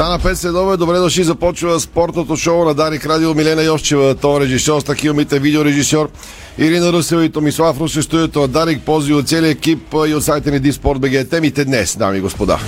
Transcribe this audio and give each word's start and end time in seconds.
Стана 0.00 0.18
5 0.18 0.34
следове, 0.34 0.76
добре 0.76 0.98
дошли, 0.98 1.24
започва 1.24 1.80
спортното 1.80 2.36
шоу 2.36 2.64
на 2.64 2.74
Дарик 2.74 3.06
Радио. 3.06 3.34
Милена 3.34 3.62
Йовчева, 3.62 4.14
тон 4.14 4.42
режисьор, 4.42 4.80
стахилмите 4.80 5.38
видеорежисьор. 5.38 6.10
Ирина 6.58 6.92
Русева 6.92 7.24
и 7.24 7.28
Томислав 7.28 7.80
Русе, 7.80 8.02
студиото 8.02 8.40
на 8.40 8.48
Дарик, 8.48 8.82
пози 8.82 9.12
от 9.12 9.28
целия 9.28 9.50
екип 9.50 9.94
и 10.08 10.14
от 10.14 10.24
сайта 10.24 10.50
ни 10.50 10.60
Диспорт 10.60 11.00
БГ. 11.00 11.28
Темите 11.30 11.64
днес, 11.64 11.96
дами 11.96 12.18
и 12.18 12.20
господа. 12.20 12.58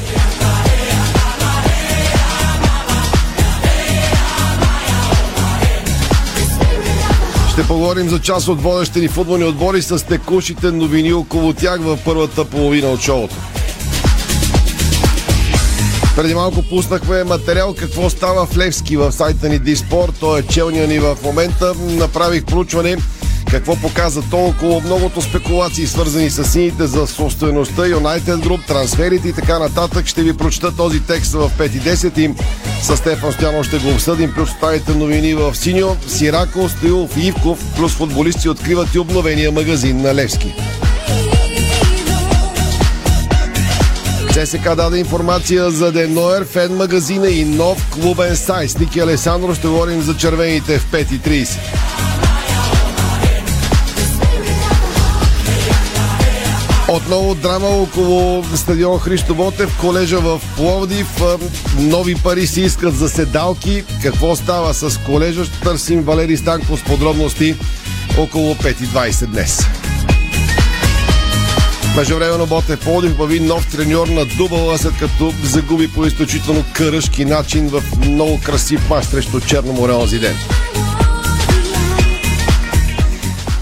Ще 7.53 7.67
поговорим 7.67 8.09
за 8.09 8.21
част 8.21 8.49
от 8.49 8.63
водещите 8.63 9.01
ни 9.01 9.09
футболни 9.09 9.45
отбори 9.45 9.83
с 9.83 10.07
текущите 10.07 10.71
новини 10.71 11.13
около 11.13 11.53
тях 11.53 11.81
в 11.81 11.99
първата 12.05 12.45
половина 12.45 12.89
от 12.89 13.01
шоуто. 13.01 13.35
Преди 16.17 16.35
малко 16.35 16.63
пуснахме 16.63 17.25
материал 17.25 17.75
какво 17.79 18.11
става 18.11 18.47
в 18.47 18.57
Левски 18.57 18.97
в 18.97 19.13
сайта 19.13 19.49
ни 19.49 19.59
Диспорт. 19.59 20.13
Той 20.21 20.41
е 20.41 20.43
челния 20.43 20.89
ни 20.89 20.99
в 20.99 21.17
момента. 21.25 21.75
Направих 21.75 22.45
проучване 22.45 22.97
какво 23.51 23.77
показа 23.77 24.21
то 24.31 24.37
около 24.37 24.81
многото 24.81 25.23
спекулации, 25.23 25.87
свързани 25.87 26.31
с 26.31 26.45
сините 26.45 26.87
за 26.87 27.07
собствеността, 27.07 27.83
United 27.83 28.37
Group, 28.37 28.67
трансферите 28.67 29.29
и 29.29 29.33
така 29.33 29.59
нататък. 29.59 30.07
Ще 30.07 30.23
ви 30.23 30.37
прочета 30.37 30.77
този 30.77 31.01
текст 31.01 31.33
в 31.33 31.51
5.10 31.59 32.19
и 32.19 32.35
с 32.83 32.97
Стефан 32.97 33.33
Стоянов 33.33 33.67
ще 33.67 33.79
го 33.79 33.91
обсъдим, 33.91 34.33
плюс 34.35 34.51
останалите 34.51 34.95
новини 34.95 35.35
в 35.35 35.55
Синьо, 35.55 35.97
Сирако, 36.09 36.69
Стоилов 36.69 37.17
и 37.17 37.27
Ивков, 37.27 37.65
плюс 37.77 37.93
футболисти 37.93 38.49
откриват 38.49 38.95
и 38.95 38.99
обновения 38.99 39.53
магазин 39.53 40.03
на 40.03 40.15
Левски. 40.15 40.55
ЦСК 44.33 44.75
даде 44.77 44.99
информация 44.99 45.71
за 45.71 45.93
Деноер, 45.93 46.45
фен 46.45 46.77
магазина 46.77 47.29
и 47.29 47.45
нов 47.45 47.91
клубен 47.91 48.37
сайт. 48.37 48.71
С 48.71 48.79
Ники 48.79 49.01
Алесандро 49.01 49.55
ще 49.55 49.69
говорим 49.69 50.03
за 50.03 50.17
червените 50.17 50.79
в 50.79 50.93
5.30. 50.93 51.59
Отново 56.89 57.35
драма 57.35 57.69
около 57.69 58.45
стадион 58.57 58.99
Христо 58.99 59.35
Ботев, 59.35 59.79
колежа 59.81 60.19
в 60.19 60.41
Пловдив. 60.57 61.23
Нови 61.79 62.15
пари 62.15 62.47
се 62.47 62.61
искат 62.61 62.95
за 62.95 63.09
седалки. 63.09 63.85
Какво 64.03 64.37
става 64.37 64.75
с 64.75 65.01
колежа? 65.07 65.45
Ще 65.45 65.61
търсим 65.61 66.03
Валери 66.03 66.37
Станко 66.37 66.77
с 66.77 66.83
подробности 66.83 67.57
около 68.19 68.55
5.20 68.55 69.27
днес. 69.27 69.67
Междувременно 71.97 72.47
Ботев 72.47 72.81
Пловдив 72.81 73.17
бави 73.17 73.41
нов 73.41 73.67
треньор 73.71 74.09
на 74.09 74.25
дубъла, 74.25 74.79
след 74.79 74.93
като 75.01 75.33
загуби 75.45 75.89
по 75.89 76.07
изключително 76.07 76.65
къръшки 76.75 77.25
начин 77.25 77.69
в 77.69 77.83
много 78.07 78.41
красив 78.45 78.91
мач 78.91 79.05
срещу 79.05 79.41
Черноморе 79.41 79.93
онзи 79.93 80.19
ден. 80.19 80.37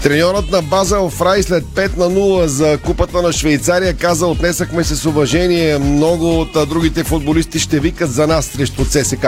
Треньорът 0.03 0.51
на 0.51 0.61
база 0.61 1.09
Фрай 1.09 1.43
след 1.43 1.63
5 1.63 1.97
на 1.97 2.05
0 2.05 2.45
за 2.45 2.77
купата 2.77 3.21
на 3.21 3.33
Швейцария 3.33 3.93
каза 3.93 4.27
отнесахме 4.27 4.83
се 4.83 4.95
с 4.95 5.05
уважение. 5.05 5.77
Много 5.77 6.39
от 6.39 6.69
другите 6.69 7.03
футболисти 7.03 7.59
ще 7.59 7.79
викат 7.79 8.11
за 8.11 8.27
нас 8.27 8.45
срещу 8.45 8.85
ЦСК. 8.85 9.27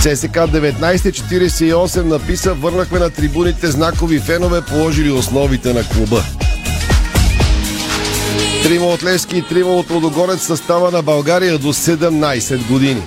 ЦСК 0.00 0.36
1948 0.36 2.02
написа 2.02 2.54
върнахме 2.54 2.98
на 2.98 3.10
трибуните 3.10 3.70
знакови 3.70 4.18
фенове, 4.18 4.62
положили 4.62 5.10
основите 5.10 5.72
на 5.72 5.84
клуба. 5.84 6.24
Трима 8.62 8.86
от 8.86 9.04
Левски 9.04 9.38
и 9.38 9.42
трима 9.42 9.70
от 9.70 9.90
Лодогорец 9.90 10.42
състава 10.42 10.90
на 10.90 11.02
България 11.02 11.58
до 11.58 11.72
17 11.72 12.66
години. 12.68 13.02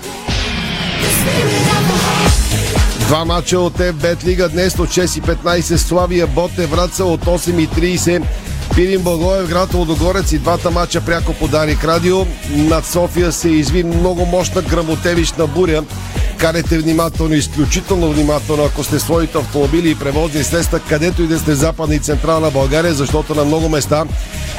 Два 2.99 3.25
мача 3.25 3.59
от 3.59 3.77
ФБет 3.77 4.25
Лига 4.25 4.49
днес 4.49 4.79
от 4.79 4.89
6.15 4.89 5.75
Славия 5.75 6.27
Боте 6.27 6.65
Враца 6.65 7.05
от 7.05 7.25
8.30 7.25 8.23
Пирин 8.75 9.01
Благоев, 9.01 9.49
град 9.49 9.73
Лодогорец 9.73 10.31
и 10.31 10.39
двата 10.39 10.71
мача 10.71 11.01
пряко 11.01 11.33
по 11.33 11.47
Дарик 11.47 11.83
Радио. 11.83 12.25
Над 12.49 12.85
София 12.85 13.31
се 13.31 13.49
изви 13.49 13.83
много 13.83 14.25
мощна 14.25 14.61
грамотевична 14.61 15.47
буря. 15.47 15.83
Карете 16.43 16.77
внимателно, 16.77 17.33
изключително 17.33 18.11
внимателно, 18.11 18.63
ако 18.63 18.83
сте 18.83 18.99
своите 18.99 19.37
автомобили 19.37 19.89
и 19.89 19.95
превозни 19.95 20.43
средства, 20.43 20.79
където 20.79 21.23
и 21.23 21.27
да 21.27 21.39
сте 21.39 21.55
западна 21.55 21.95
и 21.95 21.99
централна 21.99 22.51
България, 22.51 22.93
защото 22.93 23.35
на 23.35 23.45
много 23.45 23.69
места 23.69 24.05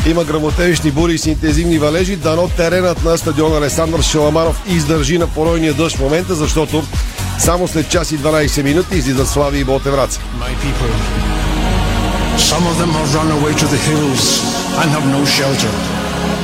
има 0.07 0.25
грамотевични 0.25 0.91
бури 0.91 1.19
с 1.19 1.27
интензивни 1.27 1.79
валежи. 1.79 2.17
Дано 2.17 2.49
теренът 2.49 3.05
на 3.05 3.19
стадиона 3.19 3.57
Александър 3.57 4.03
Шаламаров 4.03 4.63
издържи 4.69 5.19
на 5.19 5.27
поройния 5.27 5.75
дъжд 5.75 5.97
в 5.97 6.01
момента, 6.01 6.35
защото 6.35 6.85
само 7.39 7.69
след 7.69 7.89
час 7.89 8.13
и 8.13 8.19
12 8.19 8.63
минути 8.63 8.97
излизат 8.97 9.29
Слави 9.29 9.59
и 9.59 9.65
Ботевраца. 9.65 10.21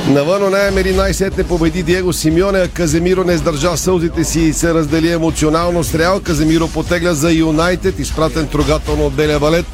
Навън 0.07 0.43
Онаемери 0.43 0.93
най-сетне 0.93 1.43
победи 1.43 1.83
Диего 1.83 2.13
Симеоне, 2.13 2.59
а 2.59 2.67
Каземиро 2.67 3.23
не 3.23 3.33
издържа 3.33 3.77
сълзите 3.77 4.23
си 4.23 4.39
и 4.39 4.53
се 4.53 4.73
раздели 4.73 5.11
емоционално 5.11 5.83
с 5.83 5.95
Реал. 5.95 6.19
Каземиро 6.19 6.67
потегля 6.67 7.13
за 7.13 7.31
Юнайтед, 7.31 7.99
изпратен 7.99 8.47
трогателно 8.47 9.05
от 9.05 9.13
Белия 9.13 9.39
балет. 9.39 9.65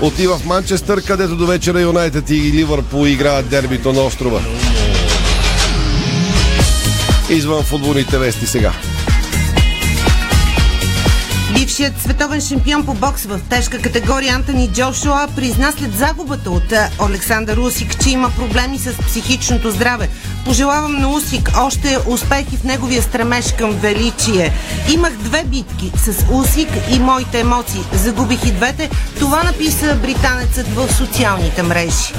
Отива 0.00 0.38
в 0.38 0.46
Манчестър, 0.46 1.02
където 1.06 1.36
до 1.36 1.46
вечера 1.46 1.80
Юнайтед 1.80 2.30
и 2.30 2.52
Ливърпул 2.52 3.06
играят 3.06 3.48
дербито 3.48 3.92
на 3.92 4.00
острова. 4.00 4.40
Извън 7.30 7.62
футболните 7.62 8.18
вести 8.18 8.46
сега. 8.46 8.72
Бившият 11.54 12.00
световен 12.02 12.40
шампион 12.40 12.86
по 12.86 12.94
бокс 12.94 13.24
в 13.24 13.40
тежка 13.50 13.78
категория 13.78 14.34
Антони 14.34 14.70
Джошуа 14.72 15.28
призна 15.36 15.72
след 15.72 15.92
загубата 15.92 16.50
от 16.50 16.72
Александър 17.00 17.56
Усик, 17.56 18.02
че 18.02 18.10
има 18.10 18.30
проблеми 18.30 18.78
с 18.78 18.92
психичното 18.92 19.70
здраве. 19.70 20.08
Пожелавам 20.44 21.00
на 21.00 21.08
Усик 21.08 21.50
още 21.56 21.98
успехи 22.06 22.56
в 22.56 22.64
неговия 22.64 23.02
стремеж 23.02 23.52
към 23.58 23.70
величие. 23.70 24.52
Имах 24.92 25.12
две 25.12 25.44
битки 25.44 25.92
с 25.96 26.26
Усик 26.32 26.68
и 26.90 26.98
моите 26.98 27.40
емоции. 27.40 27.80
Загубих 27.92 28.44
и 28.46 28.52
двете. 28.52 28.90
Това 29.18 29.42
написа 29.42 29.98
британецът 30.02 30.66
в 30.68 30.94
социалните 30.96 31.62
мрежи. 31.62 32.12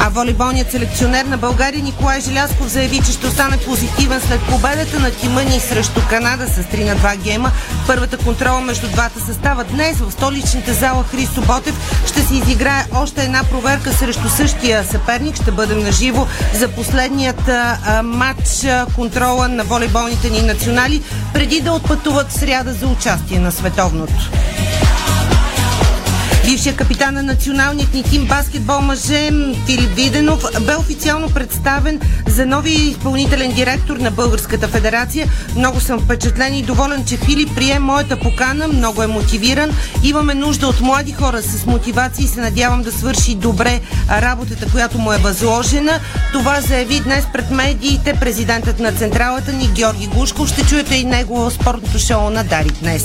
А 0.00 0.08
волейболният 0.08 0.70
селекционер 0.70 1.24
на 1.24 1.38
България 1.38 1.82
Николай 1.82 2.20
Желясков 2.20 2.68
заяви, 2.68 3.00
че 3.06 3.12
ще 3.12 3.26
остане 3.26 3.56
позитивен 3.56 4.20
след 4.20 4.40
победата 4.40 5.00
на 5.00 5.10
тима 5.10 5.42
ни 5.42 5.60
срещу 5.60 6.00
Канада 6.10 6.46
с 6.46 6.56
3 6.56 6.84
на 6.84 6.96
2 6.96 7.16
гема. 7.16 7.50
Първата 7.86 8.18
контрола 8.18 8.60
между 8.60 8.88
двата 8.88 9.20
състава 9.20 9.64
днес 9.64 9.96
в 9.96 10.12
столичната 10.12 10.74
зала 10.74 11.04
Христо 11.10 11.40
Ботев 11.40 12.02
ще 12.06 12.22
се 12.22 12.34
изиграе 12.34 12.84
още 12.94 13.22
една 13.22 13.42
проверка 13.44 13.92
срещу 13.92 14.28
същия 14.28 14.84
съперник. 14.84 15.36
Ще 15.36 15.50
бъдем 15.50 15.78
на 15.78 15.92
живо 15.92 16.26
за 16.54 16.68
последният 16.68 17.50
матч 18.02 18.66
контрола 18.94 19.48
на 19.48 19.64
волейболните 19.64 20.30
ни 20.30 20.42
национали, 20.42 21.02
преди 21.32 21.60
да 21.60 21.72
отпътуват 21.72 22.30
в 22.30 22.38
сряда 22.38 22.72
за 22.72 22.86
участие 22.86 23.38
на 23.38 23.52
световното. 23.52 24.30
Бившия 26.46 26.76
капитан 26.76 27.14
на 27.14 27.22
националният 27.22 27.94
ни 27.94 28.02
тим 28.02 28.26
баскетбол 28.26 28.80
мъже 28.80 29.30
Филип 29.66 29.90
Виденов 29.94 30.42
бе 30.66 30.76
официално 30.76 31.30
представен 31.30 32.00
за 32.28 32.46
новия 32.46 32.78
изпълнителен 32.78 33.52
директор 33.52 33.96
на 33.96 34.10
Българската 34.10 34.68
федерация. 34.68 35.26
Много 35.56 35.80
съм 35.80 36.00
впечатлен 36.00 36.54
и 36.54 36.62
доволен, 36.62 37.04
че 37.04 37.16
Филип 37.16 37.54
прие 37.54 37.78
моята 37.78 38.20
покана. 38.20 38.68
Много 38.68 39.02
е 39.02 39.06
мотивиран. 39.06 39.70
Имаме 40.02 40.34
нужда 40.34 40.68
от 40.68 40.80
млади 40.80 41.12
хора 41.12 41.42
с 41.42 41.66
мотивация 41.66 42.24
и 42.24 42.28
се 42.28 42.40
надявам 42.40 42.82
да 42.82 42.92
свърши 42.92 43.34
добре 43.34 43.80
работата, 44.10 44.70
която 44.70 44.98
му 44.98 45.12
е 45.12 45.18
възложена. 45.18 46.00
Това 46.32 46.60
заяви 46.60 47.00
днес 47.00 47.24
пред 47.32 47.50
медиите 47.50 48.14
президентът 48.20 48.80
на 48.80 48.92
централата 48.92 49.52
ни 49.52 49.68
Георги 49.68 50.06
Гушков. 50.06 50.48
Ще 50.48 50.66
чуете 50.66 50.94
и 50.94 51.04
него 51.04 51.36
в 51.36 51.50
спортното 51.50 51.98
шоу 51.98 52.30
на 52.30 52.44
Дарик 52.44 52.74
днес. 52.80 53.04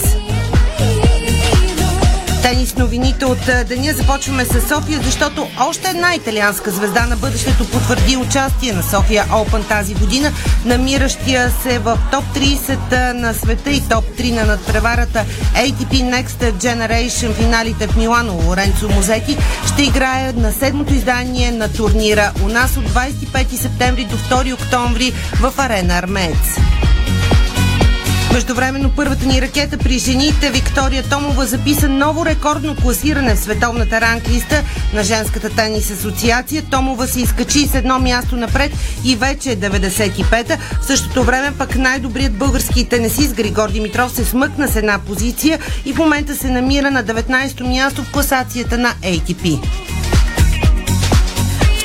Тенис 2.42 2.76
новините 2.76 3.26
от 3.26 3.40
деня 3.68 3.94
започваме 3.94 4.46
с 4.46 4.62
София, 4.62 5.00
защото 5.04 5.48
още 5.60 5.90
една 5.90 6.16
италианска 6.16 6.72
звезда 6.72 7.06
на 7.06 7.16
бъдещето 7.16 7.70
потвърди 7.70 8.18
участие 8.18 8.74
на 8.74 8.84
София 8.84 9.26
Open 9.26 9.68
тази 9.68 9.94
година, 9.94 10.32
намиращия 10.66 11.52
се 11.64 11.80
в 11.80 12.00
топ 12.12 12.24
30 12.36 13.14
на 13.14 13.34
света 13.34 13.70
и 13.70 13.82
топ 13.90 14.06
3 14.06 14.32
на 14.36 14.46
надпреварата 14.46 15.26
ATP 15.56 15.92
Next 15.92 16.52
Generation 16.52 17.34
финалите 17.34 17.88
в 17.88 17.96
Милано. 17.96 18.34
Лоренцо 18.34 18.90
Музети 18.90 19.38
ще 19.74 19.84
играе 19.84 20.34
на 20.34 20.52
седмото 20.52 20.94
издание 20.94 21.52
на 21.52 21.74
турнира 21.74 22.32
у 22.44 22.48
нас 22.48 22.78
от 22.78 22.90
25 22.90 23.56
септември 23.56 24.06
до 24.06 24.18
2 24.18 24.54
октомври 24.54 25.14
в 25.42 25.54
арена 25.58 25.98
Армеец. 25.98 26.58
Междувременно 28.34 28.92
първата 28.96 29.26
ни 29.26 29.42
ракета 29.42 29.78
при 29.78 30.00
жените 30.00 30.52
Виктория 30.52 31.04
Томова 31.04 31.46
записа 31.46 31.90
ново 31.90 32.26
рекордно 32.26 32.76
класиране 32.76 33.36
в 33.36 33.40
световната 33.40 34.02
ранглиста 34.02 34.64
на 34.94 35.04
женската 35.04 35.50
тенис 35.50 35.92
асоциация. 35.92 36.64
Томова 36.72 37.08
се 37.08 37.22
изкачи 37.22 37.68
с 37.68 37.76
едно 37.76 38.00
място 38.00 38.36
напред 38.36 38.72
и 39.06 39.16
вече 39.16 39.52
е 39.52 39.58
95-та. 39.58 40.58
В 40.82 40.86
същото 40.86 41.24
време 41.24 41.52
пък 41.58 41.76
най-добрият 41.76 42.38
български 42.38 42.90
тенисист 42.90 43.36
Григор 43.36 43.72
Димитров 43.72 44.12
се 44.12 44.26
смъкна 44.26 44.68
с 44.68 44.76
една 44.76 45.00
позиция 45.00 45.60
и 45.86 45.94
в 45.94 45.98
момента 45.98 46.36
се 46.36 46.50
намира 46.50 46.92
на 46.92 47.04
19-то 47.04 47.68
място 47.68 48.04
в 48.04 48.12
класацията 48.12 48.78
на 48.78 48.94
ATP. 49.04 49.60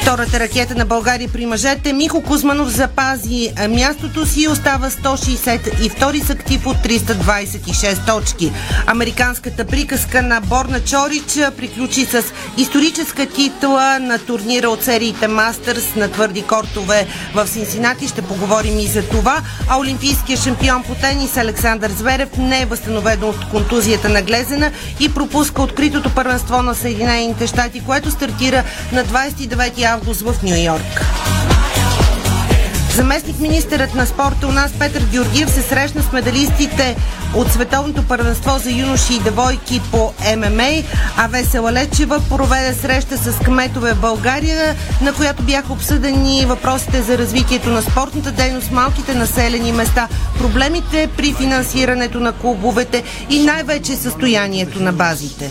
Втората 0.07 0.41
ракета 0.41 0.75
на 0.75 0.85
България 0.85 1.29
при 1.33 1.47
мъжете 1.47 1.93
Михо 1.93 2.23
Кузманов 2.23 2.69
запази 2.69 3.53
мястото 3.69 4.27
си 4.27 4.41
и 4.41 4.49
остава 4.49 4.91
162 4.91 6.25
с 6.25 6.31
актив 6.31 6.67
от 6.67 6.77
326 6.77 8.07
точки. 8.07 8.53
Американската 8.87 9.65
приказка 9.65 10.23
на 10.23 10.41
Борна 10.41 10.81
Чорич 10.81 11.39
приключи 11.57 12.05
с 12.05 12.23
историческа 12.57 13.27
титла 13.27 13.99
на 14.01 14.19
турнира 14.19 14.69
от 14.69 14.85
сериите 14.85 15.29
Мастърс 15.29 15.95
на 15.97 16.09
твърди 16.09 16.43
кортове 16.43 17.07
в 17.35 17.47
Синсинати. 17.47 18.09
Ще 18.09 18.23
поговорим 18.23 18.79
и 18.79 18.87
за 18.87 19.09
това. 19.09 19.43
А 19.69 19.79
олимпийският 19.79 20.43
шампион 20.43 20.83
по 20.83 20.95
тенис 20.95 21.37
Александър 21.37 21.91
Зверев 21.91 22.29
не 22.39 22.63
е 22.63 22.67
възстановен 22.67 23.25
от 23.25 23.51
контузията 23.51 24.09
на 24.09 24.23
Глезена 24.23 24.71
и 25.01 25.15
пропуска 25.15 25.63
откритото 25.63 26.15
първенство 26.15 26.63
на 26.63 26.75
Съединените 26.75 27.47
щати, 27.47 27.81
което 27.81 28.11
стартира 28.11 28.65
на 28.93 29.05
29 29.05 29.83
август 29.85 29.96
август 29.97 30.21
в 30.21 30.43
Нью 30.43 30.57
Йорк. 30.65 31.07
Заместник 32.95 33.41
министърът 33.41 33.95
на 33.95 34.07
спорта 34.07 34.47
у 34.47 34.53
нас 34.53 34.73
Петър 34.79 35.03
Георгиев 35.11 35.51
се 35.51 35.63
срещна 35.63 36.03
с 36.03 36.13
медалистите 36.13 36.97
от 37.35 37.53
Световното 37.53 38.03
първенство 38.03 38.59
за 38.59 38.71
юноши 38.71 39.15
и 39.15 39.21
девойки 39.21 39.81
по 39.91 40.13
ММА, 40.37 40.83
а 41.17 41.27
Весела 41.27 41.73
Лечева 41.73 42.21
проведе 42.29 42.75
среща 42.75 43.19
с 43.19 43.39
кметове 43.39 43.95
в 43.95 44.01
България, 44.01 44.75
на 45.03 45.13
която 45.13 45.43
бяха 45.43 45.73
обсъдени 45.73 46.45
въпросите 46.47 47.03
за 47.03 47.19
развитието 47.19 47.69
на 47.69 47.83
спортната 47.83 48.33
дейност 48.33 48.71
малките 48.71 49.15
населени 49.15 49.73
места, 49.73 50.09
проблемите 50.39 51.09
при 51.17 51.33
финансирането 51.33 52.21
на 52.21 52.33
клубовете 52.33 53.03
и 53.31 53.45
най-вече 53.45 53.97
състоянието 53.97 54.83
на 54.83 54.93
базите. 54.93 55.51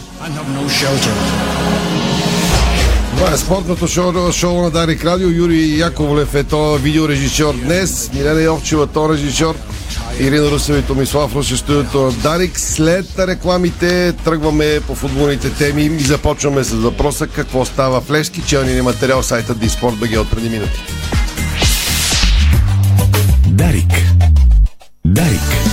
Това 3.18 3.32
е 3.34 3.38
спортното 3.38 3.88
шоу, 3.88 4.32
шоу 4.32 4.62
на 4.62 4.72
Дарик 4.72 5.06
Радио. 5.06 5.30
Юрий 5.30 5.78
Яковлев 5.80 6.36
е 6.36 6.44
то 6.44 6.76
видеорежисьор 6.76 7.54
днес. 7.54 8.12
Милена 8.14 8.42
Йовчева, 8.42 8.88
то 8.88 9.14
режисьор. 9.14 9.56
Ирина 10.20 10.52
Русева 10.52 10.80
и 10.80 10.82
Томислав 10.82 11.36
Руси 11.36 11.58
студиото 11.58 12.02
на 12.02 12.12
Дарик. 12.12 12.60
След 12.60 13.20
рекламите 13.20 14.14
тръгваме 14.26 14.80
по 14.88 14.96
футболните 14.96 15.50
теми 15.50 15.84
и 15.84 16.00
започваме 16.00 16.64
с 16.64 16.74
въпроса 16.74 17.28
какво 17.28 17.66
става 17.66 18.02
в 18.02 18.12
Левски. 18.12 18.42
Челния 18.42 18.84
материал 18.84 19.24
сайта 19.24 19.56
Диспорт 19.56 19.96
БГ 19.96 20.20
от 20.20 20.32
преди 20.32 20.50
минути. 20.50 20.84
Дарик. 23.48 23.92
Дарик. 25.06 25.65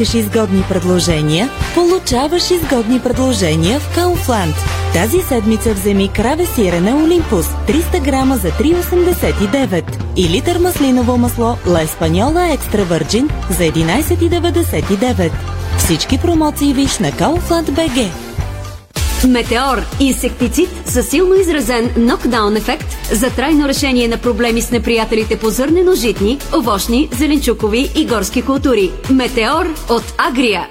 Искаш 0.00 0.14
изгодни 0.14 0.64
предложения? 0.68 1.50
Получаваш 1.74 2.50
изгодни 2.50 3.00
предложения 3.00 3.80
в 3.80 3.94
Кауфланд. 3.94 4.54
Тази 4.92 5.20
седмица 5.20 5.74
вземи 5.74 6.08
краве 6.08 6.46
сирене 6.46 6.94
Олимпус 6.94 7.46
300 7.46 8.00
грама 8.00 8.36
за 8.36 8.48
3,89 8.48 9.84
и 10.16 10.28
литър 10.28 10.58
маслиново 10.58 11.18
масло 11.18 11.56
Ла 11.66 11.82
Еспаньола 11.82 12.52
Екстра 12.52 12.84
Върджин 12.84 13.28
за 13.50 13.62
11,99. 13.62 15.32
Всички 15.78 16.18
промоции 16.18 16.74
виж 16.74 16.98
на 16.98 17.12
Kaufland 17.12 17.70
BG. 17.70 18.29
Метеор– 19.28 19.82
инсектицид 20.00 20.68
със 20.86 21.08
силно 21.08 21.34
изразен 21.34 21.90
нокдаун 21.96 22.56
ефект 22.56 22.96
за 23.12 23.30
трайно 23.30 23.68
решение 23.68 24.08
на 24.08 24.16
проблеми 24.16 24.62
с 24.62 24.70
неприятелите 24.70 25.38
по 25.38 25.50
зърнено-житни, 25.50 26.38
овощни, 26.58 27.08
зеленчукови 27.18 27.90
и 27.96 28.06
горски 28.06 28.42
култури. 28.42 28.90
Метеор 29.10 29.66
от 29.88 30.14
Агрия. 30.18 30.68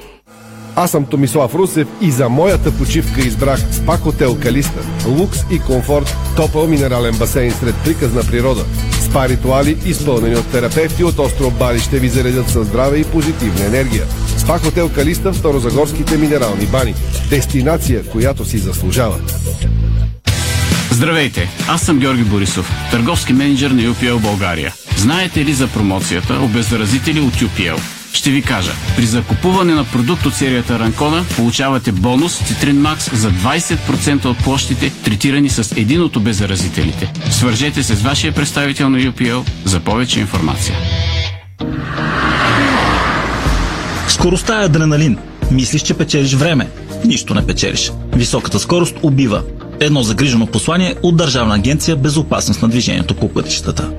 Аз 0.76 0.92
съм 0.92 1.06
Томислав 1.06 1.56
Русев 1.56 1.88
и 2.02 2.12
за 2.12 2.30
моята 2.30 2.72
почивка 2.72 3.22
избрах 3.22 3.60
спа 3.72 3.98
хотел 3.98 4.38
Калиста. 4.42 4.80
Лукс 5.08 5.40
и 5.52 5.60
комфорт, 5.60 6.16
топъл 6.36 6.68
минерален 6.68 7.18
басейн 7.18 7.52
сред 7.52 7.76
приказна 7.84 8.22
природа. 8.22 8.66
Спа 9.02 9.30
ритуали, 9.30 9.78
изпълнени 9.86 10.36
от 10.36 10.52
терапевти 10.52 11.04
от 11.04 11.20
остров 11.20 11.58
Бали, 11.58 11.80
ще 11.80 12.00
ви 12.00 12.10
заредят 12.10 12.50
със 12.50 12.68
здраве 12.68 12.98
и 12.98 13.04
позитивна 13.04 13.66
енергия. 13.66 14.06
Спа 14.50 14.60
хотел 14.60 14.90
Калиста 14.90 15.32
в 15.32 15.38
Старозагорските 15.38 16.18
минерални 16.18 16.66
бани. 16.66 16.94
Дестинация, 17.30 18.04
която 18.04 18.46
си 18.46 18.58
заслужава. 18.58 19.20
Здравейте, 20.92 21.50
аз 21.68 21.82
съм 21.82 22.00
Георги 22.00 22.24
Борисов, 22.24 22.72
търговски 22.92 23.34
менеджер 23.34 23.72
на 23.72 23.82
UPL 23.82 24.18
България. 24.18 24.74
Знаете 24.98 25.46
ли 25.46 25.54
за 25.54 25.68
промоцията 25.68 26.40
обеззаразители 26.42 27.20
от 27.20 27.34
UPL? 27.34 27.80
Ще 28.14 28.32
ви 28.32 28.42
кажа. 28.42 28.72
При 28.96 29.06
закупуване 29.06 29.74
на 29.74 29.86
продукт 29.86 30.26
от 30.26 30.34
серията 30.34 30.80
Ранкона 30.80 31.26
получавате 31.36 31.92
бонус 31.92 32.40
Citrин 32.40 32.76
Max 32.76 33.14
за 33.14 33.32
20% 33.32 34.26
от 34.26 34.38
площите, 34.38 34.92
третирани 35.04 35.50
с 35.50 35.78
един 35.78 36.02
от 36.02 36.16
обеззаразителите. 36.16 37.14
Свържете 37.32 37.84
се 37.84 37.96
с 37.96 38.02
вашия 38.02 38.34
представител 38.34 38.90
на 38.90 38.98
UPL 38.98 39.48
за 39.66 39.80
повече 39.80 40.20
информация. 40.20 40.76
Скоростта 44.20 44.62
е 44.62 44.66
адреналин. 44.66 45.18
Мислиш, 45.52 45.82
че 45.82 45.94
печелиш 45.94 46.34
време. 46.34 46.70
Нищо 47.06 47.34
не 47.34 47.48
печелиш. 47.48 47.92
Високата 48.16 48.60
скорост 48.60 48.96
убива. 49.04 49.44
Едно 49.80 50.04
загрижено 50.04 50.48
послание 50.48 50.96
от 51.04 51.18
Държавна 51.18 51.56
агенция 51.56 51.96
Безопасност 51.96 52.62
на 52.62 52.68
движението 52.68 53.16
по 53.16 53.30
пътищата. 53.30 53.92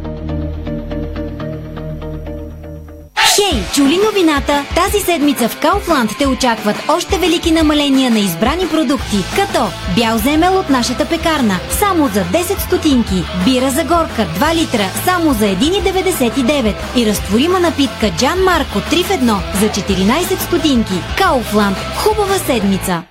Чули 3.74 4.00
новината? 4.04 4.64
Тази 4.74 5.00
седмица 5.00 5.48
в 5.48 5.58
Кауфланд 5.60 6.10
те 6.18 6.26
очакват 6.26 6.76
още 6.88 7.18
велики 7.18 7.50
намаления 7.50 8.10
на 8.10 8.18
избрани 8.18 8.68
продукти, 8.68 9.24
като 9.36 9.68
бял 9.96 10.18
земел 10.18 10.58
от 10.58 10.70
нашата 10.70 11.06
пекарна, 11.06 11.58
само 11.78 12.08
за 12.08 12.20
10 12.20 12.58
стотинки, 12.58 13.24
бира 13.44 13.70
за 13.70 13.84
горка 13.84 14.26
2 14.40 14.54
литра, 14.54 14.88
само 15.04 15.32
за 15.32 15.44
1,99 15.44 16.74
и 16.96 17.06
разтворима 17.06 17.60
напитка 17.60 18.10
Джан 18.18 18.42
Марко 18.44 18.78
3 18.78 19.04
в 19.04 19.08
1 19.08 19.38
за 19.60 19.68
14 19.68 20.38
стотинки. 20.38 21.02
Кауфланд. 21.18 21.76
Хубава 21.96 22.38
седмица! 22.38 23.02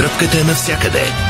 Тръпката 0.00 0.40
е 0.40 0.44
навсякъде. 0.44 1.29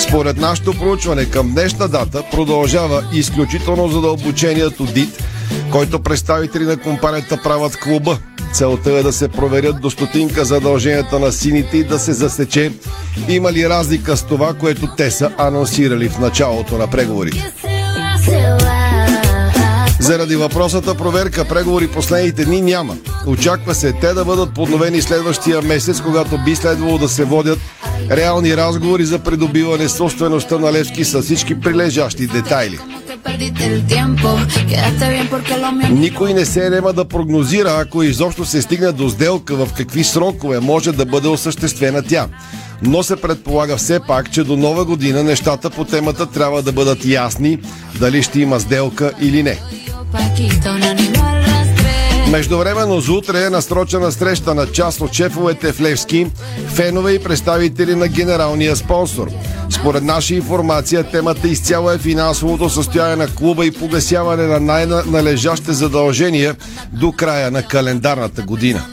Според 0.08 0.36
нашето 0.36 0.72
проучване 0.72 1.24
към 1.24 1.52
днешна 1.52 1.88
дата 1.88 2.22
продължава 2.30 3.04
изключително 3.12 3.88
задълбоченият 3.88 4.80
одит, 4.80 5.22
който 5.72 6.00
представители 6.02 6.64
на 6.64 6.76
компанията 6.76 7.36
правят 7.42 7.76
клуба. 7.76 8.18
Целта 8.52 8.92
е 8.92 9.02
да 9.02 9.12
се 9.12 9.28
проверят 9.28 9.80
до 9.80 9.90
стотинка 9.90 10.44
задълженията 10.44 11.18
на 11.18 11.32
сините 11.32 11.76
и 11.76 11.84
да 11.84 11.98
се 11.98 12.12
засече 12.12 12.72
има 13.28 13.52
ли 13.52 13.68
разлика 13.68 14.16
с 14.16 14.22
това, 14.22 14.54
което 14.54 14.88
те 14.96 15.10
са 15.10 15.30
анонсирали 15.38 16.08
в 16.08 16.18
началото 16.18 16.78
на 16.78 16.90
преговорите. 16.90 17.52
Заради 20.00 20.36
въпросата 20.36 20.94
проверка 20.94 21.44
преговори 21.44 21.88
последните 21.88 22.44
дни 22.44 22.60
няма. 22.60 22.96
Очаква 23.26 23.74
се 23.74 23.92
те 23.92 24.12
да 24.12 24.24
бъдат 24.24 24.54
подновени 24.54 25.02
следващия 25.02 25.62
месец, 25.62 26.00
когато 26.00 26.38
би 26.44 26.56
следвало 26.56 26.98
да 26.98 27.08
се 27.08 27.24
водят 27.24 27.58
реални 28.10 28.56
разговори 28.56 29.04
за 29.04 29.18
придобиване 29.18 29.88
собствеността 29.88 30.58
на 30.58 30.72
Левски 30.72 31.04
с 31.04 31.22
всички 31.22 31.60
прилежащи 31.60 32.26
детайли. 32.26 32.78
Никой 35.88 36.34
не 36.34 36.44
се 36.44 36.70
нема 36.70 36.92
да 36.92 37.04
прогнозира, 37.04 37.76
ако 37.78 38.02
изобщо 38.02 38.44
се 38.44 38.62
стигне 38.62 38.92
до 38.92 39.08
сделка, 39.08 39.54
в 39.56 39.68
какви 39.76 40.04
срокове 40.04 40.60
може 40.60 40.92
да 40.92 41.04
бъде 41.04 41.28
осъществена 41.28 42.02
тя. 42.02 42.26
Но 42.82 43.02
се 43.02 43.16
предполага 43.16 43.76
все 43.76 44.00
пак, 44.00 44.32
че 44.32 44.44
до 44.44 44.56
нова 44.56 44.84
година 44.84 45.22
нещата 45.22 45.70
по 45.70 45.84
темата 45.84 46.26
трябва 46.26 46.62
да 46.62 46.72
бъдат 46.72 47.04
ясни, 47.04 47.58
дали 48.00 48.22
ще 48.22 48.40
има 48.40 48.60
сделка 48.60 49.12
или 49.20 49.42
не. 49.42 49.58
Междувременно 52.30 53.00
за 53.00 53.12
утре 53.12 53.44
е 53.44 53.50
насрочена 53.50 54.12
среща 54.12 54.54
на 54.54 54.66
част 54.66 55.00
от 55.00 55.12
шефовете 55.12 55.72
в 55.72 55.80
Левски, 55.80 56.26
фенове 56.68 57.12
и 57.12 57.22
представители 57.22 57.94
на 57.94 58.08
генералния 58.08 58.76
спонсор. 58.76 59.30
Според 59.70 60.04
наша 60.04 60.34
информация, 60.34 61.04
темата 61.04 61.48
изцяло 61.48 61.90
е 61.90 61.98
финансовото 61.98 62.70
състояние 62.70 63.16
на 63.16 63.34
клуба 63.34 63.66
и 63.66 63.70
погасяване 63.70 64.42
на 64.42 64.60
най-належащите 64.60 65.72
задължения 65.72 66.56
до 66.92 67.12
края 67.12 67.50
на 67.50 67.62
календарната 67.62 68.42
година. 68.42 68.84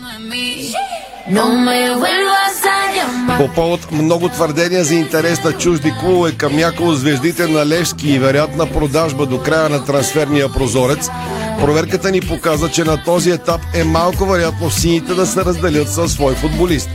По 3.38 3.48
повод 3.48 3.92
много 3.92 4.30
твърдения 4.30 4.84
за 4.84 4.96
интерес 4.96 5.44
на 5.44 5.52
чужди 5.52 5.94
клубове 6.00 6.32
към 6.32 6.56
някои 6.56 6.88
от 6.88 6.98
звездите 6.98 7.48
на 7.48 7.66
Левски 7.66 8.10
и 8.10 8.20
вероятна 8.20 8.66
продажба 8.66 9.26
до 9.26 9.40
края 9.40 9.70
на 9.70 9.86
трансферния 9.86 10.50
прозорец, 10.50 11.10
проверката 11.60 12.12
ни 12.12 12.22
показа, 12.22 12.70
че 12.70 12.84
на 12.84 13.04
този 13.04 13.32
етап 13.32 13.62
е 13.74 13.84
малко 13.84 14.26
вероятно 14.26 14.72
сините 14.72 15.14
да 15.14 15.26
се 15.26 15.46
разделят 15.46 15.90
със 15.90 16.12
свой 16.12 16.34
футболист. 16.36 16.90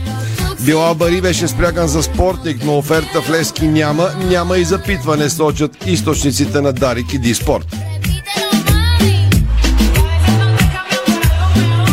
Била 0.65 0.95
Бари 0.95 1.21
беше 1.21 1.47
спряган 1.47 1.87
за 1.87 2.03
спортник, 2.03 2.63
но 2.65 2.77
оферта 2.77 3.21
в 3.21 3.29
Левски 3.29 3.67
няма, 3.67 4.09
няма 4.29 4.57
и 4.57 4.63
запитване, 4.63 5.29
сочат 5.29 5.87
източниците 5.87 6.61
на 6.61 6.73
Дарик 6.73 7.13
и 7.13 7.19
Диспорт. 7.19 7.88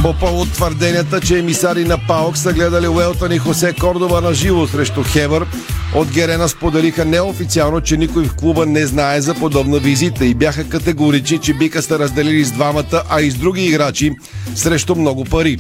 По 0.03 0.15
повод 0.15 0.53
твърденията, 0.53 1.21
че 1.21 1.39
емисари 1.39 1.85
на 1.85 1.99
ПАОК 2.07 2.37
са 2.37 2.53
гледали 2.53 2.89
Уелтън 2.89 3.33
и 3.33 3.39
Хосе 3.39 3.73
Кордова 3.73 4.21
на 4.21 4.35
живо 4.35 4.67
срещу 4.67 5.03
Хевър, 5.03 5.47
от 5.95 6.09
Герена 6.13 6.49
споделиха 6.49 7.05
неофициално, 7.05 7.81
че 7.81 7.97
никой 7.97 8.25
в 8.25 8.37
клуба 8.37 8.67
не 8.67 8.87
знае 8.87 9.21
за 9.21 9.35
подобна 9.35 9.79
визита 9.79 10.27
и 10.27 10.35
бяха 10.35 10.69
категорични, 10.69 11.39
че 11.39 11.55
биха 11.55 11.83
се 11.83 11.99
разделили 11.99 12.45
с 12.45 12.53
двамата, 12.53 13.03
а 13.11 13.21
и 13.21 13.31
с 13.31 13.35
други 13.35 13.65
играчи 13.65 14.13
срещу 14.55 14.95
много 14.95 15.25
пари. 15.25 15.57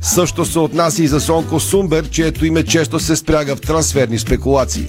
Също 0.00 0.44
се 0.44 0.58
отнася 0.58 1.02
и 1.02 1.06
за 1.06 1.20
Сонко 1.20 1.60
Сумбер, 1.60 2.10
чието 2.10 2.46
име 2.46 2.62
често 2.62 3.00
се 3.00 3.16
спряга 3.16 3.56
в 3.56 3.60
трансферни 3.60 4.18
спекулации. 4.18 4.86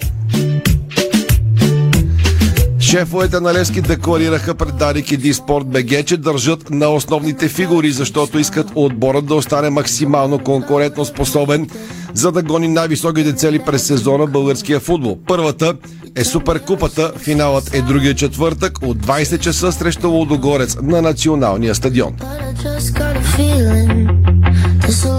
Шефовете 2.87 3.39
на 3.39 3.53
Левски 3.53 3.81
декларираха 3.81 4.55
пред 4.55 4.75
Дарик 4.75 5.11
и 5.11 5.17
Диспорт 5.17 5.67
БГ, 5.67 6.05
че 6.05 6.17
държат 6.17 6.69
на 6.69 6.89
основните 6.89 7.47
фигури, 7.47 7.91
защото 7.91 8.39
искат 8.39 8.71
отборът 8.75 9.25
да 9.25 9.35
остане 9.35 9.69
максимално 9.69 10.39
конкурентно 10.39 11.05
способен, 11.05 11.69
за 12.13 12.31
да 12.31 12.43
гони 12.43 12.67
най-високите 12.67 13.33
цели 13.33 13.59
през 13.59 13.83
сезона 13.83 14.27
българския 14.27 14.79
футбол. 14.79 15.17
Първата 15.27 15.73
е 16.15 16.23
Суперкупата, 16.23 17.11
финалът 17.17 17.73
е 17.73 17.81
другия 17.81 18.15
четвъртък 18.15 18.79
от 18.81 18.97
20 18.97 19.39
часа 19.39 19.71
срещу 19.71 20.09
Лудогорец 20.09 20.77
на 20.81 21.01
националния 21.01 21.75
стадион. 21.75 22.13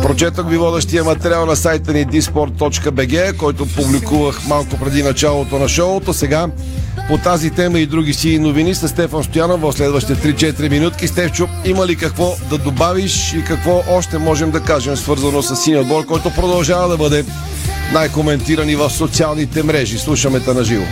Прочетох 0.03 0.49
ви 0.49 0.57
водещия 0.57 1.05
материал 1.05 1.47
на 1.47 1.57
сайта 1.57 1.93
ни 1.93 2.07
disport.bg, 2.07 3.37
който 3.37 3.67
публикувах 3.67 4.47
малко 4.49 4.77
преди 4.85 5.03
началото 5.03 5.59
на 5.59 5.69
шоуто. 5.69 6.13
Сега 6.13 6.47
по 7.09 7.19
тази 7.19 7.50
тема 7.55 7.81
и 7.81 7.87
други 7.87 8.12
си 8.12 8.38
новини 8.38 8.75
с 8.75 8.88
Стефан 8.88 9.25
Стоянов 9.25 9.61
в 9.61 9.73
следващите 9.73 10.15
3-4 10.15 10.71
минутки. 10.71 11.09
Стефчо, 11.09 11.49
има 11.65 11.87
ли 11.87 11.97
какво 11.97 12.37
да 12.50 12.59
добавиш 12.59 13.33
и 13.33 13.45
какво 13.45 13.83
още 13.91 14.19
можем 14.19 14.50
да 14.50 14.61
кажем 14.62 14.97
свързано 14.97 15.43
с 15.43 15.57
синия 15.57 15.81
отбор, 15.81 16.07
който 16.07 16.31
продължава 16.35 16.88
да 16.88 16.97
бъде 16.97 17.25
най-коментирани 17.93 18.77
в 18.77 18.91
социалните 18.91 19.62
мрежи? 19.62 19.99
Слушаме 19.99 20.41
те 20.41 20.55
на 20.55 20.65
живо. 20.65 20.85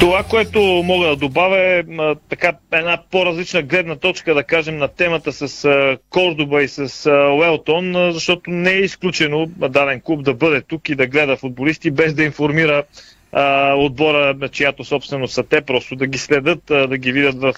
Това, 0.00 0.22
което 0.22 0.60
мога 0.60 1.06
да 1.06 1.16
добавя 1.16 1.58
е 1.58 1.82
така 2.28 2.52
една 2.72 2.98
по-различна 3.10 3.62
гледна 3.62 3.96
точка, 3.96 4.34
да 4.34 4.42
кажем, 4.42 4.78
на 4.78 4.88
темата 4.88 5.32
с 5.32 5.64
а, 5.64 5.96
Кордоба 6.10 6.62
и 6.62 6.68
с 6.68 7.06
а, 7.06 7.10
Уелтон, 7.10 8.12
защото 8.12 8.50
не 8.50 8.70
е 8.70 8.80
изключено 8.80 9.46
даден 9.46 10.00
клуб 10.00 10.22
да 10.22 10.34
бъде 10.34 10.60
тук 10.60 10.88
и 10.88 10.94
да 10.94 11.06
гледа 11.06 11.36
футболисти 11.36 11.90
без 11.90 12.14
да 12.14 12.24
информира 12.24 12.82
а, 13.32 13.74
отбора, 13.74 14.48
чиято 14.48 14.84
собственост 14.84 15.34
са 15.34 15.42
те, 15.42 15.60
просто 15.60 15.96
да 15.96 16.06
ги 16.06 16.18
следят, 16.18 16.70
а, 16.70 16.86
да 16.86 16.98
ги 16.98 17.12
видят 17.12 17.36
в 17.40 17.54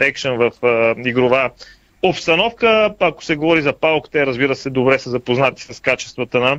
екшен, 0.00 0.36
в 0.36 0.52
а, 0.62 0.94
игрова 1.08 1.50
обстановка. 2.02 2.94
Ако 3.00 3.24
се 3.24 3.36
говори 3.36 3.62
за 3.62 3.72
Паук, 3.72 4.10
те 4.10 4.26
разбира 4.26 4.54
се 4.54 4.70
добре 4.70 4.98
са 4.98 5.10
запознати 5.10 5.62
с 5.62 5.80
качествата 5.80 6.40
на 6.40 6.58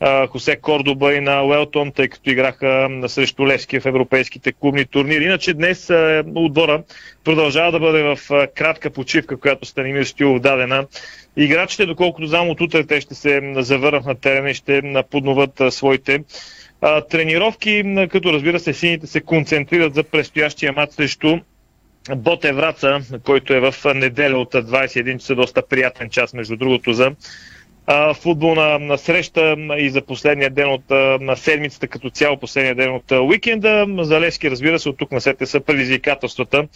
а, 0.00 0.26
Хосе 0.26 0.56
Кордоба 0.56 1.14
и 1.14 1.20
на 1.20 1.46
Уелтон, 1.46 1.92
тъй 1.92 2.08
като 2.08 2.30
играха 2.30 2.88
срещу 3.06 3.46
Левски 3.46 3.80
в 3.80 3.86
европейските 3.86 4.52
клубни 4.52 4.84
турнири. 4.84 5.24
Иначе 5.24 5.54
днес 5.54 5.90
а, 5.90 6.24
отбора 6.34 6.82
продължава 7.24 7.72
да 7.72 7.80
бъде 7.80 8.02
в 8.02 8.18
а, 8.30 8.46
кратка 8.46 8.90
почивка, 8.90 9.36
която 9.36 9.66
Станимир 9.66 10.04
Стюлов 10.04 10.40
дадена. 10.40 10.86
Играчите, 11.36 11.86
доколкото 11.86 12.26
знам 12.26 12.48
от 12.48 12.60
утре, 12.60 12.86
те 12.86 13.00
ще 13.00 13.14
се 13.14 13.52
завърнат 13.56 14.04
на 14.04 14.14
терена 14.14 14.50
и 14.50 14.54
ще 14.54 14.82
подноват 15.10 15.60
а, 15.60 15.70
своите 15.70 16.24
а, 16.82 17.00
тренировки, 17.00 18.06
като 18.10 18.32
разбира 18.32 18.60
се 18.60 18.72
сините 18.72 19.06
се 19.06 19.20
концентрират 19.20 19.94
за 19.94 20.02
предстоящия 20.02 20.72
мат 20.72 20.92
срещу 20.92 21.38
Боте 22.16 22.52
Враца, 22.52 23.00
който 23.24 23.54
е 23.54 23.60
в 23.60 23.94
неделя 23.94 24.38
от 24.38 24.52
21 24.52 25.18
часа, 25.18 25.34
доста 25.34 25.66
приятен 25.66 26.10
час, 26.10 26.34
между 26.34 26.56
другото, 26.56 26.92
за 26.92 27.12
футболна 28.14 28.78
на 28.78 28.98
среща 28.98 29.56
и 29.78 29.90
за 29.90 30.02
последния 30.02 30.50
ден 30.50 30.68
от 30.68 30.90
на 31.20 31.36
седмицата, 31.36 31.88
като 31.88 32.10
цяло 32.10 32.36
последния 32.36 32.74
ден 32.74 32.94
от 32.94 33.10
уикенда. 33.10 33.86
За 33.98 34.20
Левски, 34.20 34.50
разбира 34.50 34.78
се, 34.78 34.88
от 34.88 34.98
тук 34.98 35.12
на 35.12 35.20
сете 35.20 35.46
са 35.46 35.60
предизвикателствата, 35.60 36.68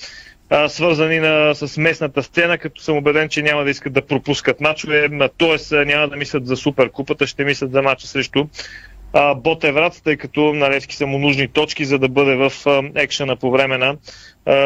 свързани 0.68 1.18
на, 1.18 1.54
с 1.54 1.76
местната 1.76 2.22
сцена, 2.22 2.58
като 2.58 2.82
съм 2.82 2.96
убеден, 2.96 3.28
че 3.28 3.42
няма 3.42 3.64
да 3.64 3.70
искат 3.70 3.92
да 3.92 4.06
пропускат 4.06 4.60
мачове, 4.60 5.08
т.е. 5.38 5.84
няма 5.84 6.08
да 6.08 6.16
мислят 6.16 6.46
за 6.46 6.56
суперкупата, 6.56 7.26
ще 7.26 7.44
мислят 7.44 7.72
за 7.72 7.82
мача 7.82 8.06
срещу 8.06 8.46
а, 9.18 9.34
Ботеврат, 9.34 10.00
тъй 10.04 10.16
като 10.16 10.40
на 10.54 10.70
Левски 10.70 10.96
са 10.96 11.06
му 11.06 11.18
нужни 11.18 11.48
точки, 11.48 11.84
за 11.84 11.98
да 11.98 12.08
бъде 12.08 12.36
в 12.36 12.52
екшена 12.94 13.36
по 13.36 13.50
време 13.50 13.78
на 13.78 13.96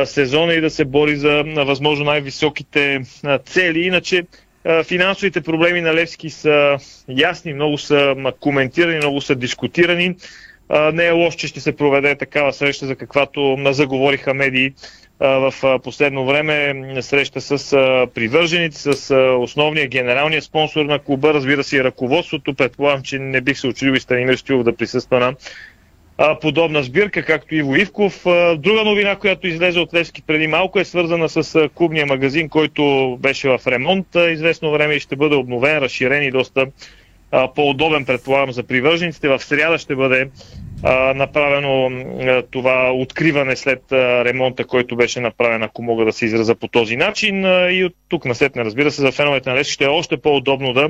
сезона 0.07 0.55
и 0.55 0.61
да 0.61 0.71
се 0.71 0.85
бори 0.85 1.17
за 1.17 1.45
възможно 1.57 2.05
най-високите 2.05 3.01
цели. 3.45 3.81
Иначе 3.81 4.23
финансовите 4.85 5.41
проблеми 5.41 5.81
на 5.81 5.95
Левски 5.95 6.31
са 6.31 6.79
ясни, 7.09 7.55
много 7.55 7.79
са 7.79 8.15
коментирани, 8.41 8.97
много 8.97 9.21
са 9.21 9.35
дискутирани. 9.35 10.15
Не 10.93 11.07
е 11.07 11.11
лошо, 11.11 11.39
че 11.39 11.49
ще 11.49 11.61
се 11.61 11.77
проведе 11.77 12.15
такава 12.15 12.53
среща, 12.53 12.87
за 12.87 12.97
каквато 12.97 13.59
заговориха 13.71 14.35
медии 14.35 14.73
в 15.21 15.81
последно 15.85 16.27
време 16.27 16.75
среща 17.03 17.41
с 17.41 17.71
привърженици, 18.15 18.83
с 18.83 19.15
основния 19.41 19.89
генералния 19.89 20.43
спонсор 20.43 20.85
на 20.85 20.99
клуба, 20.99 21.35
разбира 21.35 21.65
се 21.65 21.77
и 21.77 21.85
ръководството. 21.85 22.55
Предполагам, 22.55 23.03
че 23.03 23.19
не 23.19 23.41
бих 23.41 23.59
се 23.59 23.67
очудил 23.67 23.93
и 23.93 24.01
Станимир 24.01 24.37
Стилов 24.37 24.63
да 24.63 24.77
присъства 24.77 25.21
на 25.21 25.35
подобна 26.41 26.83
сбирка, 26.83 27.25
както 27.25 27.55
Иво 27.55 27.77
Ивков. 27.77 28.25
Друга 28.57 28.85
новина, 28.85 29.17
която 29.17 29.47
излезе 29.47 29.81
от 29.81 29.95
Левски 29.95 30.23
преди 30.23 30.47
малко 30.47 30.81
е 30.81 30.85
свързана 30.85 31.29
с 31.29 31.69
клубния 31.75 32.07
магазин, 32.07 32.49
който 32.49 33.17
беше 33.21 33.49
в 33.49 33.61
ремонт 33.67 34.07
известно 34.31 34.73
време 34.73 34.95
и 34.95 35.01
ще 35.01 35.17
бъде 35.17 35.35
обновен, 35.37 35.79
разширен 35.79 36.23
и 36.23 36.31
доста 36.31 36.67
по-удобен, 37.55 38.05
предполагам, 38.05 38.53
за 38.53 38.63
привържениците. 38.63 39.29
В 39.29 39.39
сряда 39.39 39.79
ще 39.79 39.95
бъде 39.97 40.29
направено 41.15 41.91
това 42.51 42.93
откриване 42.93 43.57
след 43.57 43.83
ремонта, 43.93 44.65
който 44.65 44.97
беше 44.97 45.21
направен, 45.21 45.63
ако 45.63 45.83
мога 45.83 46.05
да 46.05 46.13
се 46.13 46.25
израза 46.25 46.55
по 46.55 46.69
този 46.69 46.97
начин. 46.97 47.45
А, 47.45 47.71
и 47.73 47.85
от 47.85 47.95
тук 48.09 48.25
насетне, 48.25 48.65
разбира 48.65 48.91
се, 48.91 49.01
за 49.01 49.13
феновете 49.13 49.51
на 49.51 49.57
Лески 49.57 49.73
ще 49.73 49.85
е 49.85 49.89
още 49.89 50.17
по-удобно 50.17 50.73
да 50.73 50.89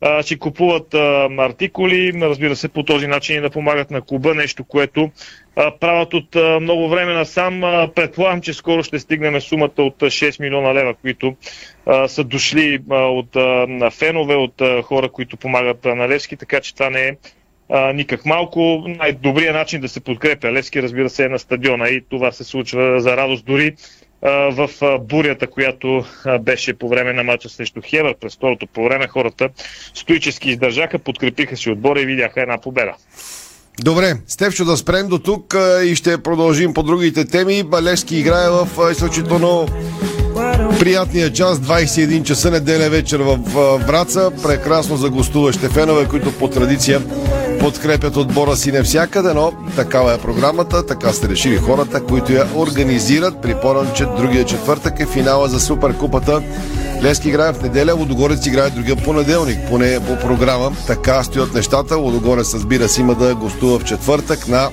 а, 0.00 0.22
си 0.22 0.38
купуват 0.38 0.94
артикули, 1.38 2.12
разбира 2.20 2.56
се, 2.56 2.68
по 2.68 2.82
този 2.82 3.06
начин 3.06 3.36
и 3.36 3.40
да 3.40 3.50
помагат 3.50 3.90
на 3.90 4.02
клуба, 4.02 4.34
нещо, 4.34 4.64
което 4.64 5.10
правят 5.80 6.14
от 6.14 6.34
много 6.60 6.88
време 6.88 7.14
насам. 7.14 7.64
А, 7.64 7.88
предполагам, 7.94 8.40
че 8.40 8.54
скоро 8.54 8.82
ще 8.82 8.98
стигнем 8.98 9.40
сумата 9.40 9.70
от 9.78 9.96
6 9.96 10.40
милиона 10.40 10.74
лева, 10.74 10.94
които 10.94 11.36
са 12.06 12.24
дошли 12.24 12.78
а, 12.90 12.94
от 12.94 13.36
фенове, 13.94 14.34
от 14.34 14.62
хора, 14.82 15.08
които 15.08 15.36
помагат 15.36 15.84
на 15.84 16.08
Левски, 16.08 16.36
така 16.36 16.60
че 16.60 16.74
това 16.74 16.90
не 16.90 17.00
е 17.00 17.16
а, 17.70 17.92
никак 17.92 18.26
малко. 18.26 18.84
Най-добрият 18.86 19.54
начин 19.54 19.80
да 19.80 19.88
се 19.88 20.00
подкрепя 20.00 20.52
Левски, 20.52 20.82
разбира 20.82 21.10
се, 21.10 21.24
е 21.24 21.28
на 21.28 21.38
стадиона 21.38 21.88
и 21.88 22.04
това 22.10 22.32
се 22.32 22.44
случва 22.44 23.00
за 23.00 23.16
радост 23.16 23.44
дори 23.44 23.74
в 24.52 24.68
бурята, 25.00 25.46
която 25.46 26.04
беше 26.40 26.74
по 26.74 26.88
време 26.88 27.12
на 27.12 27.22
матча 27.22 27.48
срещу 27.48 27.80
Хевър 27.84 28.14
през 28.20 28.34
второто 28.34 28.66
по 28.66 28.84
време. 28.84 29.08
Хората 29.08 29.48
стоически 29.94 30.50
издържаха, 30.50 30.98
подкрепиха 30.98 31.56
си 31.56 31.70
отбора 31.70 32.00
и 32.00 32.06
видяха 32.06 32.42
една 32.42 32.60
победа. 32.60 32.94
Добре, 33.80 34.14
Степчо 34.26 34.64
да 34.64 34.76
спрем 34.76 35.08
до 35.08 35.18
тук 35.18 35.56
и 35.84 35.94
ще 35.94 36.22
продължим 36.22 36.74
по 36.74 36.82
другите 36.82 37.24
теми. 37.24 37.62
Балешки 37.62 38.16
играе 38.16 38.50
в 38.50 38.68
изключително 38.92 39.66
приятния 40.80 41.32
час, 41.32 41.58
21 41.58 42.22
часа 42.22 42.50
неделя 42.50 42.90
вечер 42.90 43.20
в 43.20 43.36
Враца. 43.86 44.30
Прекрасно 44.42 44.96
за 44.96 45.10
гостуващите 45.10 45.68
фенове, 45.68 46.08
които 46.08 46.32
по 46.32 46.48
традиция 46.48 47.00
подкрепят 47.60 48.16
отбора 48.16 48.56
си 48.56 48.72
навсякъде, 48.72 49.34
но 49.34 49.52
такава 49.76 50.14
е 50.14 50.18
програмата, 50.18 50.86
така 50.86 51.12
сте 51.12 51.28
решили 51.28 51.56
хората, 51.56 52.04
които 52.04 52.32
я 52.32 52.46
организират. 52.56 53.42
Припомням, 53.42 53.86
че 53.94 54.04
другия 54.04 54.44
четвъртък 54.44 55.00
е 55.00 55.06
финала 55.06 55.48
за 55.48 55.60
Суперкупата. 55.60 56.42
Лески 57.02 57.28
играе 57.28 57.52
в 57.52 57.62
неделя, 57.62 57.94
Лодогорец 57.94 58.46
играе 58.46 58.70
другия 58.70 58.96
понеделник, 58.96 59.58
поне 59.70 60.00
по 60.00 60.26
програма. 60.26 60.72
Така 60.86 61.22
стоят 61.22 61.54
нещата. 61.54 61.96
Лодогорец, 61.96 62.54
разбира 62.54 62.88
се, 62.88 63.00
има 63.00 63.14
да 63.14 63.34
гостува 63.34 63.78
в 63.78 63.84
четвъртък 63.84 64.48
на 64.48 64.68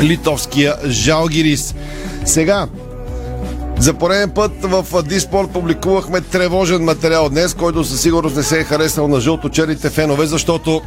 литовския 0.00 0.74
Жалгирис. 0.86 1.74
Сега, 2.24 2.66
за 3.78 3.94
пореден 3.94 4.30
път 4.30 4.52
в 4.62 5.02
Диспорт 5.02 5.50
публикувахме 5.50 6.20
тревожен 6.20 6.84
материал 6.84 7.28
днес, 7.28 7.54
който 7.54 7.84
със 7.84 8.00
сигурност 8.00 8.36
не 8.36 8.42
се 8.42 8.58
е 8.58 8.64
харесал 8.64 9.08
на 9.08 9.20
жълто-черните 9.20 9.90
фенове, 9.90 10.26
защото 10.26 10.82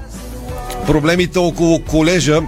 проблемите 0.88 1.40
около 1.40 1.80
колежа 1.92 2.40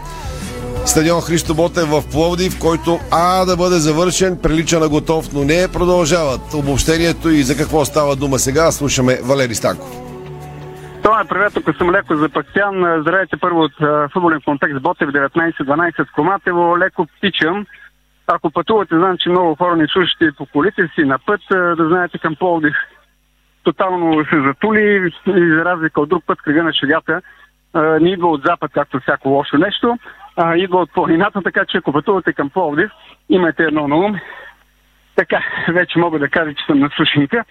стадион 0.86 1.22
Христо 1.22 1.56
Ботев 1.56 1.88
в 1.96 2.12
Пловдив, 2.12 2.60
който 2.60 3.00
А 3.12 3.46
да 3.46 3.58
бъде 3.58 3.76
завършен, 3.76 4.40
прилича 4.44 4.80
на 4.80 4.90
готов, 4.90 5.34
но 5.34 5.44
не 5.44 5.72
продължават. 5.74 6.54
Обобщението 6.54 7.30
и 7.30 7.44
за 7.44 7.58
какво 7.58 7.86
става 7.86 8.16
дума 8.16 8.40
сега, 8.40 8.72
слушаме 8.72 9.14
Валери 9.24 9.56
Станков. 9.56 9.92
Това 11.04 11.22
е 11.22 11.26
привет, 11.26 11.54
тук 11.54 11.78
съм 11.78 11.92
леко 11.92 12.16
запактян. 12.16 13.02
Здравейте 13.02 13.38
първо 13.38 13.60
от 13.60 13.76
футболен 14.14 14.42
контекст 14.46 14.82
Ботев 14.82 15.10
19-12 15.10 16.08
с 16.08 16.12
Коматево. 16.12 16.78
Леко 16.78 17.08
птичам. 17.18 17.66
Ако 18.28 18.52
пътувате, 18.52 18.96
знам, 18.96 19.18
че 19.20 19.30
много 19.30 19.56
хора 19.56 19.76
ни 19.76 19.86
слушате 19.94 20.32
по 20.38 20.46
колите 20.46 20.90
си 20.96 21.02
на 21.04 21.20
път, 21.26 21.42
да 21.52 21.88
знаете 21.90 22.18
към 22.18 22.36
Пловдив 22.36 22.74
тотално 23.68 24.26
се 24.26 24.42
затули 24.48 25.12
и 25.28 25.56
за 25.56 25.66
разлика 25.66 26.02
от 26.02 26.10
друг 26.10 26.24
път 26.28 26.42
кръга 26.42 26.64
на 26.64 26.74
шегата 26.74 27.22
не 27.82 28.10
идва 28.10 28.28
от 28.28 28.42
запад, 28.46 28.72
както 28.74 29.00
всяко 29.00 29.30
лошо 29.30 29.58
нещо, 29.58 29.98
а 30.36 30.56
идва 30.56 30.78
от 30.78 30.94
планината, 30.94 31.42
така 31.42 31.66
че 31.66 31.78
ако 31.78 31.94
пътувате 31.94 32.34
към 32.34 32.50
Пловдив, 32.50 32.92
имате 33.30 33.64
едно 33.64 33.88
на 33.88 33.96
ум. 33.96 34.16
Така, 35.16 35.44
вече 35.70 36.00
мога 36.00 36.20
да 36.20 36.30
кажа, 36.30 36.54
че 36.54 36.66
съм 36.66 36.80
на 36.80 36.90
сушенка. 36.90 37.44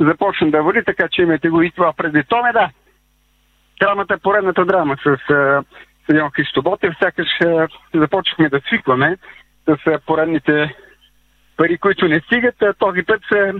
Започна 0.00 0.50
да 0.50 0.62
вали, 0.62 0.84
така 0.84 1.08
че 1.08 1.22
имате 1.22 1.48
го 1.48 1.62
и 1.62 1.70
това 1.70 1.92
преди. 1.92 2.24
Томе, 2.24 2.52
да, 2.52 2.70
драмата 3.80 4.14
е 4.14 4.18
поредната 4.18 4.64
драма 4.64 4.96
с 4.96 5.16
Съдион 6.06 6.30
Христо 6.30 6.62
Ботев. 6.62 6.94
Сякаш 6.98 7.28
започнахме 7.94 8.48
да 8.48 8.60
свикваме 8.60 9.16
с 9.66 9.98
поредните 10.06 10.74
пари, 11.56 11.78
които 11.78 12.08
не 12.08 12.20
стигат. 12.20 12.54
Този 12.78 13.02
път 13.02 13.20
са 13.32 13.52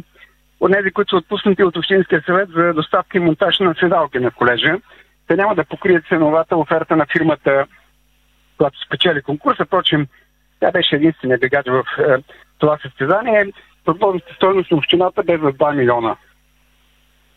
от 0.60 0.72
които 0.94 1.10
са 1.10 1.16
отпуснати 1.16 1.64
от 1.64 1.76
Общинския 1.76 2.22
съвет 2.26 2.48
за 2.48 2.72
доставка 2.72 3.18
и 3.18 3.20
монтаж 3.20 3.58
на 3.58 3.74
седалки 3.74 4.18
на 4.18 4.30
колежа 4.30 4.78
те 5.28 5.36
няма 5.36 5.54
да 5.54 5.64
покрият 5.64 6.06
ценовата 6.06 6.56
оферта 6.56 6.96
на 6.96 7.06
фирмата, 7.12 7.66
която 8.56 8.86
спечели 8.86 9.22
конкурса. 9.22 9.64
Впрочем, 9.64 10.06
тя 10.60 10.70
беше 10.70 10.96
единствения 10.96 11.38
бегач 11.38 11.66
в 11.66 11.84
е, 11.98 12.22
това 12.58 12.78
състезание. 12.82 13.52
Прогнозната 13.84 14.34
стоеност 14.34 14.70
на 14.70 14.76
общината 14.76 15.22
бе 15.22 15.38
за 15.38 15.52
2 15.52 15.74
милиона. 15.74 16.16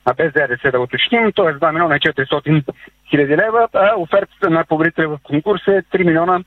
А 0.05 0.13
без 0.13 0.33
ДДС 0.33 0.71
да 0.71 0.79
уточним, 0.79 1.31
т.е. 1.31 1.45
2 1.45 1.71
милиона 1.73 1.95
и 1.95 1.99
400 1.99 2.73
хиляди 3.09 3.37
лева, 3.37 3.67
а 3.73 3.93
офертата 3.97 4.49
на 4.49 4.65
победителя 4.65 5.07
в 5.07 5.19
конкурса 5.23 5.71
е 5.71 5.81
3 5.81 6.03
милиона 6.03 6.39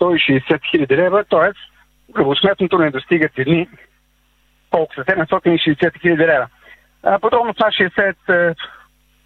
160 0.00 0.60
хиляди 0.70 0.96
лева, 0.96 1.24
т.е. 1.24 1.50
кръвосметното 2.14 2.78
не 2.78 2.90
достига 2.90 3.28
цени 3.28 3.68
колко 4.70 4.94
са 4.94 5.04
760 5.04 6.00
хиляди 6.00 6.26
лева. 6.26 6.48
Подобно 7.20 7.52
в 7.52 7.58
нашия 7.58 7.90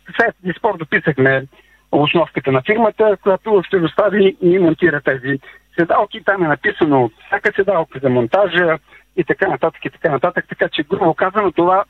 сайт 0.06 0.34
след 0.34 0.52
Диспорт 0.52 0.78
дописахме 0.78 1.46
основката 1.92 2.52
на 2.52 2.62
фирмата, 2.62 3.16
която 3.22 3.62
ще 3.66 3.78
достави 3.78 4.36
и 4.40 4.58
монтира 4.58 5.00
тези 5.00 5.40
седалки. 5.78 6.24
Там 6.24 6.44
е 6.44 6.48
написано 6.48 7.10
всяка 7.26 7.52
седалка 7.56 7.98
за 8.02 8.08
монтажа 8.08 8.78
и 9.16 9.24
така 9.24 9.48
нататък 9.48 9.84
и 9.84 9.90
така 9.90 10.10
нататък. 10.10 10.44
Така 10.48 10.68
че, 10.68 10.82
грубо 10.82 11.14
казано, 11.14 11.52
това 11.52 11.84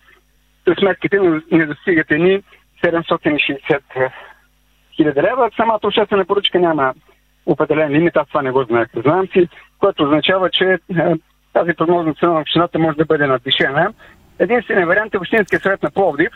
сметките 0.78 1.20
не 1.50 1.66
достигат 1.66 2.10
едни 2.10 2.42
760 2.84 4.10
хиляди 4.96 5.22
лева. 5.22 5.50
Самата 5.56 5.80
обществена 5.82 6.24
поръчка 6.24 6.60
няма 6.60 6.94
определен 7.46 7.90
лимит, 7.90 8.16
аз 8.16 8.28
това 8.28 8.42
не 8.42 8.50
го 8.50 8.62
знаех, 8.62 8.88
знам 8.96 9.26
си, 9.26 9.48
което 9.78 10.02
означава, 10.02 10.50
че 10.50 10.64
е, 10.64 10.78
тази 11.52 11.72
прогнозна 11.74 12.14
цена 12.14 12.32
на 12.32 12.40
общината 12.40 12.78
може 12.78 12.96
да 12.96 13.04
бъде 13.04 13.26
надвишена. 13.26 13.92
Единственият 14.38 14.88
вариант 14.88 15.14
е 15.14 15.18
Общинския 15.18 15.60
съвет 15.60 15.82
на 15.82 15.90
Пловдив, 15.90 16.28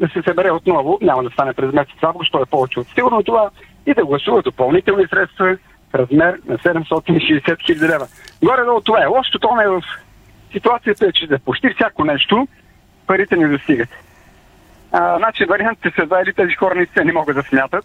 да 0.00 0.08
се 0.08 0.22
събере 0.22 0.50
отново, 0.50 0.98
няма 1.02 1.22
да 1.22 1.30
стане 1.30 1.52
през 1.52 1.72
месец 1.72 2.02
август, 2.02 2.32
то 2.32 2.42
е 2.42 2.46
повече 2.46 2.80
от 2.80 2.88
сигурно 2.88 3.22
това, 3.22 3.50
и 3.86 3.94
да 3.94 4.04
гласува 4.04 4.42
допълнителни 4.42 5.06
средства 5.06 5.56
в 5.90 5.94
размер 5.94 6.40
на 6.46 6.58
760 6.58 7.66
хиляди 7.66 7.92
лева. 7.92 8.06
Горе-долу 8.44 8.80
това 8.80 9.02
е. 9.02 9.06
Лошото 9.06 9.38
то 9.38 9.60
е 9.60 9.68
в 9.68 9.82
ситуацията 10.52 11.06
е, 11.06 11.12
че 11.12 11.26
за 11.26 11.38
почти 11.38 11.74
всяко 11.74 12.04
нещо 12.04 12.48
парите 13.06 13.36
не 13.36 13.48
достигат. 13.48 13.88
А, 14.92 15.18
значи 15.18 15.44
вариантите 15.44 15.92
са 15.96 16.06
два 16.06 16.22
или 16.22 16.32
тези 16.32 16.54
хора 16.54 16.74
наистина 16.74 17.04
не 17.04 17.12
могат 17.12 17.36
да 17.36 17.42
смятат 17.42 17.84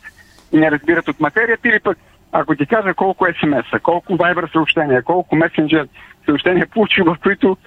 и 0.52 0.58
не 0.58 0.72
разбират 0.72 1.08
от 1.08 1.20
материята, 1.20 1.68
или 1.70 1.80
пък 1.80 1.98
ако 2.32 2.56
ти 2.56 2.66
кажа 2.66 2.94
колко 2.94 3.26
смс-а, 3.26 3.80
колко 3.80 4.16
вайбър 4.16 4.50
съобщения, 4.52 5.04
колко 5.04 5.36
месенджер 5.36 5.88
съобщения 6.26 6.68
получи, 6.68 7.02
в 7.02 7.18
които 7.24 7.58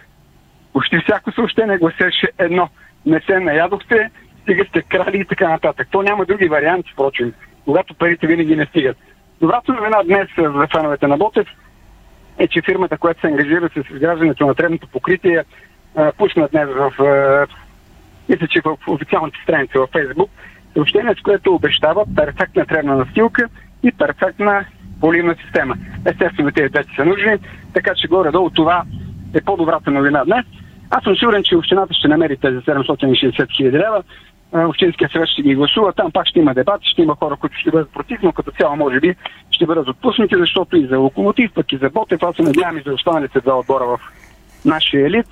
почти 0.72 0.98
всяко 0.98 1.33
съобщение 1.33 1.78
гласеше 1.78 2.31
едно. 2.38 2.68
Не 3.07 3.20
се 3.20 3.40
наядохте, 3.40 4.11
стига 4.42 4.64
сте 4.64 4.83
крали 4.83 5.18
и 5.20 5.24
така 5.24 5.48
нататък. 5.48 5.88
То 5.90 6.02
няма 6.02 6.24
други 6.24 6.48
варианти, 6.48 6.90
впрочем, 6.92 7.33
когато 7.64 7.94
парите 7.94 8.26
винаги 8.26 8.57
не 8.57 8.66
стигат. 8.66 8.96
Добрата 9.40 9.72
новина 9.72 10.02
днес 10.05 10.28
за 10.38 10.66
феновете 10.76 11.07
на 11.07 11.16
Ботев 11.16 11.48
е, 12.38 12.48
че 12.48 12.62
фирмата, 12.62 12.98
която 12.98 13.20
се 13.20 13.26
ангажира 13.26 13.68
с 13.68 13.90
изграждането 13.90 14.46
на 14.46 14.55
тревното 14.55 14.88
покритие, 14.88 15.44
пусна 16.18 16.48
днес 16.52 16.68
в, 16.68 16.92
мисля, 18.28 18.48
че 18.48 18.61
в 18.64 18.76
официалните 18.87 19.38
страници 19.42 19.78
във 19.78 19.90
Фейсбук, 19.90 20.31
съобщение, 20.72 21.14
с 21.18 21.22
което 21.22 21.55
обещава 21.55 22.05
перфектна 22.16 22.66
тревна 22.66 22.96
настилка 22.96 23.48
и 23.83 23.92
перфектна 23.92 24.64
поливна 25.00 25.35
система. 25.44 25.74
Естествено, 26.07 26.50
тези 26.52 26.68
двете 26.68 26.94
са 26.96 27.05
нужни, 27.05 27.38
така 27.74 27.94
че 27.94 28.09
горе-долу 28.09 28.50
това 28.50 28.83
е 29.35 29.40
по-добрата 29.40 29.90
новина 29.90 30.24
днес. 30.24 30.46
Аз 30.90 31.05
съм 31.05 31.16
сигурен, 31.16 31.42
че 31.42 31.57
общината 31.57 31.94
ще 31.94 32.09
намери 32.09 32.37
тези 32.37 32.57
760 32.57 33.57
хиляди 33.57 33.78
лева. 33.78 34.02
Общинския 34.52 35.08
съвет 35.12 35.28
ще 35.28 35.42
ги 35.42 35.54
гласува. 35.54 35.92
Там 35.92 36.12
пак 36.12 36.26
ще 36.26 36.38
има 36.38 36.54
дебат, 36.54 36.80
ще 36.82 37.02
има 37.02 37.16
хора, 37.16 37.36
които 37.36 37.56
ще 37.56 37.70
бъдат 37.70 37.92
против, 37.92 38.18
но 38.22 38.32
като 38.32 38.50
цяло 38.50 38.76
може 38.76 39.00
би 39.00 39.14
ще 39.50 39.66
бъдат 39.66 39.88
отпуснати, 39.88 40.34
защото 40.38 40.76
и 40.76 40.86
за 40.86 40.98
Локомотив, 40.98 41.50
пък 41.54 41.72
и 41.72 41.76
за 41.76 41.90
Ботев, 41.90 42.22
аз 42.22 42.36
се 42.36 42.42
надявам 42.42 42.78
и 42.78 42.82
за 42.86 42.94
останалите 42.94 43.40
два 43.40 43.58
отбора 43.58 43.84
в 43.84 44.00
нашия 44.64 45.06
елит. 45.06 45.26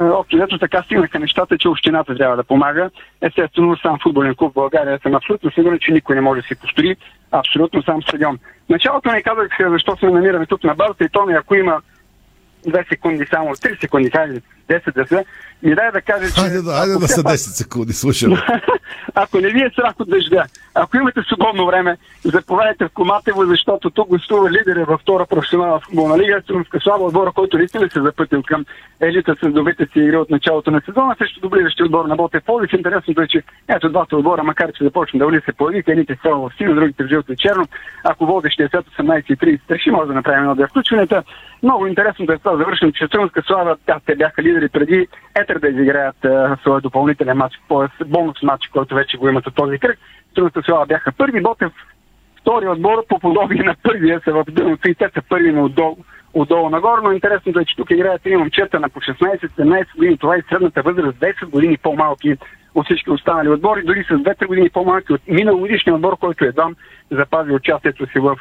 Общо 0.00 0.36
взето 0.36 0.58
така 0.58 0.82
стигнаха 0.82 1.18
нещата, 1.18 1.58
че 1.58 1.68
общината 1.68 2.16
трябва 2.16 2.36
да 2.36 2.44
помага. 2.44 2.90
Естествено, 3.20 3.76
сам 3.76 3.98
футболен 4.02 4.34
клуб 4.34 4.52
в 4.52 4.54
България 4.54 4.98
съм 5.02 5.14
абсолютно 5.14 5.50
сигурен, 5.50 5.78
че 5.78 5.92
никой 5.92 6.14
не 6.14 6.20
може 6.20 6.40
да 6.40 6.46
си 6.46 6.54
построи 6.54 6.96
абсолютно 7.32 7.82
сам 7.82 8.02
стадион. 8.02 8.38
Началото 8.68 9.10
не 9.10 9.22
казах 9.22 9.48
защо 9.70 9.96
се 9.96 10.06
намираме 10.06 10.46
тук 10.46 10.64
на 10.64 10.74
базата 10.74 11.04
и 11.04 11.08
то 11.08 11.26
ми, 11.26 11.34
ако 11.34 11.54
има 11.54 11.80
две 12.66 12.84
секунди, 12.88 13.26
само 13.30 13.50
3 13.50 13.80
секунди, 13.80 14.10
хайде 14.10 14.40
10 14.68 14.94
да 14.94 15.06
са, 15.06 15.24
ми 15.62 15.74
дай 15.74 15.92
да 15.92 16.00
кажа, 16.00 16.34
че... 16.34 16.40
Хайде, 16.40 16.62
да, 16.62 16.72
хайде 16.72 16.92
да 16.92 17.08
са 17.08 17.22
10 17.22 17.36
секунди, 17.36 17.92
слушам. 17.92 18.32
ако 19.14 19.40
не 19.40 19.48
ви 19.48 19.62
е 19.62 19.70
страх 19.70 19.94
от 19.98 20.10
дъжда, 20.10 20.44
ако 20.74 20.96
имате 20.96 21.20
свободно 21.22 21.66
време, 21.66 21.96
заповядайте 22.24 22.84
в 22.84 22.90
Коматево, 22.94 23.44
защото 23.44 23.90
тук 23.90 24.08
гостува 24.08 24.50
лидери 24.50 24.84
във 24.84 25.00
втора 25.00 25.26
професионална 25.26 25.80
футболна 25.80 26.18
лига, 26.18 26.40
Струмска 26.42 26.80
слава 26.80 27.04
отбора, 27.04 27.32
който 27.32 27.58
наистина 27.58 27.90
се 27.92 28.02
запътил 28.02 28.42
към 28.42 28.64
елита 29.00 29.36
с 29.42 29.48
добите 29.48 29.86
си 29.92 29.98
игри 29.98 30.16
от 30.16 30.30
началото 30.30 30.70
на 30.70 30.80
сезона, 30.86 31.14
също 31.18 31.40
доближащи 31.40 31.82
отбор 31.82 32.04
на 32.04 32.16
Ботев 32.16 32.44
Полив. 32.44 32.72
Интересното 32.72 33.20
е, 33.20 33.28
че 33.28 33.42
ето 33.68 33.88
двата 33.88 34.16
отбора, 34.16 34.42
макар 34.42 34.72
че 34.72 34.84
започна 34.84 35.18
да 35.18 35.26
ули 35.26 35.40
се 35.44 35.52
появите, 35.52 35.90
едните 35.92 36.18
са 36.22 36.30
в 36.30 36.50
сино, 36.56 36.74
другите 36.74 37.04
в 37.04 37.08
жълто 37.08 37.32
и 37.32 37.36
черно. 37.36 37.64
Ако 38.04 38.26
водещия 38.26 38.68
след 38.68 38.86
18.30 38.86 39.60
реши, 39.70 39.90
може 39.90 40.08
да 40.08 40.14
направим 40.14 40.40
едно 40.40 40.54
две 40.54 40.66
включванията. 40.66 41.22
Много 41.62 41.86
интересно 41.86 42.26
да 42.26 42.34
е 42.34 42.38
това 42.38 42.56
завършим, 42.56 42.92
че 42.92 43.06
Струмска 43.06 43.42
слава, 43.46 43.76
тя, 43.86 44.00
те 44.06 44.14
бяха 44.16 44.42
лидери 44.42 44.68
преди 44.68 45.08
Етър 45.48 45.58
да 45.58 45.68
изиграят 45.68 46.16
своя 46.60 46.80
допълнителен 46.80 47.36
матч, 47.36 47.54
бонус 48.06 48.42
матч, 48.42 48.68
който 48.68 48.94
вече 48.94 49.16
го 49.16 49.28
имат 49.28 49.46
от 49.46 49.54
този 49.54 49.78
кръг. 49.78 49.98
Струмска 50.30 50.62
слава 50.62 50.86
бяха 50.86 51.12
първи, 51.12 51.42
Ботев 51.42 51.72
втори 52.46 52.68
отбор 52.68 53.06
по 53.08 53.18
подобие 53.18 53.62
на 53.62 53.74
първия 53.82 54.20
са 54.24 54.32
в 54.32 54.44
дъното 54.48 54.90
и 54.90 54.94
те 54.94 55.08
са 55.14 55.22
първи 55.28 55.52
на 55.52 55.62
отдолу, 55.62 55.96
отдолу 56.34 56.70
нагоре, 56.70 57.00
но 57.02 57.12
интересното 57.12 57.60
е, 57.60 57.64
че 57.64 57.76
тук 57.76 57.90
играят 57.90 58.22
три 58.22 58.36
момчета 58.36 58.80
на 58.80 58.88
по 58.88 59.00
16-17 59.00 59.96
години. 59.96 60.18
Това 60.18 60.36
е 60.36 60.42
средната 60.48 60.82
възраст 60.82 61.18
10 61.18 61.46
години 61.46 61.76
по-малки 61.76 62.36
от 62.74 62.84
всички 62.84 63.10
останали 63.10 63.48
отбори, 63.48 63.82
дори 63.82 64.04
с 64.04 64.08
2-3 64.08 64.46
години 64.46 64.70
по-малки 64.70 65.12
от 65.12 65.20
миналогодишния 65.28 65.94
отбор, 65.94 66.18
който 66.18 66.44
едва 66.44 66.68
запази 67.10 67.52
участието 67.52 68.06
си 68.06 68.18
в 68.18 68.36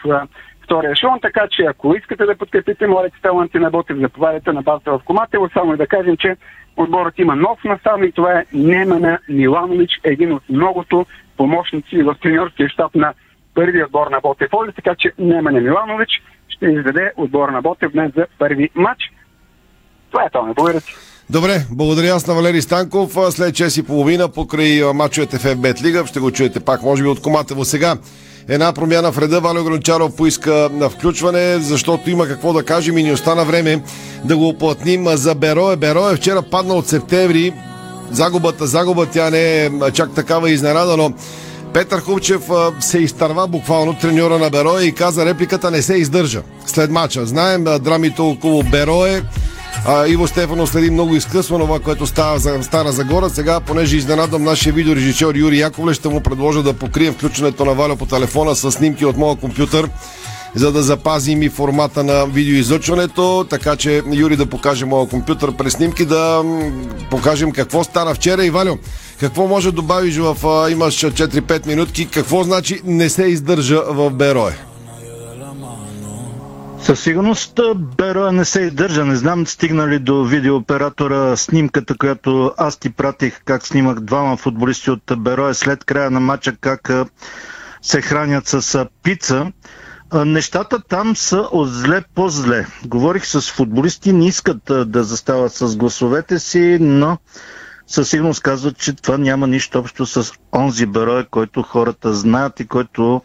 втория 0.63 0.91
ешелон, 0.91 1.19
така 1.21 1.47
че 1.51 1.63
ако 1.63 1.95
искате 1.95 2.25
да 2.25 2.37
подкрепите 2.37 2.87
младите 2.87 3.17
таланти 3.21 3.59
на 3.59 3.71
Ботев, 3.71 3.97
заповядайте 3.97 4.51
на 4.51 4.61
базата 4.61 4.91
в 4.91 5.01
Коматево. 5.05 5.49
Само 5.53 5.73
и 5.73 5.77
да 5.77 5.87
кажем, 5.87 6.17
че 6.17 6.35
отборът 6.77 7.19
има 7.19 7.35
нов 7.35 7.63
наставник, 7.63 8.15
това 8.15 8.39
е 8.39 8.45
Немана 8.53 9.19
Миланович, 9.29 9.91
един 10.03 10.33
от 10.33 10.43
многото 10.49 11.05
помощници 11.37 12.03
в 12.03 12.15
треньорския 12.21 12.69
щаб 12.69 12.95
на 12.95 13.13
първия 13.55 13.85
отбор 13.85 14.07
на 14.07 14.19
Ботев 14.19 14.49
Оли, 14.53 14.71
така 14.75 14.95
че 14.95 15.11
Немане 15.19 15.59
Миланович 15.59 16.09
ще 16.49 16.65
изведе 16.65 17.11
отбора 17.17 17.51
на 17.51 17.61
Ботев 17.61 17.91
днес 17.91 18.11
за 18.15 18.25
първи 18.39 18.69
матч. 18.75 19.11
Това 20.11 20.23
е 20.23 20.29
това, 20.29 20.53
благодаря 20.53 20.81
ти. 20.81 20.93
Добре, 21.29 21.65
благодаря 21.71 22.15
аз 22.15 22.27
на 22.27 22.33
Валери 22.33 22.61
Станков. 22.61 23.17
След 23.29 23.55
час 23.55 23.77
и 23.77 23.85
половина 23.85 24.29
покрай 24.29 24.81
мачовете 24.93 25.37
в 25.37 25.43
FBET 25.43 25.83
Лига 25.83 26.05
ще 26.05 26.19
го 26.19 26.31
чуете 26.31 26.59
пак, 26.59 26.83
може 26.83 27.03
би 27.03 27.09
от 27.09 27.21
Коматево 27.21 27.65
сега. 27.65 27.95
Една 28.49 28.73
промяна 28.73 29.11
в 29.11 29.17
реда. 29.17 29.41
Валио 29.41 29.63
Гранчаров 29.63 30.15
поиска 30.15 30.69
на 30.73 30.89
включване, 30.89 31.57
защото 31.59 32.09
има 32.09 32.27
какво 32.27 32.53
да 32.53 32.63
кажем 32.63 32.97
и 32.97 33.03
ни 33.03 33.11
остана 33.11 33.45
време 33.45 33.83
да 34.25 34.37
го 34.37 34.47
оплътним 34.47 35.07
за 35.07 35.35
Берое. 35.35 35.75
Берое 35.75 36.15
вчера 36.15 36.41
падна 36.41 36.73
от 36.73 36.87
септември. 36.87 37.53
Загубата, 38.11 38.67
загуба, 38.67 39.05
тя 39.05 39.29
не 39.29 39.65
е 39.65 39.69
чак 39.93 40.13
такава 40.15 40.49
изненада, 40.49 40.97
но 40.97 41.13
Петър 41.73 41.99
Хубчев 41.99 42.41
се 42.79 42.99
изтърва 42.99 43.47
буквално 43.47 43.93
треньора 43.93 44.39
на 44.39 44.49
Берое 44.49 44.83
и 44.83 44.91
каза 44.91 45.25
репликата 45.25 45.71
не 45.71 45.81
се 45.81 45.95
издържа 45.95 46.41
след 46.65 46.91
мача. 46.91 47.25
Знаем 47.25 47.63
драмите 47.63 48.21
около 48.21 48.63
Берое. 48.63 49.21
А, 49.87 50.07
Иво 50.07 50.27
Стефанов 50.27 50.69
следи 50.69 50.89
много 50.89 51.15
изкъсвано 51.15 51.65
това, 51.65 51.79
което 51.79 52.07
става 52.07 52.39
за 52.39 52.63
Стара 52.63 52.91
Загора. 52.91 53.29
Сега, 53.29 53.59
понеже 53.59 53.97
изненадам 53.97 54.43
нашия 54.43 54.73
видеорежисьор 54.73 55.35
Юрий 55.35 55.59
Яковле, 55.59 55.93
ще 55.93 56.09
му 56.09 56.21
предложа 56.21 56.63
да 56.63 56.73
покрие 56.73 57.11
включването 57.11 57.65
на 57.65 57.73
Валя 57.73 57.95
по 57.95 58.05
телефона 58.05 58.55
с 58.55 58.71
снимки 58.71 59.05
от 59.05 59.17
моя 59.17 59.35
компютър 59.35 59.89
за 60.55 60.71
да 60.71 60.83
запазим 60.83 61.43
и 61.43 61.49
формата 61.49 62.03
на 62.03 62.25
видеоизлъчването, 62.25 63.45
така 63.49 63.75
че 63.75 64.03
Юри 64.13 64.35
да 64.35 64.45
покаже 64.45 64.85
моя 64.85 65.07
компютър 65.07 65.55
през 65.55 65.73
снимки, 65.73 66.05
да 66.05 66.43
покажем 67.11 67.51
какво 67.51 67.83
стана 67.83 68.15
вчера 68.15 68.45
и 68.45 68.49
Валю. 68.49 68.77
Какво 69.19 69.47
може 69.47 69.67
да 69.67 69.75
добавиш 69.75 70.17
в 70.17 70.35
имаш 70.71 70.95
4-5 70.95 71.67
минутки, 71.67 72.05
какво 72.05 72.43
значи 72.43 72.81
не 72.85 73.09
се 73.09 73.23
издържа 73.23 73.81
в 73.87 74.09
Берое? 74.09 74.57
Със 76.85 76.99
сигурност 76.99 77.59
Бероя 77.97 78.31
не 78.31 78.45
се 78.45 78.61
издържа. 78.61 79.05
Не 79.05 79.15
знам 79.15 79.47
стигнали 79.47 79.99
до 79.99 80.23
видеооператора 80.23 81.35
снимката, 81.37 81.97
която 81.97 82.53
аз 82.57 82.77
ти 82.77 82.89
пратих, 82.89 83.41
как 83.45 83.67
снимах 83.67 83.99
двама 83.99 84.37
футболисти 84.37 84.91
от 84.91 85.01
Бероя 85.17 85.53
след 85.53 85.83
края 85.83 86.11
на 86.11 86.19
матча, 86.19 86.55
как 86.55 86.91
се 87.81 88.01
хранят 88.01 88.47
с 88.47 88.87
пица. 89.03 89.51
Нещата 90.15 90.79
там 90.79 91.15
са 91.15 91.37
от 91.37 91.69
зле 91.69 92.03
по-зле. 92.15 92.65
Говорих 92.85 93.25
с 93.25 93.51
футболисти, 93.51 94.13
не 94.13 94.27
искат 94.27 94.61
да 94.85 95.03
застават 95.03 95.53
с 95.53 95.75
гласовете 95.75 96.39
си, 96.39 96.77
но 96.81 97.17
със 97.87 98.09
сигурност 98.09 98.41
казват, 98.41 98.77
че 98.77 98.93
това 98.93 99.17
няма 99.17 99.47
нищо 99.47 99.79
общо 99.79 100.05
с 100.05 100.31
онзи 100.53 100.85
берой, 100.85 101.25
който 101.25 101.61
хората 101.61 102.13
знаят 102.13 102.59
и 102.59 102.67
който 102.67 103.21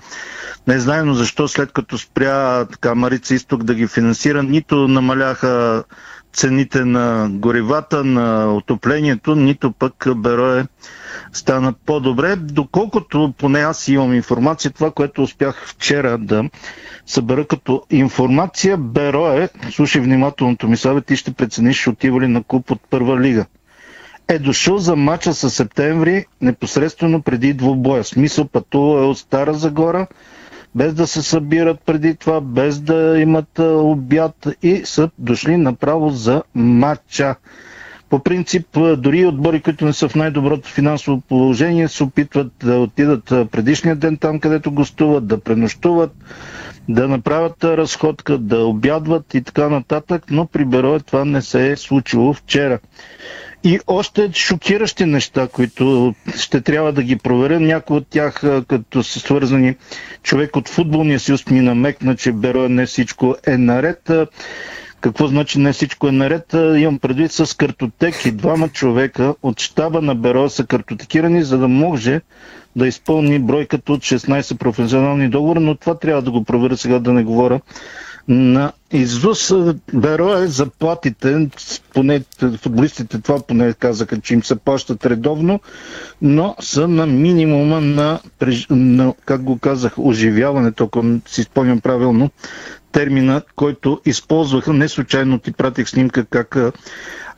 не 0.67 0.79
знаем 0.79 1.15
защо 1.15 1.49
след 1.49 1.73
като 1.73 1.99
спря 1.99 2.65
така 2.65 2.95
Марица 2.95 3.35
Исток 3.35 3.63
да 3.65 3.75
ги 3.75 3.87
финансира, 3.87 4.43
нито 4.43 4.89
намаляха 4.89 5.85
цените 6.33 6.85
на 6.85 7.29
горивата, 7.31 8.05
на 8.05 8.55
отоплението, 8.55 9.35
нито 9.35 9.73
пък 9.73 10.07
Берое 10.17 10.67
стана 11.33 11.75
по-добре. 11.87 12.37
Доколкото 12.37 13.35
поне 13.39 13.61
аз 13.61 13.89
имам 13.89 14.15
информация, 14.15 14.71
това, 14.71 14.91
което 14.91 15.23
успях 15.23 15.67
вчера 15.67 16.19
да 16.19 16.45
събера 17.07 17.47
като 17.47 17.83
информация, 17.91 18.77
Берое, 18.77 19.49
слушай 19.71 20.01
внимателното 20.01 20.69
ми 20.69 20.77
съвет, 20.77 21.07
ти 21.07 21.17
ще 21.17 21.33
прецениш, 21.33 21.87
отива 21.87 22.21
ли 22.21 22.29
на 22.29 22.43
клуб 22.45 22.71
от 22.71 22.81
първа 22.91 23.21
лига 23.21 23.47
е 24.31 24.39
дошъл 24.39 24.79
за 24.79 24.97
мача 24.97 25.35
със 25.35 25.55
септември 25.55 26.27
непосредствено 26.41 27.23
преди 27.23 27.53
двубоя. 27.55 28.05
Смисъл 28.05 28.45
пътува 28.45 29.01
е 29.01 29.05
от 29.05 29.19
Стара 29.19 29.55
Загора, 29.55 30.07
без 30.75 30.95
да 30.95 31.07
се 31.07 31.23
събират 31.23 31.81
преди 31.81 32.15
това, 32.15 32.41
без 32.41 32.81
да 32.81 33.19
имат 33.19 33.59
обяд 33.59 34.49
и 34.63 34.83
са 34.85 35.11
дошли 35.19 35.57
направо 35.57 36.11
за 36.11 36.43
матча. 36.55 37.35
По 38.11 38.19
принцип, 38.19 38.67
дори 38.97 39.27
отбори, 39.27 39.61
които 39.61 39.85
не 39.85 39.93
са 39.93 40.09
в 40.09 40.15
най-доброто 40.15 40.69
финансово 40.69 41.21
положение, 41.21 41.89
се 41.89 42.03
опитват 42.05 42.53
да 42.61 42.79
отидат 42.79 43.25
предишния 43.25 43.97
ден 43.97 44.17
там, 44.17 44.41
където 44.41 44.73
гостуват, 44.73 45.27
да 45.27 45.41
пренощуват, 45.41 46.13
да 46.89 47.09
направят 47.09 47.65
разходка, 47.65 48.39
да 48.39 48.59
обядват 48.59 49.35
и 49.35 49.43
така 49.43 49.69
нататък, 49.69 50.25
но 50.31 50.47
при 50.47 50.65
Берое 50.65 51.01
това 51.01 51.25
не 51.25 51.43
се 51.43 51.71
е 51.71 51.77
случило 51.77 52.33
вчера. 52.35 52.79
И 53.65 53.81
още 53.87 54.31
шокиращи 54.33 55.05
неща, 55.05 55.49
които 55.49 56.15
ще 56.37 56.61
трябва 56.61 56.93
да 56.93 57.03
ги 57.03 57.17
проверя. 57.17 57.61
Някои 57.61 57.97
от 57.97 58.07
тях, 58.09 58.43
като 58.69 59.03
са 59.03 59.21
свързани, 59.21 59.77
човек 60.23 60.57
от 60.57 60.69
футболния 60.69 61.21
съюз 61.21 61.47
ми 61.47 61.61
намекна, 61.61 62.17
че 62.17 62.33
Бероя 62.33 62.69
не 62.69 62.87
всичко 62.87 63.37
е 63.47 63.57
наред. 63.57 64.11
Какво 65.01 65.27
значи 65.27 65.59
не 65.59 65.73
всичко 65.73 66.09
е 66.09 66.13
наред? 66.13 66.53
Имам 66.53 66.99
предвид 66.99 67.33
с 67.33 67.57
картотеки. 67.57 68.33
Двама 68.33 68.69
човека 68.69 69.35
от 69.43 69.61
щаба 69.61 70.03
на 70.03 70.15
Бероя 70.15 70.51
са 70.51 70.67
картотекирани, 70.67 71.43
за 71.43 71.59
да 71.59 71.69
може 71.69 72.21
да 72.77 72.87
изпълни 72.87 73.39
бройката 73.39 73.93
от 73.93 74.01
16 74.01 74.59
професионални 74.59 75.29
договори, 75.29 75.61
но 75.61 75.75
това 75.75 75.99
трябва 75.99 76.23
да 76.23 76.31
го 76.31 76.45
проверя 76.45 76.77
сега 76.77 76.99
да 76.99 77.13
не 77.13 77.25
говоря 77.25 77.61
на 78.29 78.73
Изус 78.93 79.53
беро 79.95 80.35
е 80.35 80.47
заплатите, 80.47 81.49
поне 81.95 82.23
футболистите 82.63 83.21
това 83.21 83.41
поне 83.41 83.73
казаха, 83.73 84.21
че 84.21 84.35
им 84.35 84.43
се 84.43 84.57
плащат 84.57 85.07
редовно, 85.07 85.61
но 86.23 86.57
са 86.61 86.89
на 86.89 87.07
минимума 87.07 87.81
на, 87.81 88.21
на 88.71 89.15
как 89.25 89.43
го 89.43 89.59
казах, 89.59 89.99
оживяването, 89.99 90.85
ако 90.85 91.05
си 91.27 91.43
спомням 91.43 91.81
правилно, 91.81 92.31
термина, 92.93 93.43
който 93.57 94.01
използваха. 94.05 94.73
Не 94.73 94.89
случайно 94.89 95.39
ти 95.39 95.53
пратих 95.53 95.89
снимка 95.89 96.25
как 96.25 96.57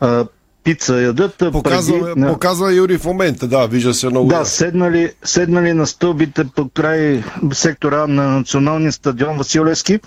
а, 0.01 0.27
пица 0.64 1.03
ядат. 1.03 1.37
Показва, 1.53 2.01
преди, 2.01 2.20
на... 2.20 2.33
показва 2.33 2.75
Юри 2.75 2.98
в 2.98 3.05
момента, 3.05 3.46
да, 3.46 3.66
вижда 3.66 3.94
се 3.94 4.09
много. 4.09 4.29
Да, 4.29 4.44
седнали, 4.44 5.12
седнали 5.25 5.72
на 5.72 5.87
стълбите 5.87 6.44
по 6.44 6.68
край 6.68 7.25
сектора 7.53 8.07
на 8.07 8.31
националния 8.31 8.92
стадион 8.92 9.38
Василевски 9.38 10.01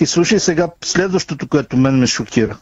и 0.00 0.06
слушай 0.06 0.40
сега 0.40 0.68
следващото, 0.84 1.48
което 1.48 1.76
мен 1.76 1.98
ме 1.98 2.06
шокира. 2.06 2.56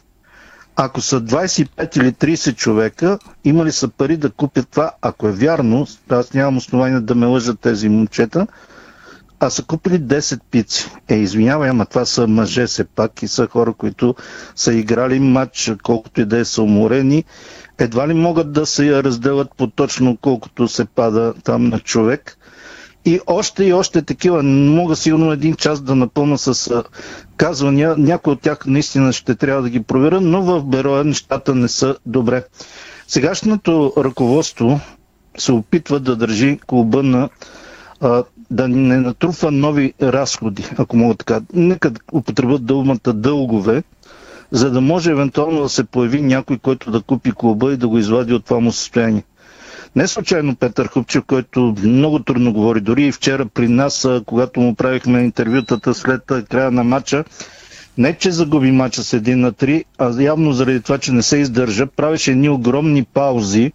Ако 0.75 1.01
са 1.01 1.21
25 1.21 1.97
или 1.97 2.11
30 2.11 2.55
човека, 2.55 3.19
имали 3.43 3.71
са 3.71 3.87
пари 3.87 4.17
да 4.17 4.29
купят 4.29 4.69
това, 4.69 4.91
ако 5.01 5.27
е 5.27 5.31
вярно, 5.31 5.87
аз 6.09 6.33
нямам 6.33 6.57
основание 6.57 6.99
да 6.99 7.15
ме 7.15 7.25
лъжат 7.25 7.59
тези 7.59 7.89
момчета, 7.89 8.47
а 9.39 9.49
са 9.49 9.63
купили 9.63 9.99
10 9.99 10.39
пици. 10.51 10.85
Е, 11.09 11.15
извинявай, 11.15 11.69
ама 11.69 11.85
това 11.85 12.05
са 12.05 12.27
мъже 12.27 12.65
все 12.67 12.83
пак 12.83 13.23
и 13.23 13.27
са 13.27 13.47
хора, 13.47 13.73
които 13.73 14.15
са 14.55 14.73
играли 14.73 15.19
матч, 15.19 15.71
колкото 15.83 16.21
и 16.21 16.25
да 16.25 16.37
е 16.37 16.45
са 16.45 16.61
уморени. 16.61 17.23
Едва 17.77 18.07
ли 18.07 18.13
могат 18.13 18.51
да 18.51 18.65
се 18.65 18.85
я 18.85 19.03
разделят 19.03 19.47
по 19.57 19.67
точно 19.67 20.17
колкото 20.17 20.67
се 20.67 20.85
пада 20.85 21.33
там 21.43 21.63
на 21.63 21.79
човек. 21.79 22.37
И 23.05 23.19
още 23.27 23.63
и 23.63 23.73
още 23.73 24.01
такива. 24.01 24.43
Мога 24.43 24.95
сигурно 24.95 25.31
един 25.31 25.55
час 25.55 25.81
да 25.81 25.95
напълна 25.95 26.37
с 26.37 26.83
казвания. 27.37 27.95
Някои 27.97 28.33
от 28.33 28.41
тях 28.41 28.65
наистина 28.65 29.13
ще 29.13 29.35
трябва 29.35 29.61
да 29.61 29.69
ги 29.69 29.83
проверя, 29.83 30.21
но 30.21 30.41
в 30.41 30.63
Бероя 30.63 31.03
нещата 31.03 31.55
не 31.55 31.67
са 31.67 31.95
добре. 32.05 32.43
Сегашното 33.07 33.93
ръководство 33.97 34.79
се 35.37 35.51
опитва 35.51 35.99
да 35.99 36.15
държи 36.15 36.59
клуба 36.67 37.03
на 37.03 37.29
да 38.51 38.67
не 38.67 38.97
натрупва 38.97 39.51
нови 39.51 39.93
разходи, 40.01 40.65
ако 40.77 40.97
мога 40.97 41.15
така. 41.15 41.41
Нека 41.53 41.91
употребят 42.13 42.65
думата 42.65 43.13
дългове, 43.13 43.83
за 44.51 44.71
да 44.71 44.81
може 44.81 45.11
евентуално 45.11 45.61
да 45.61 45.69
се 45.69 45.83
появи 45.83 46.21
някой, 46.21 46.57
който 46.57 46.91
да 46.91 47.01
купи 47.01 47.31
клуба 47.31 47.73
и 47.73 47.77
да 47.77 47.87
го 47.87 47.97
извади 47.97 48.33
от 48.33 48.45
това 48.45 48.59
му 48.59 48.71
състояние. 48.71 49.23
Не 49.95 50.07
случайно 50.07 50.55
Петър 50.55 50.87
Хупчев, 50.87 51.23
който 51.23 51.75
много 51.79 52.19
трудно 52.19 52.53
говори, 52.53 52.81
дори 52.81 53.03
и 53.03 53.11
вчера 53.11 53.45
при 53.45 53.67
нас, 53.67 54.07
когато 54.25 54.59
му 54.59 54.75
правихме 54.75 55.19
интервютата 55.19 55.93
след 55.93 56.21
края 56.49 56.71
на 56.71 56.83
матча, 56.83 57.23
не 57.97 58.13
че 58.13 58.31
загуби 58.31 58.71
матча 58.71 59.03
с 59.03 59.11
1 59.13 59.35
на 59.35 59.51
3, 59.53 59.83
а 59.97 60.21
явно 60.21 60.53
заради 60.53 60.81
това, 60.81 60.97
че 60.97 61.11
не 61.11 61.21
се 61.21 61.37
издържа, 61.37 61.87
правеше 61.87 62.31
едни 62.31 62.49
огромни 62.49 63.03
паузи, 63.03 63.71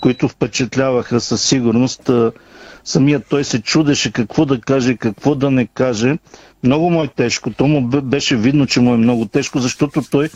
които 0.00 0.28
впечатляваха 0.28 1.20
със 1.20 1.42
сигурност. 1.42 2.10
Самият 2.88 3.26
той 3.28 3.44
се 3.44 3.62
чудеше 3.62 4.12
какво 4.12 4.44
да 4.44 4.60
каже, 4.60 4.96
какво 4.96 5.34
да 5.34 5.50
не 5.50 5.66
каже. 5.66 6.18
Много 6.64 6.90
му 6.90 7.02
е 7.02 7.08
тежко. 7.08 7.50
То 7.50 7.66
му 7.66 7.88
беше 8.02 8.36
видно, 8.36 8.66
че 8.66 8.80
му 8.80 8.94
е 8.94 8.96
много 8.96 9.26
тежко, 9.26 9.58
защото 9.58 10.02
той 10.10 10.28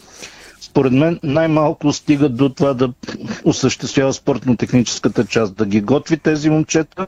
според 0.61 0.93
мен 0.93 1.21
най-малко 1.23 1.93
стига 1.93 2.29
до 2.29 2.49
това 2.49 2.75
да 2.75 2.93
осъществява 3.45 4.13
спортно-техническата 4.13 5.27
част, 5.27 5.57
да 5.57 5.67
ги 5.67 5.81
готви 5.81 6.17
тези 6.17 6.51
момчета, 6.51 7.07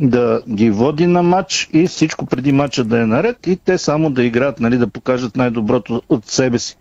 да 0.00 0.42
ги 0.48 0.70
води 0.70 1.06
на 1.06 1.22
матч 1.22 1.68
и 1.72 1.86
всичко 1.86 2.26
преди 2.26 2.52
матча 2.52 2.84
да 2.84 3.00
е 3.00 3.06
наред 3.06 3.46
и 3.46 3.56
те 3.56 3.78
само 3.78 4.10
да 4.10 4.24
играят, 4.24 4.60
нали, 4.60 4.78
да 4.78 4.86
покажат 4.86 5.36
най-доброто 5.36 6.02
от 6.08 6.26
себе 6.26 6.58
си. 6.58 6.76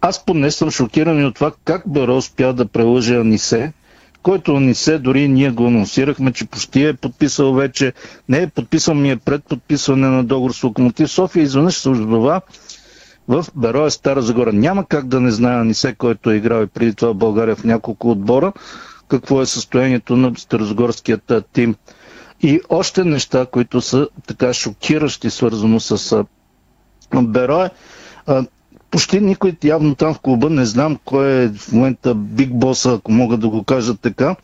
Аз 0.00 0.24
поне 0.24 0.50
съм 0.50 0.70
шокиран 0.70 1.20
и 1.20 1.24
от 1.24 1.34
това 1.34 1.52
как 1.64 1.82
Беро 1.86 2.16
успя 2.16 2.52
да 2.52 2.66
прелъже 2.66 3.16
Анисе, 3.16 3.72
който 4.24 4.56
Анисе 4.56 4.98
дори 4.98 5.28
ние 5.28 5.50
го 5.50 5.66
анонсирахме, 5.66 6.32
че 6.32 6.46
почти 6.46 6.84
е 6.84 6.94
подписал 6.94 7.52
вече, 7.52 7.92
не 8.28 8.42
е 8.42 8.46
подписал 8.46 8.94
ми 8.94 9.10
е 9.10 9.16
пред 9.16 9.44
подписване 9.44 10.08
на 10.08 10.24
договор 10.24 10.52
с 10.52 10.62
Локомотив 10.62 11.10
София, 11.10 11.42
изведнъж 11.42 11.74
се 11.74 11.88
озова 11.88 12.40
в 13.28 13.46
Бероя 13.54 13.90
Стара 13.90 14.22
Загора. 14.22 14.52
Няма 14.52 14.86
как 14.86 15.06
да 15.06 15.20
не 15.20 15.30
знае 15.30 15.60
Анисе, 15.60 15.94
който 15.94 16.30
е 16.30 16.36
играл 16.36 16.62
и 16.62 16.66
преди 16.66 16.94
това 16.94 17.12
в 17.12 17.16
България 17.16 17.56
в 17.56 17.64
няколко 17.64 18.10
отбора, 18.10 18.52
какво 19.08 19.42
е 19.42 19.46
състоянието 19.46 20.16
на 20.16 20.32
Старозагорският 20.36 21.32
тим. 21.52 21.74
И 22.42 22.60
още 22.68 23.04
неща, 23.04 23.46
които 23.46 23.80
са 23.80 24.08
така 24.26 24.52
шокиращи, 24.54 25.30
свързано 25.30 25.80
с 25.80 26.24
Бероя. 27.14 27.70
Почти 28.94 29.20
никой 29.20 29.56
явно 29.64 29.94
там 29.94 30.14
в 30.14 30.20
клуба, 30.20 30.50
не 30.50 30.66
знам 30.66 30.98
кой 31.04 31.26
е 31.26 31.48
в 31.48 31.72
момента 31.72 32.14
биг 32.14 32.54
боса, 32.54 32.92
ако 32.92 33.12
мога 33.12 33.36
да 33.36 33.48
го 33.48 33.64
кажа 33.64 33.94
така, 33.94 34.36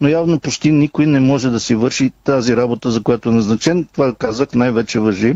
но 0.00 0.08
явно 0.08 0.40
почти 0.40 0.70
никой 0.70 1.06
не 1.06 1.20
може 1.20 1.50
да 1.50 1.60
си 1.60 1.74
върши 1.74 2.12
тази 2.24 2.56
работа, 2.56 2.90
за 2.90 3.02
която 3.02 3.28
е 3.28 3.32
назначен. 3.32 3.88
Това 3.92 4.14
казах 4.14 4.48
най-вече 4.54 5.00
въжи 5.00 5.34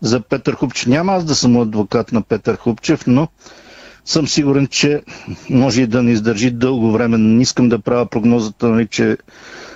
за 0.00 0.20
Петър 0.20 0.54
Хупчев. 0.54 0.86
Няма 0.86 1.12
аз 1.12 1.24
да 1.24 1.34
съм 1.34 1.56
адвокат 1.56 2.12
на 2.12 2.22
Петър 2.22 2.56
Хупчев, 2.56 3.06
но 3.06 3.28
съм 4.04 4.28
сигурен, 4.28 4.66
че 4.66 5.02
може 5.50 5.82
и 5.82 5.86
да 5.86 6.02
не 6.02 6.10
издържи 6.10 6.50
дълго 6.50 6.92
време. 6.92 7.18
Не 7.18 7.42
искам 7.42 7.68
да 7.68 7.78
правя 7.78 8.06
прогнозата, 8.06 8.68
нали, 8.68 8.86
че 8.86 9.16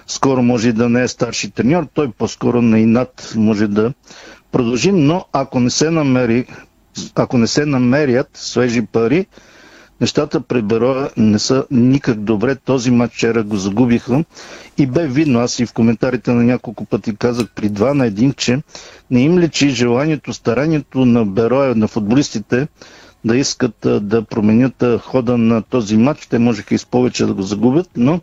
скоро 0.07 0.42
може 0.42 0.68
и 0.68 0.72
да 0.72 0.88
не 0.88 1.03
е 1.03 1.09
старши 1.09 1.51
треньор. 1.51 1.87
Той 1.94 2.11
по-скоро 2.11 2.62
на 2.62 2.81
инат 2.81 3.33
може 3.37 3.68
да 3.68 3.92
продължи, 4.53 4.92
но 4.92 5.25
ако 5.33 5.61
не 5.61 5.70
се 5.70 5.90
намери, 5.90 6.46
ако 7.15 7.39
не 7.39 7.47
се 7.47 7.67
намерят 7.67 8.29
свежи 8.35 8.83
пари, 8.87 9.27
нещата 10.01 10.41
при 10.41 10.63
Бероя 10.63 11.11
не 11.17 11.39
са 11.39 11.65
никак 11.71 12.21
добре. 12.21 12.55
Този 12.57 12.91
матч 12.91 13.15
вчера 13.15 13.43
го 13.43 13.57
загубиха 13.57 14.25
и 14.79 14.87
бе 14.87 15.07
видно, 15.07 15.41
аз 15.41 15.59
и 15.59 15.67
в 15.67 15.73
коментарите 15.73 16.31
на 16.33 16.43
няколко 16.45 16.85
пъти 16.85 17.17
казах 17.17 17.47
при 17.55 17.69
два 17.69 17.95
на 17.95 18.07
един, 18.07 18.33
че 18.33 18.63
не 19.11 19.23
им 19.23 19.39
лечи 19.39 19.71
желанието, 19.71 20.33
старанието 20.33 21.05
на 21.05 21.25
Бероя, 21.25 21.75
на 21.75 21.89
футболистите 21.89 22.69
да 23.25 23.37
искат 23.37 23.75
да 24.01 24.23
променят 24.23 24.85
хода 25.01 25.39
на 25.39 25.63
този 25.63 25.97
матч. 25.97 26.27
Те 26.27 26.39
можеха 26.39 26.75
и 26.75 26.79
с 26.79 26.87
повече 26.87 27.27
да 27.27 27.35
го 27.35 27.43
загубят, 27.43 27.91
но 27.97 28.21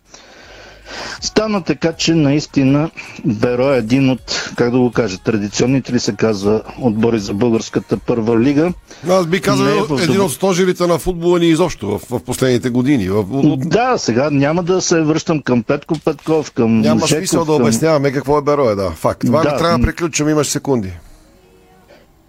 Стана 1.22 1.64
така, 1.64 1.94
че 1.94 2.16
наистина 2.16 2.90
Беро 3.26 3.74
е 3.74 3.78
един 3.78 4.10
от, 4.10 4.52
как 4.56 4.72
да 4.72 4.80
го 4.80 4.92
кажа, 4.92 5.18
традиционните 5.18 5.94
ли 5.94 6.00
се 6.00 6.16
казва, 6.16 6.62
отбори 6.82 7.20
за 7.20 7.34
българската 7.34 7.98
първа 7.98 8.40
лига. 8.40 8.74
Аз 9.10 9.26
би 9.26 9.42
казал 9.42 9.66
е 9.66 10.04
един 10.04 10.22
от 10.22 10.32
стожерите 10.32 10.88
на 10.88 10.98
футбола 10.98 11.40
ни 11.40 11.48
изобщо 11.48 11.88
в, 11.88 12.02
в 12.10 12.24
последните 12.24 12.70
години. 12.70 13.10
В... 13.10 13.26
Да, 13.58 13.98
сега 13.98 14.30
няма 14.30 14.64
да 14.64 14.82
се 14.82 15.02
връщам 15.02 15.42
към 15.42 15.64
Петко 15.64 16.00
Петков, 16.06 16.52
към 16.52 16.82
Няма 16.82 17.08
Жеков, 17.08 17.18
смисъл 17.18 17.46
да 17.46 17.52
обясняваме 17.52 18.12
какво 18.12 18.38
е 18.38 18.42
Беро, 18.42 18.70
е, 18.70 18.76
да. 18.76 18.92
Факт. 18.92 19.22
Това 19.26 19.44
да. 19.44 19.58
трябва 19.58 19.78
да 19.78 19.86
приключим, 19.86 20.30
имаш 20.30 20.48
секунди. 20.48 20.92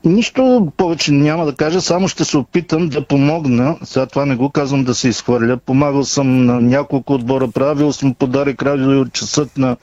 Нищо 0.04 0.72
повече 0.76 1.12
няма 1.12 1.46
да 1.46 1.54
кажа, 1.54 1.80
само 1.80 2.08
ще 2.08 2.24
се 2.24 2.38
опитам 2.38 2.88
да 2.88 3.06
помогна. 3.06 3.76
Сега 3.84 4.06
това 4.06 4.26
не 4.26 4.36
го 4.36 4.50
казвам 4.50 4.84
да 4.84 4.94
се 4.94 5.08
изхвърля. 5.08 5.56
Помагал 5.56 6.04
съм 6.04 6.44
на 6.44 6.60
няколко 6.60 7.14
отбора, 7.14 7.48
правил 7.48 7.92
съм 7.92 8.14
подарък 8.14 8.62
радио 8.62 9.04
часът 9.08 9.58
на 9.58 9.76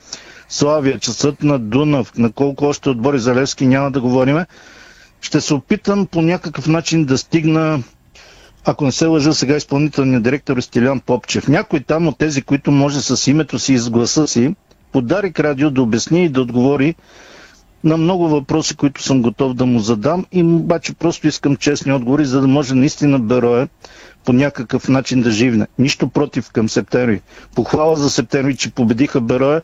Славия, 0.50 1.00
часът 1.00 1.44
на 1.44 1.60
Дунав, 1.60 2.18
на 2.18 2.32
колко 2.32 2.66
още 2.66 2.90
отбори 2.90 3.20
за 3.20 3.36
Левски 3.36 3.68
няма 3.68 3.92
да 3.92 4.02
говориме. 4.02 4.46
Ще 5.22 5.42
се 5.42 5.54
опитам 5.54 6.08
по 6.08 6.22
някакъв 6.22 6.68
начин 6.68 7.06
да 7.06 7.18
стигна 7.18 7.84
ако 8.66 8.86
не 8.86 8.92
се 8.92 9.06
лъжа 9.06 9.34
сега 9.34 9.56
изпълнителният 9.56 10.24
директор 10.24 10.58
е 10.58 10.62
Стилян 10.62 11.00
Попчев. 11.00 11.48
Някой 11.48 11.80
там 11.80 12.08
от 12.08 12.18
тези, 12.18 12.42
които 12.42 12.72
може 12.72 13.02
с 13.02 13.28
името 13.28 13.60
си 13.60 13.74
и 13.74 13.78
с 13.78 13.90
гласа 13.90 14.28
си, 14.28 14.56
подарик 14.92 15.40
радио 15.40 15.72
да 15.72 15.82
обясни 15.82 16.26
и 16.26 16.30
да 16.30 16.42
отговори 16.42 16.96
на 17.84 17.98
много 17.98 18.30
въпроси, 18.30 18.76
които 18.76 19.04
съм 19.04 19.22
готов 19.22 19.54
да 19.54 19.66
му 19.66 19.80
задам 19.80 20.26
и 20.32 20.44
обаче 20.44 20.94
просто 20.94 21.28
искам 21.28 21.56
честни 21.56 21.94
отговори, 21.94 22.26
за 22.26 22.42
да 22.42 22.48
може 22.48 22.76
наистина 22.76 23.20
Берое 23.20 23.68
по 24.26 24.34
някакъв 24.34 24.88
начин 24.88 25.22
да 25.22 25.32
живне. 25.32 25.68
Нищо 25.80 26.08
против 26.08 26.52
към 26.52 26.70
септември. 26.70 27.22
Похвала 27.56 27.96
за 27.96 28.10
септември, 28.10 28.56
че 28.56 28.72
победиха 28.72 29.22
Берое, 29.22 29.62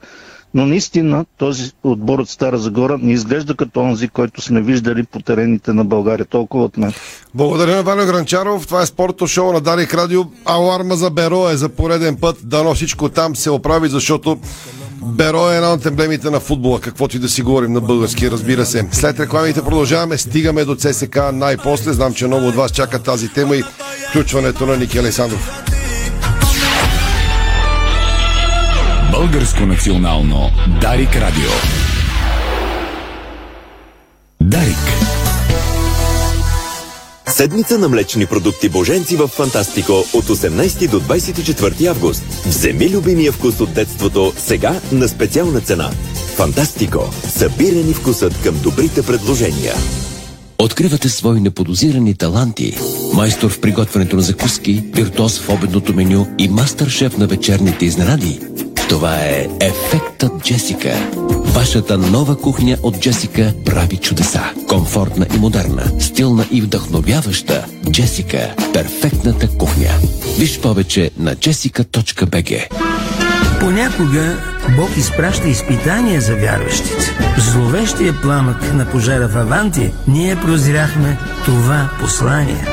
но 0.53 0.65
наистина 0.65 1.25
този 1.37 1.71
отбор 1.83 2.19
от 2.19 2.29
Стара 2.29 2.57
Загора 2.57 2.97
не 3.01 3.13
изглежда 3.13 3.55
като 3.55 3.79
онзи, 3.79 4.07
който 4.07 4.41
сме 4.41 4.61
виждали 4.61 5.03
по 5.03 5.19
терените 5.19 5.73
на 5.73 5.85
България. 5.85 6.25
Толкова 6.25 6.63
от 6.63 6.77
мен. 6.77 6.93
Благодаря 7.33 7.75
на 7.75 7.83
Ваня 7.83 8.05
Гранчаров. 8.05 8.67
Това 8.67 8.81
е 8.81 8.85
спорто 8.85 9.27
шоу 9.27 9.53
на 9.53 9.61
Дарик 9.61 9.93
Радио. 9.93 10.21
Аларма 10.45 10.95
за 10.95 11.09
Берое 11.09 11.57
за 11.57 11.69
пореден 11.69 12.15
път. 12.15 12.37
Дано 12.43 12.73
всичко 12.73 13.09
там 13.09 13.35
се 13.35 13.49
оправи, 13.49 13.89
защото 13.89 14.39
Беро 15.05 15.51
е 15.51 15.55
една 15.55 15.73
от 15.73 15.85
емблемите 15.85 16.29
на 16.29 16.39
футбола, 16.39 16.81
каквото 16.81 17.15
и 17.15 17.19
да 17.19 17.29
си 17.29 17.41
говорим 17.41 17.73
на 17.73 17.81
български, 17.81 18.31
разбира 18.31 18.65
се. 18.65 18.87
След 18.91 19.19
рекламите 19.19 19.61
продължаваме, 19.61 20.17
стигаме 20.17 20.65
до 20.65 20.75
ЦСК 20.75 21.19
най-после. 21.33 21.93
Знам, 21.93 22.13
че 22.13 22.27
много 22.27 22.47
от 22.47 22.55
вас 22.55 22.71
чакат 22.71 23.03
тази 23.03 23.29
тема 23.29 23.55
и 23.55 23.63
включването 24.09 24.65
на 24.65 24.77
Ники 24.77 24.97
Александров. 24.97 25.63
Българско 29.11 29.65
национално 29.65 30.49
Дарик 30.81 31.15
Радио. 31.15 31.51
Дарик. 34.41 35.02
Седмица 37.33 37.77
на 37.77 37.89
млечни 37.89 38.25
продукти 38.25 38.69
Боженци 38.69 39.15
в 39.15 39.27
Фантастико 39.27 39.91
от 39.91 40.25
18 40.25 40.89
до 40.89 40.99
24 40.99 41.85
август. 41.85 42.23
Вземи 42.45 42.89
любимия 42.89 43.31
вкус 43.31 43.59
от 43.59 43.73
детството 43.73 44.33
сега 44.37 44.81
на 44.91 45.07
специална 45.07 45.61
цена. 45.61 45.91
Фантастико. 46.35 46.99
Събирани 47.27 47.93
вкусът 47.93 48.43
към 48.43 48.59
добрите 48.63 49.03
предложения. 49.03 49.73
Откривате 50.59 51.09
свои 51.09 51.41
неподозирани 51.41 52.15
таланти. 52.15 52.77
Майстор 53.13 53.51
в 53.51 53.61
приготвянето 53.61 54.15
на 54.15 54.21
закуски, 54.21 54.83
виртуоз 54.93 55.39
в 55.39 55.49
обедното 55.49 55.93
меню 55.93 56.27
и 56.39 56.49
мастър-шеф 56.49 57.17
на 57.17 57.27
вечерните 57.27 57.85
изненади. 57.85 58.39
Това 58.89 59.15
е 59.15 59.47
Ефектът 59.61 60.43
Джесика. 60.43 61.11
Вашата 61.53 61.97
нова 61.97 62.37
кухня 62.37 62.77
от 62.83 62.99
Джесика 62.99 63.53
прави 63.65 63.97
чудеса. 63.97 64.43
Комфортна 64.67 65.25
и 65.35 65.39
модерна, 65.39 65.91
стилна 65.99 66.45
и 66.51 66.61
вдъхновяваща. 66.61 67.65
Джесика– 67.91 68.53
перфектната 68.73 69.47
кухня. 69.47 69.89
Виж 70.39 70.59
повече 70.59 71.11
на 71.17 71.35
jessica.bg 71.35 72.67
Понякога 73.59 74.37
Бог 74.77 74.97
изпраща 74.97 75.47
изпитания 75.47 76.21
за 76.21 76.35
вярващите. 76.35 77.17
Зловещия 77.37 78.21
пламък 78.21 78.73
на 78.73 78.85
пожара 78.85 79.27
в 79.27 79.37
Аванти 79.37 79.91
ние 80.07 80.35
прозряхме 80.35 81.17
това 81.45 81.89
послание. 81.99 82.72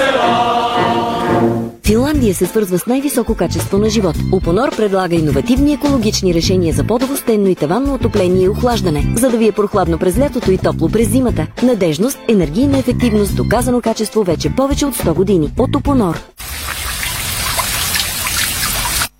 Финландия 1.83 2.35
се 2.35 2.45
свързва 2.45 2.79
с 2.79 2.85
най-високо 2.85 3.35
качество 3.35 3.77
на 3.77 3.89
живот. 3.89 4.15
Опонор 4.31 4.75
предлага 4.75 5.15
иновативни 5.15 5.73
екологични 5.73 6.33
решения 6.33 6.73
за 6.73 6.83
по-дово 6.83 7.17
стенно 7.17 7.47
и 7.47 7.55
таванно 7.55 7.93
отопление 7.93 8.43
и 8.43 8.49
охлаждане, 8.49 9.13
за 9.15 9.29
да 9.29 9.37
ви 9.37 9.47
е 9.47 9.51
прохладно 9.51 9.97
през 9.97 10.17
лятото 10.17 10.51
и 10.51 10.57
топло 10.57 10.89
през 10.89 11.09
зимата. 11.09 11.47
Надежност, 11.63 12.19
енергийна 12.29 12.77
ефективност, 12.77 13.35
доказано 13.35 13.81
качество 13.81 14.23
вече 14.23 14.49
повече 14.49 14.85
от 14.85 14.95
100 14.95 15.13
години. 15.13 15.51
От 15.59 15.75
Опонор. 15.75 16.19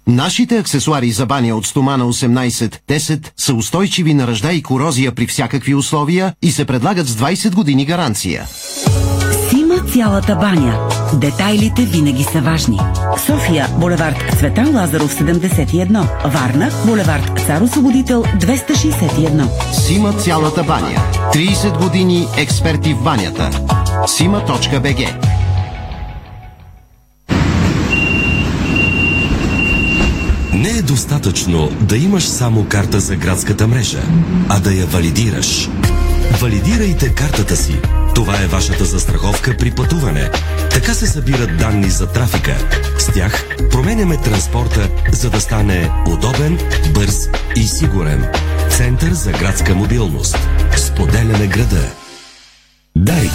Нашите 0.07 0.57
аксесуари 0.57 1.11
за 1.11 1.25
баня 1.25 1.55
от 1.55 1.65
стомана 1.65 2.05
18-10 2.05 3.27
са 3.37 3.53
устойчиви 3.53 4.13
на 4.13 4.27
ръжда 4.27 4.51
и 4.51 4.63
корозия 4.63 5.11
при 5.11 5.27
всякакви 5.27 5.75
условия 5.75 6.33
и 6.41 6.51
се 6.51 6.65
предлагат 6.65 7.07
с 7.07 7.15
20 7.15 7.55
години 7.55 7.85
гаранция. 7.85 8.45
Цялата 9.93 10.35
баня. 10.35 10.89
Детайлите 11.13 11.81
винаги 11.81 12.23
са 12.23 12.41
важни. 12.41 12.79
София, 13.25 13.67
булевард 13.77 14.35
Цветан 14.37 14.75
Лазаров 14.75 15.19
71. 15.19 16.07
Варна, 16.25 16.69
булевард 16.85 17.39
Цар 17.45 17.61
Освободител 17.61 18.23
261. 18.23 19.73
Сима 19.73 20.13
цялата 20.13 20.63
баня. 20.63 21.01
30 21.33 21.83
години 21.83 22.27
експерти 22.37 22.93
в 22.93 23.03
банята. 23.03 23.49
Сима.бг 24.07 25.31
Не 30.53 30.69
е 30.69 30.81
достатъчно 30.81 31.69
да 31.81 31.97
имаш 31.97 32.23
само 32.23 32.65
карта 32.69 32.99
за 32.99 33.15
градската 33.15 33.67
мрежа, 33.67 34.01
а 34.49 34.59
да 34.59 34.73
я 34.73 34.85
валидираш. 34.85 35.69
Валидирайте 36.39 37.13
картата 37.15 37.55
си. 37.55 37.79
Това 38.15 38.41
е 38.41 38.47
вашата 38.47 38.85
застраховка 38.85 39.57
при 39.57 39.71
пътуване. 39.71 40.29
Така 40.69 40.93
се 40.93 41.07
събират 41.07 41.57
данни 41.57 41.89
за 41.89 42.07
трафика. 42.07 42.57
С 42.97 43.13
тях 43.13 43.45
променяме 43.71 44.17
транспорта, 44.17 44.89
за 45.11 45.29
да 45.29 45.41
стане 45.41 45.91
удобен, 46.07 46.59
бърз 46.93 47.29
и 47.55 47.63
сигурен. 47.63 48.27
Център 48.69 49.11
за 49.13 49.31
градска 49.31 49.75
мобилност. 49.75 50.37
Споделяме 50.77 51.47
града. 51.47 51.91
Дарик. 52.95 53.31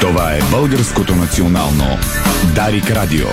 Това 0.00 0.32
е 0.32 0.40
Българското 0.50 1.14
национално 1.14 1.98
Дарик 2.54 2.90
Радио. 2.90 3.26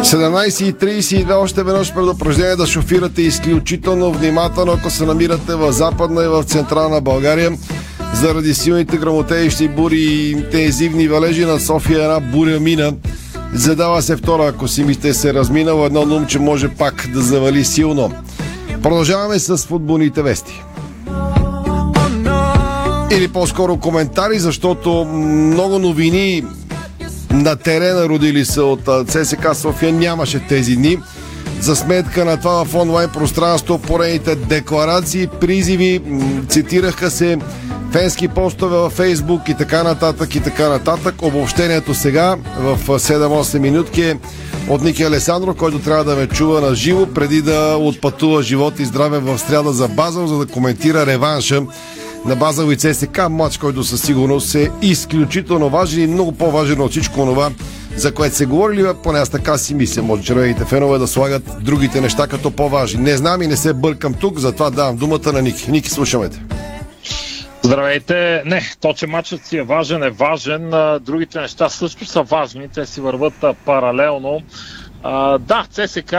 17.32 0.00 1.34
още 1.36 1.62
веднъж 1.62 1.94
предупреждение 1.94 2.56
да 2.56 2.66
шофирате 2.66 3.22
изключително 3.22 4.12
внимателно, 4.12 4.72
ако 4.72 4.90
се 4.90 5.06
намирате 5.06 5.54
в 5.54 5.72
западна 5.72 6.24
и 6.24 6.28
в 6.28 6.44
централна 6.44 7.00
България. 7.00 7.52
Заради 8.14 8.54
силните 8.54 8.96
грамотеещи 8.96 9.68
бури 9.68 9.96
и 9.96 10.30
интензивни 10.30 11.08
валежи 11.08 11.44
на 11.44 11.60
София 11.60 12.02
една 12.02 12.20
буря 12.20 12.60
мина. 12.60 12.92
Задава 13.54 14.02
се 14.02 14.16
втора, 14.16 14.46
ако 14.46 14.68
си 14.68 14.84
мислите 14.84 15.14
се 15.14 15.34
разминало 15.34 15.86
едно 15.86 16.06
numче 16.06 16.38
може 16.38 16.68
пак 16.68 17.08
да 17.14 17.20
завали 17.20 17.64
силно. 17.64 18.12
Продължаваме 18.82 19.38
с 19.38 19.56
футболните 19.66 20.22
вести. 20.22 20.62
Или 23.10 23.28
по-скоро 23.28 23.76
коментари, 23.76 24.38
защото 24.38 25.04
много 25.04 25.78
новини 25.78 26.44
на 27.30 27.56
терена 27.56 28.08
родили 28.08 28.44
се 28.44 28.60
от 28.60 29.08
ЦСК 29.08 29.54
София 29.54 29.92
нямаше 29.92 30.46
тези 30.48 30.76
дни. 30.76 30.98
За 31.60 31.76
сметка 31.76 32.24
на 32.24 32.36
това 32.36 32.64
в 32.64 32.74
онлайн 32.74 33.10
пространство 33.10 33.78
поредните 33.78 34.34
декларации, 34.34 35.26
призиви, 35.26 36.00
цитираха 36.48 37.10
се 37.10 37.38
фенски 37.92 38.28
постове 38.28 38.76
във 38.76 38.92
Фейсбук 38.92 39.48
и 39.48 39.54
така 39.54 39.82
нататък 39.82 40.34
и 40.34 40.40
така 40.40 40.68
нататък. 40.68 41.22
Обобщението 41.22 41.94
сега 41.94 42.36
в 42.58 42.78
а, 42.88 42.98
7-8 42.98 43.58
минутки 43.58 44.02
е 44.02 44.18
от 44.68 44.82
Ники 44.82 45.02
Алесандро, 45.02 45.54
който 45.54 45.78
трябва 45.78 46.04
да 46.04 46.16
ме 46.16 46.26
чува 46.26 46.60
на 46.60 46.74
живо 46.74 47.06
преди 47.06 47.42
да 47.42 47.76
отпътува 47.76 48.42
живот 48.42 48.80
и 48.80 48.84
здраве 48.84 49.18
в 49.18 49.38
сряда 49.38 49.72
за 49.72 49.88
Базъл, 49.88 50.26
за 50.26 50.38
да 50.38 50.46
коментира 50.46 51.06
реванша 51.06 51.62
на 52.24 52.36
Базъл 52.36 52.70
и 52.70 52.76
ЦСК, 52.76 53.20
матч, 53.30 53.58
който 53.58 53.84
със 53.84 54.02
сигурност 54.02 54.54
е 54.54 54.70
изключително 54.82 55.70
важен 55.70 56.04
и 56.04 56.06
много 56.06 56.32
по-важен 56.32 56.80
от 56.80 56.90
всичко 56.90 57.14
това, 57.14 57.50
за 57.96 58.14
което 58.14 58.36
се 58.36 58.46
говорили, 58.46 58.84
поне 59.02 59.18
аз 59.18 59.28
така 59.28 59.58
си 59.58 59.74
мисля. 59.74 60.02
Може 60.02 60.22
червените 60.22 60.64
фенове 60.64 60.98
да 60.98 61.06
слагат 61.06 61.42
другите 61.60 62.00
неща 62.00 62.26
като 62.26 62.50
по-важни. 62.50 63.02
Не 63.02 63.16
знам 63.16 63.42
и 63.42 63.46
не 63.46 63.56
се 63.56 63.72
бъркам 63.72 64.14
тук, 64.14 64.38
затова 64.38 64.70
давам 64.70 64.96
думата 64.96 65.32
на 65.32 65.42
Ники. 65.42 65.70
Ники, 65.70 65.90
слушаме 65.90 66.28
те. 66.28 66.40
Здравейте! 67.62 68.42
Не, 68.46 68.62
то, 68.80 68.92
че 68.92 69.06
матчът 69.06 69.46
си 69.46 69.56
е 69.56 69.62
важен, 69.62 70.02
е 70.02 70.10
важен. 70.10 70.70
Другите 71.00 71.40
неща 71.40 71.68
също 71.68 72.04
са 72.04 72.22
важни. 72.22 72.68
Те 72.68 72.86
си 72.86 73.00
върват 73.00 73.44
паралелно. 73.64 74.40
Да, 75.02 75.66
ЦСК 75.70 76.14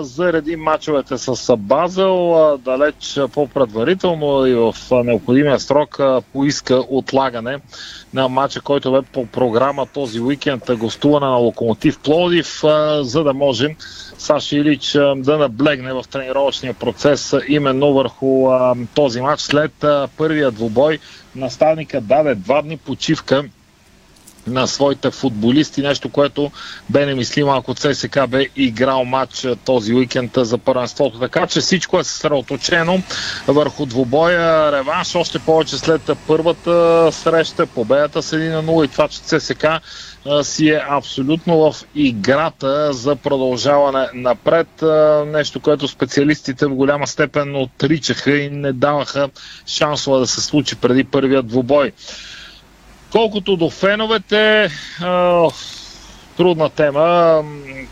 заради 0.00 0.56
мачовете 0.56 1.18
с 1.18 1.56
Базел 1.56 2.58
далеч 2.64 3.18
по-предварително 3.34 4.46
и 4.46 4.54
в 4.54 4.74
необходимия 5.04 5.60
срок 5.60 6.00
поиска 6.32 6.76
отлагане 6.88 7.58
на 8.14 8.28
матча, 8.28 8.60
който 8.60 8.92
бе 8.92 9.02
по 9.02 9.26
програма 9.26 9.86
този 9.86 10.20
уикенд 10.20 10.62
гостуване 10.76 11.26
на 11.26 11.36
Локомотив 11.36 11.98
Плодив, 11.98 12.60
за 13.00 13.22
да 13.24 13.34
може 13.34 13.76
Саши 14.18 14.56
Илич 14.56 14.92
да 15.16 15.38
наблегне 15.38 15.92
в 15.92 16.04
тренировъчния 16.10 16.74
процес 16.74 17.34
именно 17.48 17.92
върху 17.92 18.48
този 18.94 19.20
матч. 19.20 19.40
След 19.42 19.84
първия 20.16 20.50
двубой 20.50 20.98
наставника 21.36 22.00
даде 22.00 22.34
два 22.34 22.62
дни 22.62 22.76
почивка 22.76 23.44
на 24.46 24.66
своите 24.66 25.10
футболисти, 25.10 25.82
нещо, 25.82 26.08
което 26.08 26.50
бе 26.90 27.06
немислимо, 27.06 27.52
ако 27.52 27.74
ЦСК 27.74 28.18
бе 28.28 28.46
играл 28.56 29.04
матч 29.04 29.44
а, 29.44 29.56
този 29.56 29.94
уикенд 29.94 30.36
а, 30.36 30.44
за 30.44 30.58
първенството. 30.58 31.18
Така 31.18 31.46
че 31.46 31.60
всичко 31.60 31.98
е 31.98 32.04
съсредоточено 32.04 33.02
върху 33.46 33.86
двубоя 33.86 34.72
реванш, 34.72 35.14
още 35.14 35.38
повече 35.38 35.78
след 35.78 36.10
първата 36.26 37.08
среща, 37.12 37.66
победата 37.66 38.22
с 38.22 38.36
1 38.36 38.54
на 38.54 38.64
0 38.64 38.84
и 38.84 38.88
това, 38.88 39.08
че 39.08 39.20
ЦСК 39.20 39.64
а, 40.26 40.44
си 40.44 40.68
е 40.68 40.82
абсолютно 40.88 41.72
в 41.72 41.84
играта 41.94 42.92
за 42.92 43.16
продължаване 43.16 44.08
напред. 44.14 44.68
Нещо, 45.26 45.60
което 45.60 45.88
специалистите 45.88 46.66
в 46.66 46.74
голяма 46.74 47.06
степен 47.06 47.56
отричаха 47.56 48.38
и 48.38 48.50
не 48.50 48.72
даваха 48.72 49.28
шансове 49.66 50.18
да 50.18 50.26
се 50.26 50.40
случи 50.40 50.76
преди 50.76 51.04
първия 51.04 51.42
двубой. 51.42 51.92
Колкото 53.12 53.56
до 53.56 53.70
феновете, 53.70 54.70
трудна 56.36 56.70
тема. 56.70 57.42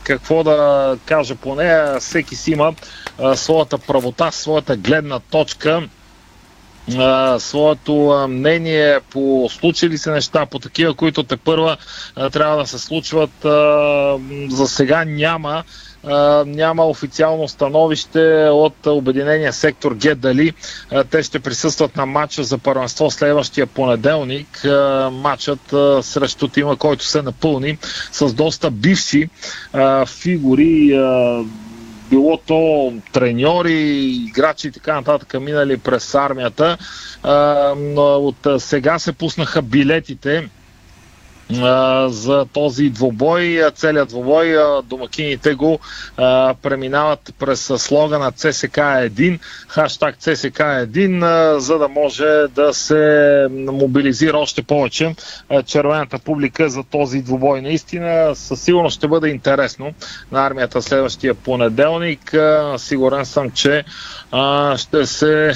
Какво 0.03 0.45
да 0.45 0.97
кажа 1.05 1.35
по 1.35 1.55
нея? 1.55 2.01
Всеки 2.01 2.37
си 2.37 2.51
има 2.53 2.75
своята 3.35 3.79
правота, 3.79 4.31
своята 4.31 4.77
гледна 4.77 5.19
точка. 5.21 5.89
своето 7.39 8.27
мнение 8.29 9.01
по 9.11 9.49
случили 9.51 9.99
се 9.99 10.11
неща, 10.11 10.47
по 10.47 10.59
такива, 10.59 10.95
които 10.95 11.23
те 11.23 11.37
първа 11.37 11.77
трябва 12.33 12.57
да 12.57 12.67
се 12.67 12.79
случват. 12.79 13.31
За 14.49 14.69
сега 14.69 15.05
няма. 15.05 15.65
Няма 16.47 16.85
официално 16.87 17.49
становище 17.49 18.49
от 18.53 18.87
Обединения 18.87 19.53
сектор 19.53 19.97
Г 20.03 20.15
дали 20.15 20.53
те 21.11 21.23
ще 21.23 21.41
присъстват 21.41 21.97
на 21.97 22.07
матча 22.07 22.45
за 22.45 22.59
първенство 22.59 23.11
следващия 23.11 23.67
понеделник. 23.67 24.65
Матчът 25.13 25.61
срещу 26.05 26.49
тима, 26.49 26.77
който 26.77 27.05
се 27.05 27.23
напълни 27.23 27.79
с 28.13 28.35
доста 28.35 28.71
бивши 28.71 29.29
фигури. 30.07 31.01
Било 32.11 32.37
то 32.47 32.93
треньори, 33.13 33.73
играчи 34.29 34.69
и 34.69 34.73
така 34.73 34.95
нататък, 34.95 35.41
минали 35.41 35.77
през 35.77 36.15
армията. 36.15 36.79
От 37.97 38.47
сега 38.59 38.99
се 38.99 39.13
пуснаха 39.13 39.63
билетите 39.63 40.49
за 42.09 42.47
този 42.53 42.91
двобой. 42.91 43.63
Целият 43.75 44.09
двобой, 44.09 44.57
а, 44.57 44.83
домакините 44.83 45.55
го 45.55 45.79
преминават 46.63 47.35
през 47.39 47.73
слогана 47.77 48.33
CSK1, 48.33 49.39
хаштаг 49.69 50.17
CSK1, 50.17 51.23
а, 51.23 51.61
за 51.61 51.79
да 51.79 51.89
може 51.89 52.47
да 52.55 52.75
се 52.75 53.47
мобилизира 53.51 54.39
още 54.39 54.63
повече 54.63 55.15
червената 55.67 56.19
публика 56.19 56.71
за 56.71 56.85
този 56.85 57.23
двубой. 57.23 57.61
Наистина, 57.61 58.37
със 58.37 58.63
сигурност 58.63 58.97
ще 58.97 59.09
бъде 59.09 59.29
интересно 59.29 59.95
на 60.33 60.47
армията 60.47 60.83
следващия 60.83 61.35
понеделник. 61.35 62.35
Сигурен 62.77 63.27
съм, 63.27 63.51
че 63.51 63.85
ще 64.77 65.07
се 65.07 65.53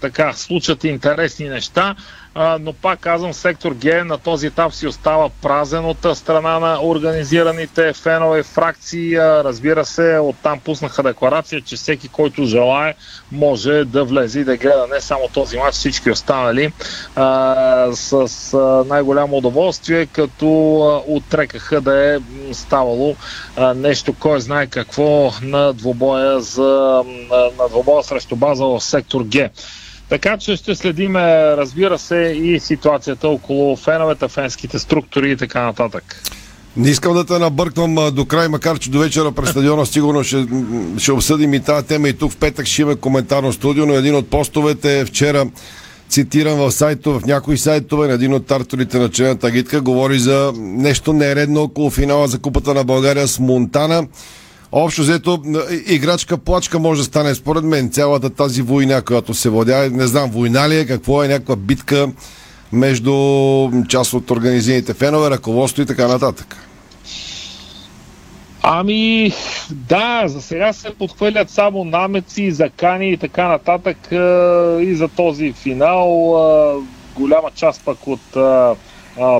така 0.00 0.32
случат 0.32 0.84
интересни 0.84 1.48
неща 1.48 1.96
но 2.36 2.72
пак 2.72 3.00
казвам, 3.00 3.32
сектор 3.32 3.74
Г 3.82 4.04
на 4.04 4.18
този 4.18 4.46
етап 4.46 4.72
си 4.72 4.86
остава 4.86 5.28
празен 5.42 5.84
от 5.84 6.06
страна 6.14 6.58
на 6.58 6.78
организираните 6.82 7.92
фенове 7.92 8.42
фракции. 8.42 9.18
Разбира 9.18 9.84
се, 9.84 10.18
оттам 10.22 10.60
пуснаха 10.60 11.02
декларация, 11.02 11.60
че 11.60 11.76
всеки, 11.76 12.08
който 12.08 12.44
желае, 12.44 12.94
може 13.32 13.84
да 13.84 14.04
влезе 14.04 14.40
и 14.40 14.44
да 14.44 14.56
гледа 14.56 14.86
не 14.94 15.00
само 15.00 15.28
този 15.28 15.58
матч, 15.58 15.74
всички 15.74 16.10
останали 16.10 16.72
а, 17.16 17.88
с 17.92 18.28
най-голямо 18.88 19.36
удоволствие, 19.36 20.06
като 20.06 21.02
отрекаха 21.08 21.80
да 21.80 22.14
е 22.14 22.18
ставало 22.52 23.16
нещо, 23.76 24.14
кой 24.20 24.40
знае 24.40 24.66
какво 24.66 25.32
на 25.42 25.72
двобоя, 25.72 26.40
за, 26.40 27.02
на 27.58 27.68
двобоя 27.68 28.04
срещу 28.04 28.36
база 28.36 28.64
в 28.64 28.80
сектор 28.80 29.24
Г. 29.32 29.50
Така 30.10 30.38
че 30.38 30.56
ще 30.56 30.74
следиме, 30.74 31.20
разбира 31.56 31.98
се, 31.98 32.16
и 32.16 32.60
ситуацията 32.60 33.28
около 33.28 33.76
феновете, 33.76 34.28
фенските 34.28 34.78
структури 34.78 35.30
и 35.30 35.36
така 35.36 35.62
нататък. 35.62 36.22
Не 36.76 36.88
искам 36.88 37.14
да 37.14 37.24
те 37.24 37.38
набърквам 37.38 37.94
до 38.12 38.24
край, 38.24 38.48
макар 38.48 38.78
че 38.78 38.90
до 38.90 38.98
вечера 38.98 39.32
през 39.32 39.50
стадиона 39.50 39.86
сигурно 39.86 40.24
ще, 40.24 40.46
ще 40.98 41.12
обсъдим 41.12 41.54
и 41.54 41.60
тази 41.60 41.86
тема 41.86 42.08
и 42.08 42.12
тук 42.12 42.32
в 42.32 42.36
петък 42.36 42.66
ще 42.66 42.82
има 42.82 42.96
коментарно 42.96 43.52
студио, 43.52 43.86
но 43.86 43.94
един 43.94 44.14
от 44.14 44.30
постовете 44.30 45.04
вчера 45.04 45.46
цитиран 46.08 46.58
в 46.58 46.72
сайто, 46.72 47.20
в 47.20 47.26
някои 47.26 47.58
сайтове 47.58 48.08
на 48.08 48.14
един 48.14 48.34
от 48.34 48.46
тарторите 48.46 48.98
на 48.98 49.10
члената 49.10 49.46
агитка 49.46 49.80
говори 49.80 50.18
за 50.18 50.52
нещо 50.56 51.12
нередно 51.12 51.62
около 51.62 51.90
финала 51.90 52.28
за 52.28 52.38
Купата 52.38 52.74
на 52.74 52.84
България 52.84 53.28
с 53.28 53.38
Монтана. 53.38 54.06
Общо 54.72 55.02
взето, 55.02 55.42
играчка 55.86 56.38
плачка 56.38 56.78
може 56.78 57.00
да 57.00 57.04
стане 57.04 57.34
според 57.34 57.64
мен 57.64 57.90
цялата 57.90 58.30
тази 58.30 58.62
война, 58.62 59.02
която 59.02 59.34
се 59.34 59.48
водя. 59.48 59.90
Не 59.90 60.06
знам, 60.06 60.30
война 60.30 60.68
ли 60.68 60.76
е, 60.76 60.86
какво 60.86 61.24
е 61.24 61.28
някаква 61.28 61.56
битка 61.56 62.08
между 62.72 63.14
част 63.88 64.12
от 64.12 64.30
организираните 64.30 64.94
фенове, 64.94 65.30
ръководство 65.30 65.82
и 65.82 65.86
така 65.86 66.08
нататък. 66.08 66.56
Ами, 68.62 69.32
да, 69.70 70.22
за 70.26 70.42
сега 70.42 70.72
се 70.72 70.94
подхвърлят 70.94 71.50
само 71.50 71.84
намеци, 71.84 72.50
закани 72.50 73.10
и 73.10 73.16
така 73.16 73.48
нататък 73.48 73.96
и 74.82 74.94
за 74.94 75.08
този 75.16 75.52
финал. 75.52 76.06
Голяма 77.16 77.50
част 77.54 77.84
пък 77.84 78.06
от 78.06 78.36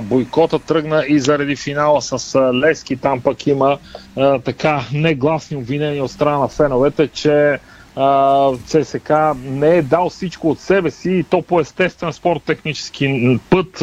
бойкота 0.03 0.59
тръгна 0.59 1.05
и 1.07 1.19
заради 1.19 1.55
финала 1.55 2.01
с 2.01 2.39
Лески. 2.53 2.95
Там 2.95 3.21
пък 3.21 3.47
има 3.47 3.77
а, 4.17 4.39
така 4.39 4.81
негласни 4.93 5.57
обвинения 5.57 6.03
от 6.03 6.11
страна 6.11 6.37
на 6.37 6.47
феновете, 6.47 7.07
че 7.07 7.59
ЦСК 8.65 9.11
не 9.43 9.77
е 9.77 9.81
дал 9.81 10.09
всичко 10.09 10.49
от 10.49 10.59
себе 10.59 10.91
си 10.91 11.11
и 11.11 11.23
то 11.23 11.41
по 11.41 11.59
естествен 11.59 12.13
спорт-технически 12.13 13.39
път 13.49 13.81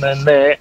не, 0.00 0.14
не 0.24 0.46
е. 0.46 0.56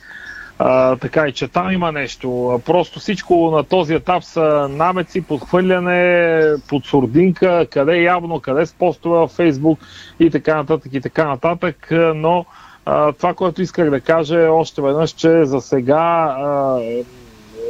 А, 0.60 0.96
така 0.96 1.28
и 1.28 1.32
че 1.32 1.48
там 1.48 1.72
има 1.72 1.92
нещо. 1.92 2.62
Просто 2.66 3.00
всичко 3.00 3.52
на 3.52 3.64
този 3.64 3.94
етап 3.94 4.24
са 4.24 4.68
намеци, 4.72 5.22
подхвърляне, 5.22 6.44
под 6.68 6.86
сурдинка, 6.86 7.68
къде 7.72 8.02
явно, 8.02 8.40
къде 8.40 8.66
с 8.66 8.74
постове 8.74 9.18
във 9.18 9.32
Фейсбук 9.32 9.80
и 10.20 10.30
така 10.30 10.56
нататък 10.56 10.94
и 10.94 11.02
така 11.02 11.28
нататък, 11.28 11.88
но 12.16 12.46
а, 12.86 13.12
това, 13.12 13.34
което 13.34 13.62
исках 13.62 13.90
да 13.90 14.02
кажа 14.02 14.42
е 14.42 14.48
още 14.48 14.82
веднъж, 14.82 15.12
че 15.12 15.46
за 15.46 15.62
сега 15.62 16.36
а, 16.40 16.80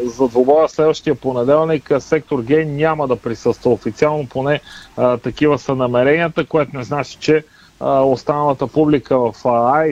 за 0.04 0.28
двобоя 0.28 0.70
следващия 0.70 1.16
понеделник 1.16 1.92
сектор 2.00 2.44
Г 2.46 2.66
няма 2.66 3.08
да 3.08 3.16
присъства 3.16 3.72
официално, 3.72 4.28
поне 4.28 4.60
а, 4.98 5.18
такива 5.18 5.60
са 5.60 5.76
намеренията, 5.76 6.46
което 6.46 6.78
не 6.78 6.84
значи, 6.84 7.18
че 7.20 7.44
а, 7.80 8.02
останалата 8.02 8.68
публика 8.68 9.20
в 9.20 9.34
А 9.46 9.86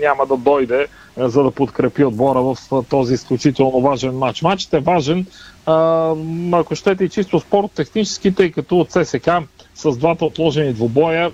няма 0.00 0.26
да 0.26 0.36
дойде 0.36 0.86
за 1.16 1.42
да 1.42 1.50
подкрепи 1.50 2.04
отбора 2.04 2.40
в 2.42 2.56
този 2.88 3.14
изключително 3.14 3.80
важен 3.80 4.18
матч. 4.18 4.42
Матчът 4.42 4.74
е 4.74 4.80
важен, 4.80 5.26
а, 5.66 6.14
ако 6.52 6.74
щете 6.74 7.04
и 7.04 7.08
чисто 7.08 7.40
спорт 7.40 7.70
технически, 7.74 8.34
тъй 8.34 8.52
като 8.52 8.78
от 8.78 8.90
ССК 8.90 9.30
с 9.74 9.96
двата 9.96 10.24
отложени 10.24 10.72
двобоя 10.72 11.32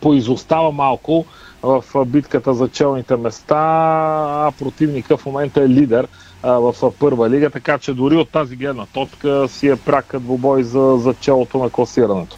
поизостава 0.00 0.72
малко 0.72 1.24
в 1.62 1.84
битката 2.06 2.54
за 2.54 2.68
челните 2.68 3.16
места, 3.16 3.56
а 3.56 4.52
противника 4.58 5.16
в 5.16 5.26
момента 5.26 5.62
е 5.62 5.68
лидер 5.68 6.08
в 6.42 6.74
първа 6.98 7.30
лига, 7.30 7.50
така 7.50 7.78
че 7.78 7.94
дори 7.94 8.16
от 8.16 8.28
тази 8.30 8.56
гледна 8.56 8.86
точка 8.86 9.48
си 9.48 9.68
е 9.68 9.76
пряка 9.76 10.20
двубой 10.20 10.62
за, 10.62 10.96
за 10.98 11.14
челото 11.14 11.58
на 11.58 11.70
класирането. 11.70 12.36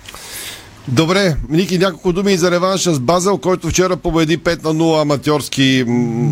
Добре, 0.89 1.37
Ники, 1.49 1.79
няколко 1.79 2.13
думи 2.13 2.37
за 2.37 2.51
реванша 2.51 2.95
с 2.95 3.01
Базел, 3.01 3.39
който 3.39 3.69
вчера 3.69 3.97
победи 3.97 4.39
5 4.39 4.65
на 4.65 4.75
0 4.75 5.03
аматьорски 5.03 5.85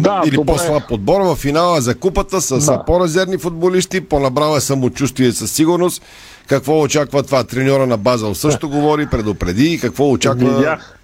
да, 0.03 0.23
или 0.27 0.37
по-слаб 0.47 0.89
подбор 0.89 1.21
в 1.21 1.37
финала 1.37 1.81
за 1.81 1.95
купата 1.95 2.41
с 2.41 2.67
да. 2.67 2.85
по-резервни 2.87 3.39
футболисти, 3.39 4.01
по-набрава 4.01 4.61
самочувствие 4.61 5.33
със 5.33 5.53
сигурност. 5.53 6.03
Какво 6.47 6.81
очаква 6.81 7.23
това? 7.23 7.45
Треньора 7.45 7.87
на 7.87 7.97
Базел 7.97 8.35
също 8.35 8.69
говори, 8.69 9.07
предупреди. 9.11 9.79
Какво 9.83 10.11
очаква? 10.11 10.57
Видях, 10.57 10.99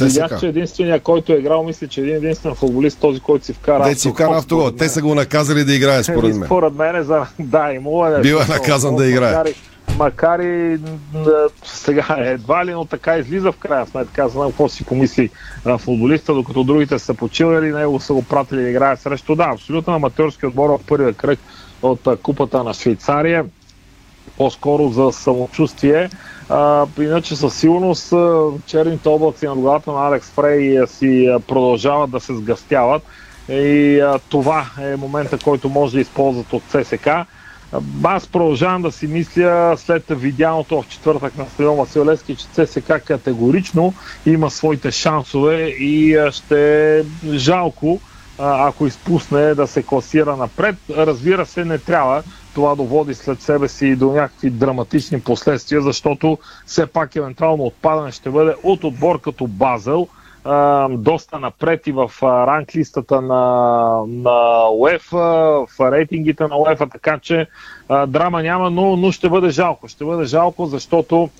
Видях, 0.00 0.40
че 0.40 0.46
единствения, 0.46 1.00
който 1.00 1.32
е 1.32 1.36
играл, 1.36 1.62
мисля, 1.62 1.88
че 1.88 2.00
един 2.00 2.16
единствен 2.16 2.54
футболист, 2.54 2.98
този, 3.00 3.20
който 3.20 3.44
си 3.44 3.52
вкара 3.52 3.84
Де 3.84 3.94
си 3.94 4.10
вкара 4.10 4.36
автогол. 4.36 4.70
Те 4.70 4.88
са 4.88 5.02
го 5.02 5.14
наказали 5.14 5.64
да 5.64 5.74
играе, 5.74 6.02
според 6.02 6.36
мен. 6.36 6.46
Според 6.46 6.74
мен 6.74 6.96
е 6.96 7.02
за... 7.02 7.26
Да, 7.38 7.72
и 7.72 7.78
му 7.78 8.06
е... 8.06 8.20
Бива 8.20 8.46
наказан 8.48 8.96
да 8.96 9.06
играе. 9.06 9.32
Макар 9.32 9.46
и, 9.46 9.54
макар 9.98 10.38
и 10.38 10.78
да, 11.12 11.48
сега 11.64 12.06
едва 12.18 12.66
ли, 12.66 12.72
но 12.72 12.84
така 12.84 13.18
излиза 13.18 13.52
в 13.52 13.56
края 13.56 13.86
сметка. 13.86 14.28
Знам 14.28 14.48
какво 14.48 14.68
си 14.68 14.84
помисли 14.84 15.30
а, 15.64 15.78
футболиста, 15.78 16.34
докато 16.34 16.64
другите 16.64 16.98
са 16.98 17.14
почивали, 17.14 17.72
него 17.72 18.00
са 18.00 18.12
го 18.12 18.22
пратили 18.22 18.62
да 18.62 18.68
играе 18.68 18.96
срещу. 18.96 19.34
Да, 19.34 19.50
абсолютно 19.52 19.94
аматьорски 19.94 20.46
отбор 20.46 20.70
в 20.70 20.80
първия 20.86 21.12
кръг 21.12 21.38
от 21.82 22.06
а, 22.06 22.16
купата 22.16 22.64
на 22.64 22.74
Швейцария. 22.74 23.44
По-скоро 24.36 24.88
за 24.88 25.12
самочувствие 25.12 26.10
иначе 27.00 27.36
със 27.36 27.54
сигурност 27.54 28.12
черните 28.66 29.08
облаци 29.08 29.46
над 29.46 29.58
главата 29.58 29.92
на 29.92 30.06
Алекс 30.06 30.30
Фрей 30.30 30.86
си 30.86 31.36
продължават 31.48 32.10
да 32.10 32.20
се 32.20 32.34
сгъстяват 32.34 33.02
и 33.48 34.00
а, 34.00 34.18
това 34.28 34.66
е 34.80 34.96
момента, 34.96 35.38
който 35.38 35.68
може 35.68 35.94
да 35.94 36.00
използват 36.00 36.52
от 36.52 36.62
ЦСК. 36.62 37.08
Аз 38.04 38.26
продължавам 38.26 38.82
да 38.82 38.92
си 38.92 39.06
мисля 39.06 39.74
след 39.76 40.04
видяното 40.08 40.82
в 40.82 40.88
четвъртък 40.88 41.38
на 41.38 41.46
Стадион 41.46 41.76
Васил 41.76 42.16
че 42.26 42.66
ЦСК 42.66 42.92
категорично 43.06 43.94
има 44.26 44.50
своите 44.50 44.90
шансове 44.90 45.66
и 45.68 46.18
ще 46.30 46.98
е 46.98 47.04
жалко 47.32 48.00
ако 48.38 48.86
изпусне 48.86 49.54
да 49.54 49.66
се 49.66 49.82
класира 49.82 50.36
напред. 50.36 50.76
Разбира 50.90 51.46
се, 51.46 51.64
не 51.64 51.78
трябва 51.78 52.22
това 52.54 52.74
доводи 52.74 53.14
след 53.14 53.40
себе 53.40 53.68
си 53.68 53.96
до 53.96 54.12
някакви 54.12 54.50
драматични 54.50 55.20
последствия, 55.20 55.80
защото 55.82 56.38
все 56.66 56.86
пак 56.86 57.16
евентуално 57.16 57.64
отпадане 57.64 58.12
ще 58.12 58.30
бъде 58.30 58.54
от 58.62 58.84
отбор 58.84 59.20
като 59.20 59.46
Базел, 59.46 60.08
доста 60.90 61.38
напред 61.38 61.86
и 61.86 61.92
в 61.92 62.10
ранглистата 62.22 63.20
на, 63.20 63.44
на 64.06 64.64
UEFA, 64.66 65.66
в 65.66 65.92
рейтингите 65.92 66.42
на 66.42 66.48
UEFA, 66.48 66.92
така 66.92 67.18
че 67.18 67.46
а, 67.88 68.06
драма 68.06 68.42
няма, 68.42 68.70
но, 68.70 68.96
но 68.96 69.12
ще 69.12 69.28
бъде 69.28 69.50
жалко. 69.50 69.88
Ще 69.88 70.04
бъде 70.04 70.24
жалко, 70.24 70.66
защото 70.66 71.30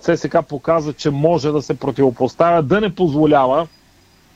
ЦСК 0.00 0.36
показва, 0.48 0.92
че 0.92 1.10
може 1.10 1.50
да 1.50 1.62
се 1.62 1.78
противопоставя, 1.78 2.62
да 2.62 2.80
не 2.80 2.94
позволява 2.94 3.66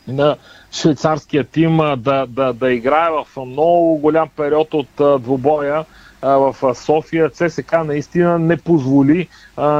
на 0.08 0.36
швейцарския 0.72 1.44
тим 1.44 1.76
да, 1.96 2.26
да, 2.28 2.52
да 2.52 2.72
играе 2.72 3.10
в 3.10 3.46
много 3.46 3.96
голям 3.96 4.28
период 4.36 4.74
от 4.74 5.22
двубоя 5.22 5.84
в 6.24 6.74
София. 6.74 7.30
ЦСК 7.30 7.72
наистина 7.84 8.38
не 8.38 8.56
позволи 8.56 9.28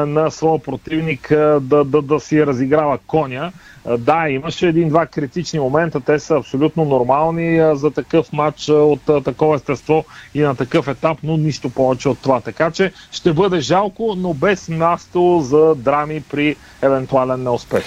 на 0.07 0.31
своя 0.31 0.59
противник 0.59 1.29
да, 1.61 1.85
да, 1.85 2.03
да 2.03 2.21
си 2.21 2.47
разиграва 2.47 2.99
коня. 3.07 3.53
Да, 3.99 4.29
имаше 4.29 4.69
един-два 4.69 5.07
критични 5.07 5.61
момента, 5.61 6.01
те 6.01 6.19
са 6.19 6.37
абсолютно 6.37 6.85
нормални 6.85 7.75
за 7.75 7.91
такъв 7.91 8.33
матч 8.33 8.69
от 8.69 9.25
такова 9.25 9.57
естество 9.57 10.05
и 10.35 10.41
на 10.41 10.55
такъв 10.55 10.89
етап, 10.89 11.19
но 11.23 11.37
нищо 11.37 11.71
повече 11.71 12.09
от 12.09 12.19
това. 12.19 12.41
Така 12.41 12.71
че 12.71 12.93
ще 13.11 13.33
бъде 13.33 13.61
жалко, 13.61 14.15
но 14.17 14.35
без 14.35 14.69
място 14.69 15.41
за 15.45 15.75
драми 15.75 16.23
при 16.31 16.57
евентуален 16.83 17.43
неуспех. 17.43 17.85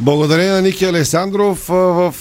Благодарение 0.00 0.52
на 0.52 0.62
Ники 0.62 0.84
Алесандров 0.84 1.70
а, 1.70 1.74
в 1.74 2.14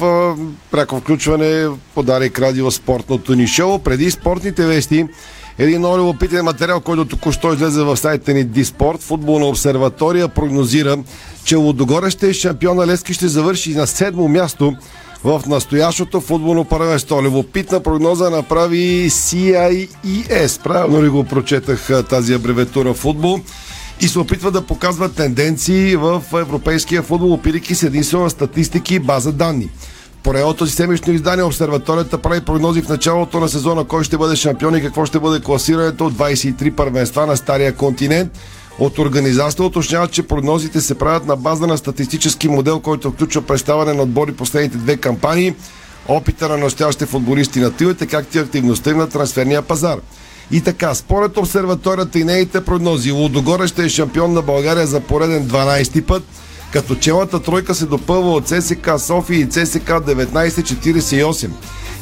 пряко 0.71 0.99
включване 0.99 1.67
подарик 1.95 2.39
радио 2.39 2.71
спортното 2.71 3.35
ни 3.35 3.47
шоу. 3.47 3.79
Преди 3.79 4.11
спортните 4.11 4.65
вести, 4.65 5.07
един 5.60 5.80
много 5.80 5.97
любопитен 5.97 6.45
материал, 6.45 6.82
който 6.82 7.05
току-що 7.05 7.53
излезе 7.53 7.84
в 7.84 7.97
сайта 7.97 8.34
ни 8.34 8.43
Диспорт, 8.43 9.01
футболна 9.01 9.45
обсерватория 9.45 10.28
прогнозира, 10.28 10.97
че 11.43 11.55
Лудогореще 11.55 12.34
шампион 12.34 12.78
на 12.78 12.88
Лески 12.88 13.14
ще 13.14 13.28
завърши 13.28 13.74
на 13.74 13.88
седмо 13.88 14.28
място 14.28 14.76
в 15.24 15.41
настоящото 15.47 16.22
футболно 16.22 16.66
първенство. 16.66 17.24
Любопитна 17.24 17.80
прогноза 17.80 18.30
направи 18.30 19.10
CIES. 19.10 20.64
Правилно 20.64 21.03
ли 21.03 21.10
го 21.10 21.24
прочетах 21.24 21.89
тази 22.10 22.34
абревиатура 22.34 22.93
футбол? 22.93 23.39
и 24.01 24.07
се 24.07 24.20
опитва 24.20 24.51
да 24.51 24.62
показва 24.62 25.10
тенденции 25.10 25.95
в 25.95 26.24
европейския 26.34 27.03
футбол, 27.03 27.34
опирайки 27.34 27.76
се 27.76 27.86
единствено 27.86 28.24
на 28.24 28.30
статистики 28.30 28.95
и 28.95 28.99
база 28.99 29.32
данни. 29.32 29.70
Поредното 30.24 30.67
си 30.67 30.76
седмично 30.76 31.13
издание 31.13 31.43
обсерваторията 31.43 32.17
прави 32.17 32.41
прогнози 32.41 32.82
в 32.82 32.89
началото 32.89 33.39
на 33.39 33.49
сезона 33.49 33.84
кой 33.84 34.03
ще 34.03 34.17
бъде 34.17 34.36
шампион 34.36 34.76
и 34.76 34.82
какво 34.82 35.05
ще 35.05 35.20
бъде 35.20 35.43
класирането 35.43 36.05
от 36.05 36.13
23 36.13 36.76
първенства 36.76 37.26
на 37.26 37.38
Стария 37.38 37.76
континент. 37.76 38.32
От 38.80 38.99
организацията 38.99 39.63
уточняват, 39.63 40.11
че 40.11 40.24
прогнозите 40.24 40.82
се 40.82 40.97
правят 40.97 41.26
на 41.26 41.36
база 41.36 41.67
на 41.67 41.78
статистически 41.78 42.47
модел, 42.47 42.80
който 42.80 43.11
включва 43.11 43.41
представяне 43.41 43.93
на 43.93 44.03
отбори 44.03 44.32
последните 44.32 44.78
две 44.78 44.97
кампании, 44.97 45.53
опита 46.07 46.49
на 46.49 46.57
настоящите 46.57 47.05
футболисти 47.05 47.59
на 47.59 47.72
тилите, 47.72 48.07
както 48.07 48.38
и 48.38 48.41
активността 48.41 48.91
им 48.91 48.97
на 48.97 49.09
трансферния 49.09 49.61
пазар. 49.61 49.97
И 50.51 50.61
така, 50.61 50.95
според 50.95 51.38
обсерваторията 51.38 52.20
и 52.20 52.24
нейните 52.24 52.65
прогнози, 52.65 53.11
Лудогоре 53.11 53.67
ще 53.67 53.86
е 53.86 53.89
шампион 53.89 54.34
на 54.34 54.41
България 54.41 54.88
за 54.88 54.99
пореден 54.99 55.47
12 55.47 56.05
път, 56.05 56.24
като 56.74 56.95
челата 56.95 57.39
тройка 57.39 57.76
се 57.76 57.86
допълва 57.86 58.32
от 58.32 58.47
ЦСК 58.47 58.89
София 58.97 59.39
и 59.39 59.49
ЦСК 59.49 59.89
1948. 59.89 61.49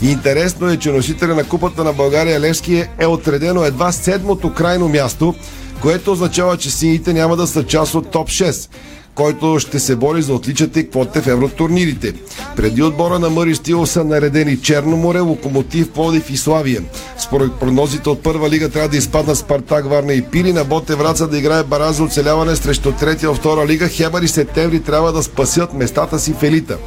И 0.01 0.11
интересно 0.11 0.69
е, 0.69 0.77
че 0.77 0.91
носителя 0.91 1.35
на 1.35 1.43
Купата 1.43 1.83
на 1.83 1.93
България 1.93 2.39
Левски 2.39 2.85
е 2.99 3.05
отредено 3.05 3.63
едва 3.63 3.91
седмото 3.91 4.53
крайно 4.53 4.89
място, 4.89 5.35
което 5.81 6.11
означава, 6.11 6.57
че 6.57 6.71
сините 6.71 7.13
няма 7.13 7.35
да 7.35 7.47
са 7.47 7.65
част 7.65 7.95
от 7.95 8.11
топ 8.11 8.27
6 8.27 8.69
който 9.17 9.59
ще 9.59 9.79
се 9.79 9.95
бори 9.95 10.21
за 10.21 10.33
отличата 10.33 10.79
и 10.79 10.89
квотите 10.89 11.21
в 11.21 11.27
евротурнирите. 11.27 12.13
Преди 12.55 12.83
отбора 12.83 13.19
на 13.19 13.29
Мъри 13.29 13.55
Стил 13.55 13.85
са 13.85 14.03
наредени 14.03 14.61
Черноморе, 14.61 15.19
Локомотив, 15.19 15.89
Плодив 15.89 16.29
и 16.29 16.37
Славия. 16.37 16.81
Според 17.19 17.53
прогнозите 17.53 18.09
от 18.09 18.23
първа 18.23 18.49
лига 18.49 18.69
трябва 18.69 18.89
да 18.89 18.97
изпаднат 18.97 19.37
Спартак, 19.37 19.89
Варна 19.89 20.13
и 20.13 20.21
Пили, 20.21 20.53
на 20.53 20.63
Боте 20.63 20.95
Враца 20.95 21.27
да 21.27 21.37
играе 21.37 21.63
бараз 21.63 21.95
за 21.95 22.03
оцеляване 22.03 22.55
срещу 22.55 22.91
третия 22.91 23.31
от 23.31 23.37
втора 23.37 23.67
лига, 23.67 23.87
Хебър 23.87 24.21
и 24.21 24.27
Септември 24.27 24.83
трябва 24.83 25.11
да 25.11 25.23
спасят 25.23 25.73
местата 25.73 26.19
си 26.19 26.33
в 26.33 26.43
елита. 26.43 26.77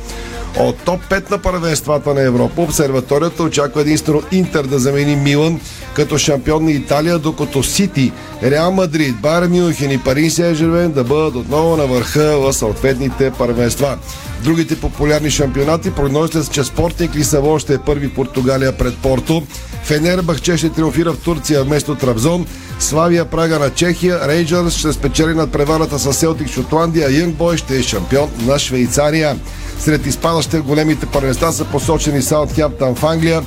От 0.58 0.76
топ 0.84 1.00
5 1.10 1.30
на 1.30 1.38
първенствата 1.38 2.14
на 2.14 2.22
Европа 2.22 2.62
обсерваторията 2.62 3.42
очаква 3.42 3.80
единствено 3.80 4.22
Интер 4.32 4.62
да 4.62 4.78
замени 4.78 5.16
Милан 5.16 5.60
като 5.94 6.18
шампион 6.18 6.64
на 6.64 6.72
Италия, 6.72 7.18
докато 7.18 7.62
Сити, 7.62 8.12
Реал 8.42 8.72
Мадрид, 8.72 9.14
Байер 9.22 9.48
Мюнхен 9.48 9.90
и 9.90 9.98
Пари 9.98 10.30
Сен 10.30 10.92
да 10.92 11.04
бъдат 11.04 11.34
отново 11.34 11.76
на 11.76 11.86
върха 11.86 12.19
в 12.22 12.52
съответните 12.52 13.30
първенства. 13.30 13.98
Другите 14.44 14.80
популярни 14.80 15.30
шампионати 15.30 15.90
прогнозите 15.90 16.42
са, 16.42 16.50
че 16.52 16.64
Спортник 16.64 17.16
Лисабон 17.16 17.58
ще 17.58 17.74
е 17.74 17.78
първи 17.78 18.08
Португалия 18.08 18.78
пред 18.78 18.96
Порто, 18.96 19.42
Фенербахче 19.84 20.56
ще 20.56 20.70
триумфира 20.70 21.12
в 21.12 21.18
Турция 21.18 21.64
вместо 21.64 21.94
Трабзон, 21.94 22.46
Славия 22.78 23.24
Прага 23.24 23.58
на 23.58 23.70
Чехия, 23.70 24.28
Рейнджърс 24.28 24.74
ще 24.74 24.92
спечели 24.92 25.34
над 25.34 25.52
преварата 25.52 25.98
с 25.98 26.12
Селтик 26.12 26.48
Шотландия, 26.48 27.08
а 27.08 27.10
Янг 27.10 27.34
Бой 27.34 27.56
ще 27.56 27.76
е 27.76 27.82
шампион 27.82 28.30
на 28.46 28.58
Швейцария. 28.58 29.36
Сред 29.78 30.06
изпадащите 30.06 30.58
големите 30.58 31.06
първенства 31.06 31.52
са 31.52 31.64
посочени 31.64 32.22
Саутхемптън 32.22 32.94
в 32.94 33.04
Англия, 33.04 33.42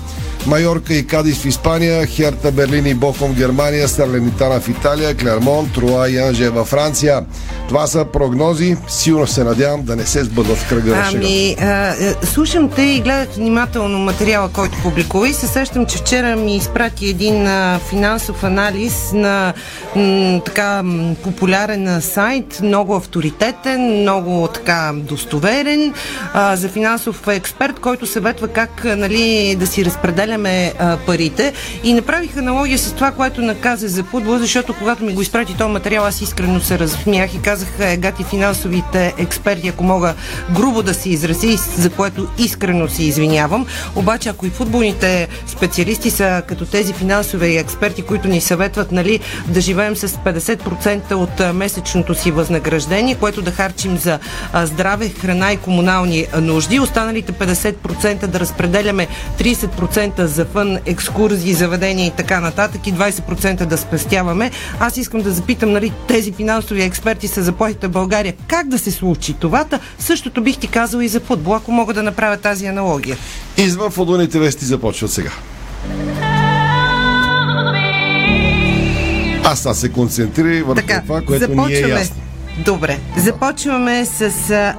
Майорка 0.47 0.93
и 0.93 1.07
Кадис 1.07 1.37
в 1.37 1.45
Испания, 1.45 2.05
Херта 2.05 2.51
Берлин 2.51 2.85
и 2.85 2.93
Бохом 2.93 3.31
в 3.31 3.35
Германия, 3.35 3.87
Сарлемитана 3.87 4.59
в 4.59 4.69
Италия, 4.69 5.15
Клермон, 5.15 5.69
Труа 5.69 6.09
и 6.09 6.17
Анже 6.17 6.49
във 6.49 6.67
Франция. 6.67 7.25
Това 7.67 7.87
са 7.87 8.05
прогнози. 8.05 8.77
Силно 8.87 9.27
се 9.27 9.43
надявам 9.43 9.83
да 9.83 9.95
не 9.95 10.05
се 10.05 10.23
сбъдват 10.23 10.57
в 10.57 10.69
кръга. 10.69 11.03
Ами, 11.13 11.55
а, 11.59 11.65
е, 11.89 12.13
слушам 12.25 12.69
те 12.69 12.81
и 12.81 13.01
гледах 13.01 13.29
внимателно 13.35 13.99
материала, 13.99 14.49
който 14.49 14.77
публикува 14.83 15.29
и 15.29 15.33
се 15.33 15.47
сещам, 15.47 15.85
че 15.85 15.97
вчера 15.97 16.35
ми 16.35 16.55
изпрати 16.55 17.09
един 17.09 17.47
а, 17.47 17.79
финансов 17.89 18.43
анализ 18.43 19.11
на 19.13 19.53
м, 19.95 20.41
така 20.45 20.83
популярен 21.23 22.01
сайт, 22.01 22.59
много 22.63 22.95
авторитетен, 22.95 24.01
много 24.01 24.49
така 24.53 24.91
достоверен 24.95 25.93
а, 26.33 26.55
за 26.55 26.69
финансов 26.69 27.27
експерт, 27.27 27.79
който 27.79 28.05
съветва 28.05 28.47
как 28.47 28.83
нали, 28.83 29.55
да 29.59 29.67
си 29.67 29.85
разпределяме 30.33 30.73
а, 30.79 30.97
парите 30.97 31.53
и 31.83 31.93
направих 31.93 32.37
аналогия 32.37 32.77
с 32.77 32.93
това, 32.93 33.11
което 33.11 33.41
наказа 33.41 33.87
за 33.87 34.03
футбол, 34.03 34.37
защото 34.37 34.73
когато 34.73 35.03
ми 35.03 35.13
го 35.13 35.21
изпрати 35.21 35.57
този 35.57 35.71
материал, 35.71 36.05
аз 36.05 36.21
искрено 36.21 36.61
се 36.61 36.79
разсмях 36.79 37.33
и 37.33 37.41
казах, 37.41 37.69
е, 37.79 37.97
гати 37.97 38.23
финансовите 38.23 39.13
експерти, 39.17 39.67
ако 39.67 39.83
мога 39.83 40.13
грубо 40.51 40.83
да 40.83 40.93
се 40.93 41.09
изрази, 41.09 41.57
за 41.77 41.89
което 41.89 42.27
искрено 42.37 42.89
се 42.89 43.03
извинявам. 43.03 43.65
Обаче, 43.95 44.29
ако 44.29 44.45
и 44.45 44.49
футболните 44.49 45.27
специалисти 45.47 46.11
са 46.11 46.41
като 46.47 46.65
тези 46.65 46.93
финансови 46.93 47.57
експерти, 47.57 48.01
които 48.01 48.27
ни 48.27 48.41
съветват 48.41 48.91
нали, 48.91 49.19
да 49.47 49.61
живеем 49.61 49.95
с 49.95 50.07
50% 50.07 51.13
от 51.13 51.55
месечното 51.55 52.15
си 52.15 52.31
възнаграждение, 52.31 53.15
което 53.15 53.41
да 53.41 53.51
харчим 53.51 53.97
за 53.97 54.19
здраве, 54.53 55.09
храна 55.09 55.53
и 55.53 55.57
комунални 55.57 56.27
нужди, 56.41 56.79
останалите 56.79 57.33
50% 57.33 58.27
да 58.27 58.39
разпределяме 58.39 59.07
30% 59.39 60.22
за 60.27 60.45
фън, 60.45 60.77
екскурзии, 60.85 61.53
заведения 61.53 62.07
и 62.07 62.11
така 62.11 62.39
нататък 62.39 62.87
и 62.87 62.93
20% 62.93 63.65
да 63.65 63.77
спестяваме. 63.77 64.51
Аз 64.79 64.97
искам 64.97 65.21
да 65.21 65.31
запитам, 65.31 65.71
нали, 65.71 65.91
тези 66.07 66.31
финансови 66.31 66.83
експерти 66.83 67.27
са 67.27 67.43
заплатите 67.43 67.87
в 67.87 67.91
България. 67.91 68.33
Как 68.47 68.67
да 68.67 68.79
се 68.79 68.91
случи 68.91 69.33
това? 69.33 69.65
Същото 69.99 70.41
бих 70.41 70.57
ти 70.57 70.67
казал 70.67 70.99
и 70.99 71.07
за 71.07 71.19
футбол, 71.19 71.55
ако 71.55 71.71
мога 71.71 71.93
да 71.93 72.03
направя 72.03 72.37
тази 72.37 72.65
аналогия. 72.65 73.17
Извън 73.57 73.91
футболните 73.91 74.39
вести 74.39 74.65
започват 74.65 75.11
сега. 75.11 75.31
Аз 79.43 79.59
сега 79.59 79.73
се 79.73 79.89
концентрирай 79.89 80.61
върху 80.61 80.75
Така, 80.75 81.01
това, 81.01 81.21
което 81.21 81.31
ни 81.47 81.53
е 81.53 81.55
започваме. 81.55 81.99
ясно. 81.99 82.15
Добре, 82.57 82.99
започваме 83.17 84.05
с 84.05 84.31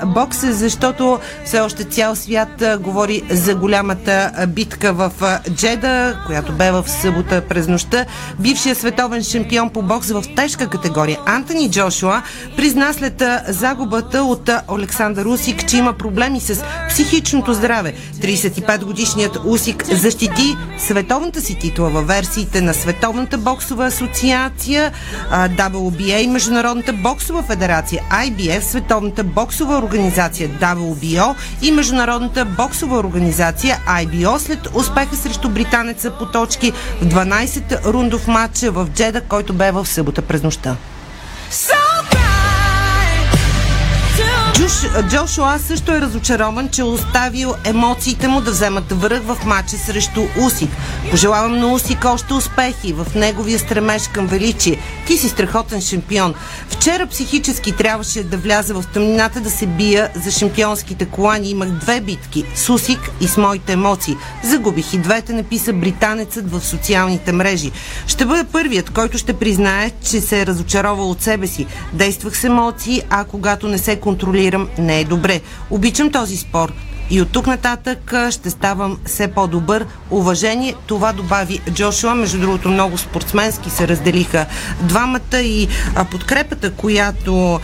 бокса, 0.07 0.53
защото 0.53 1.19
все 1.45 1.61
още 1.61 1.85
цял 1.85 2.17
свят 2.17 2.63
говори 2.81 3.23
за 3.31 3.55
голямата 3.55 4.31
битка 4.49 4.93
в 4.93 5.13
Джеда, 5.51 6.19
която 6.27 6.53
бе 6.53 6.71
в 6.71 6.85
събота 6.89 7.43
през 7.49 7.69
нощта. 7.69 8.05
Бившият 8.39 8.79
световен 8.79 9.23
шампион 9.23 9.71
по 9.71 9.83
бокс 9.83 10.11
в 10.11 10.25
тежка 10.37 10.69
категория 10.69 11.19
Антони 11.27 11.71
Джошуа 11.71 12.23
призна 12.57 12.93
след 12.93 13.23
загубата 13.49 14.23
от 14.23 14.51
Александър 14.69 15.27
Усик, 15.27 15.69
че 15.69 15.77
има 15.77 15.93
проблеми 15.93 16.41
с 16.41 16.65
психичното 16.89 17.55
здраве. 17.55 17.95
35-годишният 18.21 19.39
Усик 19.45 19.85
защити 19.95 20.57
световната 20.79 21.41
си 21.41 21.59
титла 21.59 21.91
във 21.91 22.07
версиите 22.07 22.61
на 22.61 22.75
Световната 22.75 23.39
боксова 23.39 23.87
асоциация, 23.87 24.93
WBA 25.33 26.19
и 26.19 26.27
Международната 26.27 26.93
боксова 26.93 27.43
федерация 27.43 27.64
IBF, 27.65 28.61
Световната 28.61 29.25
боксова 29.25 29.79
организация 29.79 30.49
WBO 30.49 31.35
и 31.63 31.73
Международната 31.73 32.45
боксова 32.45 32.99
организация 32.99 33.79
IBO 33.89 34.39
след 34.39 34.69
успеха 34.75 35.17
срещу 35.17 35.49
британеца 35.49 36.11
по 36.11 36.27
точки 36.27 36.73
в 37.03 37.07
12 37.07 37.85
рундов 37.85 38.29
матч 38.29 38.61
в 38.63 38.89
Джеда, 38.95 39.21
който 39.21 39.53
бе 39.53 39.71
в 39.71 39.87
събота 39.87 40.23
през 40.23 40.43
нощта. 40.43 40.77
Джош 44.65 45.05
Джошуа 45.09 45.59
също 45.59 45.93
е 45.93 46.01
разочарован, 46.01 46.69
че 46.69 46.81
е 46.81 46.85
оставил 46.85 47.55
емоциите 47.65 48.29
му 48.29 48.41
да 48.41 48.51
вземат 48.51 48.93
връх 48.93 49.23
в 49.23 49.39
матча 49.47 49.77
срещу 49.77 50.23
Усик. 50.47 50.71
Пожелавам 51.11 51.59
на 51.59 51.73
Усик 51.73 52.05
още 52.05 52.35
успехи 52.35 52.93
в 52.93 53.07
неговия 53.15 53.59
стремеж 53.59 54.09
към 54.13 54.27
величие. 54.27 54.79
Ти 55.07 55.17
си 55.17 55.29
страхотен 55.29 55.81
шампион. 55.81 56.35
Вчера 56.69 57.07
психически 57.07 57.73
трябваше 57.73 58.25
да 58.25 58.37
вляза 58.37 58.75
в 58.75 58.85
тъмнината 58.95 59.41
да 59.41 59.51
се 59.51 59.67
бия 59.67 60.11
за 60.25 60.31
шампионските 60.31 61.05
колани. 61.05 61.51
Имах 61.51 61.69
две 61.69 62.01
битки 62.01 62.45
с 62.55 62.71
Усик 62.71 63.11
и 63.21 63.29
с 63.29 63.37
моите 63.37 63.73
емоции. 63.73 64.17
Загубих 64.45 64.95
и 64.95 64.99
двете, 64.99 65.33
написа 65.33 65.73
британецът 65.73 66.51
в 66.51 66.61
социалните 66.61 67.33
мрежи. 67.33 67.73
Ще 68.07 68.25
бъда 68.25 68.45
първият, 68.45 68.91
който 68.91 69.19
ще 69.19 69.33
признае, 69.33 69.91
че 70.11 70.21
се 70.21 70.41
е 70.41 70.47
разочаровал 70.47 71.11
от 71.11 71.23
себе 71.23 71.47
си. 71.47 71.67
Действах 71.93 72.37
с 72.37 72.45
емоции, 72.45 73.03
а 73.11 73.25
когато 73.25 73.69
не 73.69 73.79
се 73.79 74.01
контролирам, 74.55 74.69
не 74.79 75.01
е 75.01 75.05
добре. 75.05 75.41
Обичам 75.71 76.11
този 76.11 76.37
спор. 76.37 76.73
И 77.11 77.21
от 77.21 77.31
тук 77.31 77.47
нататък 77.47 78.15
ще 78.31 78.51
ставам 78.51 78.99
все 79.05 79.29
по-добър. 79.29 79.87
Уважение, 80.11 80.75
това 80.87 81.13
добави 81.13 81.61
Джошуа. 81.71 82.15
Между 82.15 82.41
другото, 82.41 82.69
много 82.69 82.99
спортсменски 82.99 83.71
се 83.71 83.89
разделиха 83.89 84.47
двамата 84.81 85.41
и 85.41 85.69
подкрепата, 86.11 86.71
която 86.73 87.61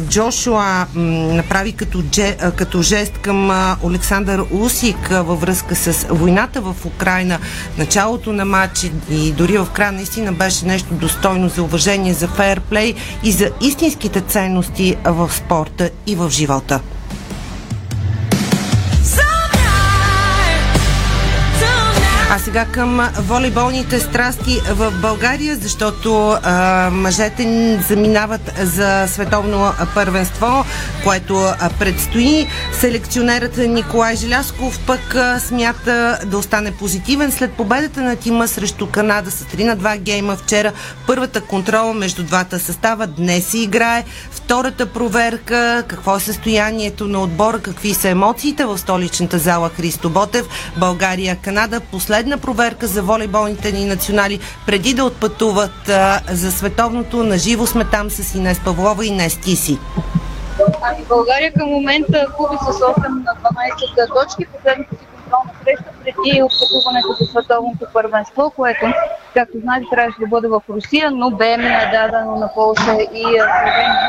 Джошуа 0.00 0.86
направи 0.94 1.72
като, 1.72 2.02
дже, 2.02 2.36
като 2.56 2.82
жест 2.82 3.12
към 3.12 3.50
Александър 3.84 4.44
Усик 4.50 5.08
във 5.10 5.40
връзка 5.40 5.76
с 5.76 6.06
войната 6.10 6.60
в 6.60 6.76
Украина, 6.86 7.38
началото 7.78 8.32
на 8.32 8.44
матч 8.44 8.90
и 9.10 9.32
дори 9.32 9.58
в 9.58 9.66
края 9.72 9.92
наистина 9.92 10.32
беше 10.32 10.66
нещо 10.66 10.94
достойно 10.94 11.48
за 11.48 11.62
уважение, 11.62 12.14
за 12.14 12.28
фейерплей 12.28 12.94
и 13.24 13.32
за 13.32 13.50
истинските 13.60 14.20
ценности 14.20 14.96
в 15.04 15.30
спорта 15.32 15.90
и 16.06 16.16
в 16.16 16.30
живота. 16.30 16.80
Сега 22.48 22.64
към 22.64 23.08
волейболните 23.18 24.00
страсти 24.00 24.60
в 24.70 24.92
България, 25.00 25.56
защото 25.56 26.36
а, 26.42 26.90
мъжете 26.92 27.78
заминават 27.88 28.52
за 28.62 29.06
световно 29.08 29.72
първенство, 29.94 30.64
което 31.04 31.46
предстои. 31.78 32.46
Селекционерът 32.80 33.56
Николай 33.56 34.16
Желясков 34.16 34.80
пък 34.86 35.14
а, 35.14 35.40
смята 35.40 36.18
да 36.26 36.38
остане 36.38 36.72
позитивен 36.72 37.32
след 37.32 37.52
победата 37.52 38.00
на 38.00 38.16
тима 38.16 38.48
срещу 38.48 38.86
Канада 38.86 39.30
с 39.30 39.44
3 39.44 39.64
на 39.64 39.76
2 39.76 39.98
гейма 39.98 40.36
вчера. 40.36 40.72
Първата 41.06 41.40
контрола 41.40 41.94
между 41.94 42.22
двата 42.24 42.58
състава 42.58 43.06
днес 43.06 43.46
се 43.46 43.58
играе. 43.58 44.04
Втората 44.30 44.86
проверка, 44.86 45.84
какво 45.88 46.16
е 46.16 46.20
състоянието 46.20 47.08
на 47.08 47.22
отбора, 47.22 47.58
какви 47.58 47.94
са 47.94 48.08
емоциите 48.08 48.64
в 48.64 48.78
столичната 48.78 49.38
зала 49.38 49.70
Христо 49.76 50.10
Ботев. 50.10 50.46
България, 50.76 51.36
Канада, 51.42 51.80
последна 51.80 52.37
проверка 52.38 52.86
за 52.86 53.02
волейболните 53.02 53.72
ни 53.72 53.84
национали, 53.84 54.40
преди 54.66 54.94
да 54.94 55.04
отпътуват 55.04 55.88
а, 55.88 56.20
за 56.32 56.52
световното. 56.52 57.24
Наживо 57.24 57.66
сме 57.66 57.84
там 57.84 58.10
с 58.10 58.34
Инес 58.34 58.60
Павлова 58.64 59.04
и 59.04 59.08
Инес 59.08 59.40
Тиси. 59.40 59.78
Ами 60.82 61.04
България 61.08 61.52
към 61.52 61.68
момента 61.68 62.26
губи 62.38 62.56
с 62.56 62.78
8 62.78 63.08
на 63.08 63.34
12 64.06 64.26
точки. 64.26 64.46
Последната 64.52 64.96
си 64.96 65.07
контролна 65.28 65.50
среща 65.64 65.90
преди 66.04 66.42
отпътуването 66.42 67.08
за 67.20 67.26
световното 67.26 67.86
първенство, 67.92 68.52
което, 68.56 68.86
както 69.34 69.58
знаете, 69.60 69.86
трябваше 69.90 70.18
да 70.20 70.26
бъде 70.26 70.48
в 70.48 70.60
Русия, 70.68 71.10
но 71.10 71.30
бе 71.30 71.56
ми 71.56 71.64
нададено 71.64 72.36
на 72.36 72.50
Полша 72.54 72.94
и 73.14 73.22
Словения. 73.22 74.04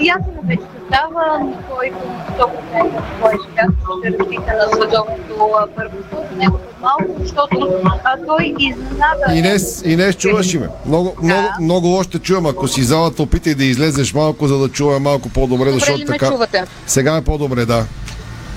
Ясно 0.00 0.32
е 0.42 0.46
вече 0.46 0.62
състава, 0.80 1.38
на 1.38 1.56
който 1.70 1.96
100% 2.38 2.90
кой 3.20 3.32
ще 3.44 4.10
разлика 4.10 4.52
на 4.56 4.74
световното 4.74 5.50
а, 5.58 5.66
първенство. 5.76 6.24
За 6.30 6.36
него 6.38 6.56
е 6.56 6.80
малко, 6.80 7.22
защото 7.22 7.80
а, 8.04 8.16
той 8.26 8.54
изненада. 8.58 9.34
Инес, 9.34 9.82
Инес, 9.84 10.16
чуваш 10.16 10.54
ли 10.54 10.58
ме? 10.58 10.68
Много, 10.86 11.16
много, 11.22 11.48
много 11.60 11.86
лошо 11.86 12.10
те 12.10 12.18
чувам. 12.18 12.46
Ако 12.46 12.68
си 12.68 12.82
залата, 12.82 13.22
опитай 13.22 13.54
да 13.54 13.64
излезеш 13.64 14.14
малко, 14.14 14.46
за 14.46 14.58
да 14.58 14.68
чуваме 14.68 14.98
малко 14.98 15.28
по-добре, 15.28 15.64
Добре 15.64 15.80
защото 15.80 16.04
така... 16.04 16.28
чувате? 16.28 16.64
Сега 16.86 17.16
е 17.16 17.22
по-добре, 17.22 17.64
да. 17.64 17.84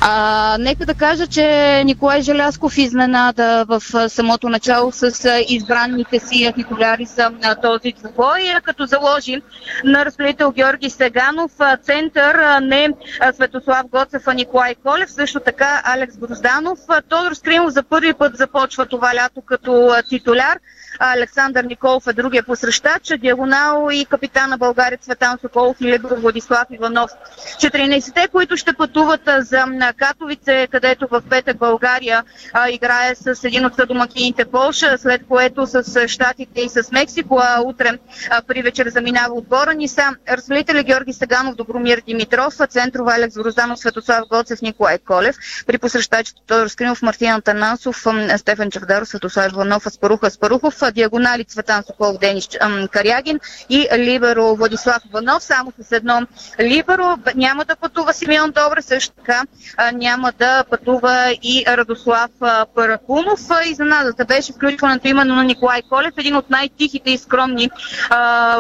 А, 0.04 0.58
нека 0.60 0.86
да 0.86 0.94
кажа, 0.94 1.28
че 1.28 1.84
Николай 1.86 2.22
Желясков 2.22 2.78
изненада 2.78 3.66
в 3.68 4.10
самото 4.10 4.50
начало 4.50 4.92
с 4.92 5.30
избранните 5.48 6.20
си 6.20 6.52
титуляри 6.56 7.06
за 7.06 7.32
този 7.62 7.92
двубой, 7.92 8.42
като 8.64 8.86
заложи 8.86 9.42
на 9.84 10.06
разпределител 10.06 10.52
Георги 10.52 10.90
Сеганов, 10.90 11.52
център 11.84 12.62
не 12.62 12.90
Светослав 13.34 13.88
Гоцев, 13.92 14.24
а 14.26 14.34
Николай 14.34 14.76
Колев, 14.76 15.12
също 15.12 15.40
така 15.40 15.82
Алекс 15.86 16.18
Грозданов. 16.18 16.80
Тодор 17.10 17.34
Скримов 17.34 17.70
за 17.70 17.84
първи 17.84 18.14
път 18.14 18.38
започва 18.38 18.86
това 18.86 19.16
лято 19.16 19.42
като 19.42 19.96
титуляр. 20.10 20.60
Александър 21.00 21.64
Николов 21.64 22.08
е 22.08 22.14
другия 22.14 22.44
посрещач, 22.44 23.12
диагонал 23.20 23.90
и 23.92 24.06
капитан 24.06 24.50
на 24.50 24.58
България 24.58 24.98
Цветан 24.98 25.38
Соколов 25.42 25.78
и 25.82 25.98
Владислав 25.98 26.66
Иванов. 26.72 27.12
14-те, 27.60 28.28
които 28.28 28.58
ще 28.58 28.74
пътуват 28.74 29.22
за 29.40 29.66
Катовице, 29.94 30.68
където 30.72 31.08
в 31.12 31.22
петък 31.30 31.58
България 31.58 32.24
а, 32.54 32.70
играе 32.70 33.16
с 33.16 33.44
един 33.44 33.66
от 33.66 33.74
домакините 33.88 34.46
Полша, 34.46 34.98
след 34.98 35.22
което 35.28 35.68
с 35.68 36.08
Штатите 36.08 36.62
и 36.62 36.70
с 36.70 36.92
Мексико, 36.92 37.40
а 37.44 37.62
утре 37.62 38.00
а, 38.30 38.42
при 38.42 38.62
вечер 38.62 38.90
заминава 38.90 39.34
отбора 39.34 39.74
ни 39.74 39.88
са 39.88 40.16
разпределители 40.30 40.84
Георги 40.84 41.14
Саганов, 41.14 41.56
Добромир 41.56 42.02
Димитров, 42.08 42.54
центрова 42.70 43.16
Алекс 43.16 43.36
Грозданов, 43.36 43.80
Светослав 43.80 44.28
Гоцев, 44.30 44.62
Николай 44.62 44.98
Колев, 44.98 45.36
при 45.68 45.78
посрещачите 45.78 46.42
Тодор 46.48 46.68
Скринов, 46.68 47.02
Мартин 47.02 47.32
Атанасов, 47.32 48.06
Стефан 48.38 48.72
Чавдаров, 48.72 49.08
Светослав 49.08 49.52
Иванов, 49.52 49.86
Аспарух 49.86 50.24
Аспарухов, 50.24 50.82
а, 50.82 50.92
диагонали 50.92 51.44
Цветан 51.44 51.84
Соколов, 51.84 52.18
Денис 52.18 52.48
Карягин 52.92 53.40
и 53.70 53.88
Либеро 53.98 54.56
Владислав 54.56 54.98
Иванов, 55.10 55.44
само 55.44 55.74
с 55.82 55.92
едно 55.92 56.28
Либеро. 56.60 57.18
Няма 57.36 57.66
да 57.66 57.76
пътува 57.76 58.14
Симеон 58.14 58.52
Добре, 58.52 58.82
също 58.82 59.14
така 59.16 59.44
няма 59.94 60.32
да 60.40 60.64
пътува 60.70 61.36
и 61.44 61.64
Радослав 61.68 62.30
Паракунов. 62.76 63.40
Изненадата 63.66 64.26
беше 64.26 64.54
включването 64.54 65.08
именно 65.08 65.36
на 65.36 65.44
Николай 65.44 65.82
Колев, 65.90 66.14
един 66.18 66.36
от 66.36 66.50
най-тихите 66.50 67.12
и 67.12 67.18
скромни 67.18 67.70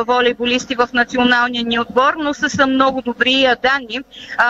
волейболисти 0.08 0.76
в 0.76 0.90
националния 0.94 1.64
ни 1.64 1.80
отбор, 1.80 2.14
но 2.18 2.34
с 2.34 2.66
много 2.68 3.02
добри 3.02 3.48
данни. 3.64 4.00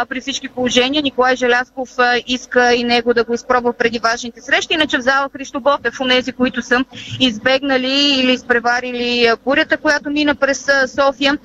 При 0.09 0.22
всички 0.22 0.49
положения 0.49 1.01
Николай 1.01 1.36
Желясков 1.36 1.89
иска 2.28 2.74
и 2.74 2.84
него 2.84 3.13
да 3.13 3.24
го 3.24 3.34
изпробва 3.34 3.74
преди 3.74 3.99
важните 3.99 4.41
срещи, 4.41 4.74
иначе 4.74 4.97
в 4.97 5.01
зала 5.01 5.30
Христо 5.34 5.59
Ботев, 5.59 5.99
онези, 6.01 6.32
които 6.32 6.61
са 6.61 6.86
избегнали 7.19 8.19
или 8.19 8.32
изпреварили 8.34 9.32
бурята, 9.45 9.78
която 9.78 10.09
мина 10.09 10.36
през 10.36 10.67
София, 10.86 11.38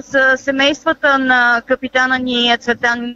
с 0.00 0.36
семействата 0.36 1.18
на 1.18 1.62
капитана 1.66 2.18
ни 2.18 2.56
Цветан 2.60 3.14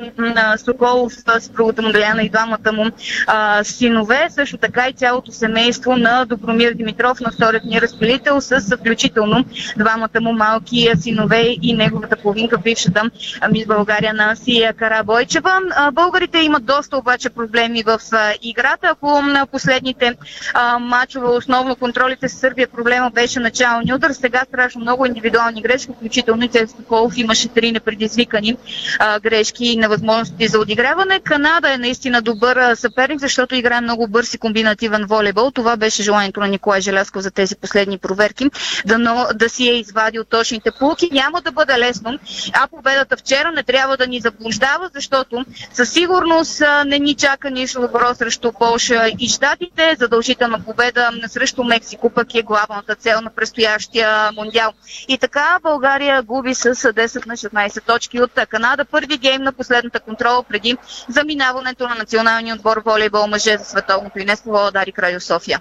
Соколов, 0.57 1.13
съпругата 1.45 1.83
му 1.83 1.93
Деляна 1.93 2.23
и 2.23 2.31
двамата 2.31 2.73
му 2.73 2.87
а, 3.27 3.65
синове, 3.65 4.27
също 4.31 4.57
така 4.57 4.89
и 4.89 4.93
цялото 4.93 5.33
семейство 5.33 5.97
на 5.97 6.25
Добромир 6.25 6.73
Димитров, 6.73 7.21
на 7.21 7.31
вторият 7.31 7.65
ни 7.65 7.81
разпилител, 7.81 8.41
с 8.41 8.77
включително 8.77 9.45
двамата 9.77 10.21
му 10.21 10.33
малки 10.33 10.91
синове 11.01 11.57
и 11.63 11.73
неговата 11.73 12.17
половинка, 12.17 12.59
бившата 12.59 13.11
мис 13.53 13.67
България 13.67 14.15
Нанси 14.15 14.69
Карабойчева. 14.77 15.61
Българите 15.93 16.39
имат 16.39 16.65
доста 16.65 16.99
обаче 16.99 17.31
проблеми 17.31 17.83
в 17.83 18.01
играта. 18.43 18.89
Ако 18.91 19.23
на 19.23 19.47
последните 19.47 20.17
а, 20.55 20.79
матчове, 20.79 21.27
основно 21.27 21.77
контролите 21.77 22.29
с 22.29 22.39
Сърбия, 22.39 22.69
проблема 22.69 23.11
беше 23.11 23.41
началния 23.41 23.95
удар, 23.95 24.11
сега 24.11 24.43
страшно 24.49 24.81
много 24.81 25.07
индивидуални 25.07 25.63
грешки, 25.63 25.93
включително 25.97 26.45
и 26.45 26.49
Цецко 26.49 26.83
Колов 26.83 27.17
имаше 27.17 27.49
три 27.49 27.73
непредизвикани 27.73 28.57
а, 28.99 29.21
грешки 29.21 29.67
и 29.67 29.77
невъзможности 29.77 30.49
за 30.49 30.59
отиграване. 30.59 31.21
Канада 31.35 31.73
е 31.73 31.79
наистина 31.79 32.23
добър 32.23 32.75
съперник, 32.75 33.21
защото 33.21 33.55
играе 33.55 33.81
много 33.81 34.09
бърз 34.09 34.35
и 34.35 34.39
комбинативен 34.39 35.05
волейбол. 35.07 35.51
Това 35.51 35.77
беше 35.77 36.03
желанието 36.03 36.41
на 36.41 36.49
Николай 36.49 36.81
Желясков 36.81 37.23
за 37.23 37.31
тези 37.31 37.57
последни 37.57 37.99
проверки, 37.99 38.51
да, 38.87 38.99
но, 38.99 39.27
да 39.35 39.49
си 39.49 39.69
е 39.69 39.79
извадил 39.79 40.25
точните 40.25 40.71
полки. 40.79 41.09
Няма 41.13 41.41
да 41.41 41.53
бъде 41.53 41.79
лесно, 41.79 42.19
а 42.53 42.67
победата 42.67 43.17
вчера 43.17 43.53
не 43.53 43.63
трябва 43.63 43.97
да 43.97 44.07
ни 44.07 44.21
заблуждава, 44.21 44.91
защото 44.95 45.45
със 45.73 45.93
сигурност 45.93 46.63
не 46.87 46.99
ни 46.99 47.15
чака 47.15 47.51
нищо 47.51 47.81
добро 47.81 48.15
срещу 48.15 48.53
Полша 48.53 49.09
и 49.19 49.29
Штатите. 49.29 49.97
Задължителна 49.99 50.65
победа 50.65 51.11
срещу 51.29 51.65
Мексико 51.65 52.11
пък 52.11 52.35
е 52.35 52.43
главната 52.43 52.95
цел 52.95 53.21
на 53.21 53.31
предстоящия 53.31 54.33
мондиал. 54.33 54.73
И 55.09 55.19
така 55.19 55.59
България 55.63 56.23
губи 56.23 56.55
с 56.55 56.75
10 56.75 57.27
на 57.27 57.37
16 57.37 57.83
точки 57.83 58.21
от 58.21 58.31
Канада. 58.49 58.85
Първи 58.85 59.19
гейм 59.19 59.43
на 59.43 59.53
последната 59.53 60.01
контрола 60.01 60.43
преди 60.43 60.77
заминаването 61.25 61.89
на 61.89 61.95
националния 61.95 62.55
отбор 62.55 62.83
волейбол 62.87 63.27
мъже 63.27 63.57
за 63.59 63.65
световното 63.65 64.19
и 64.19 64.25
не 64.25 64.37
Дари 64.71 64.93
Крайо 64.93 65.21
София. 65.21 65.61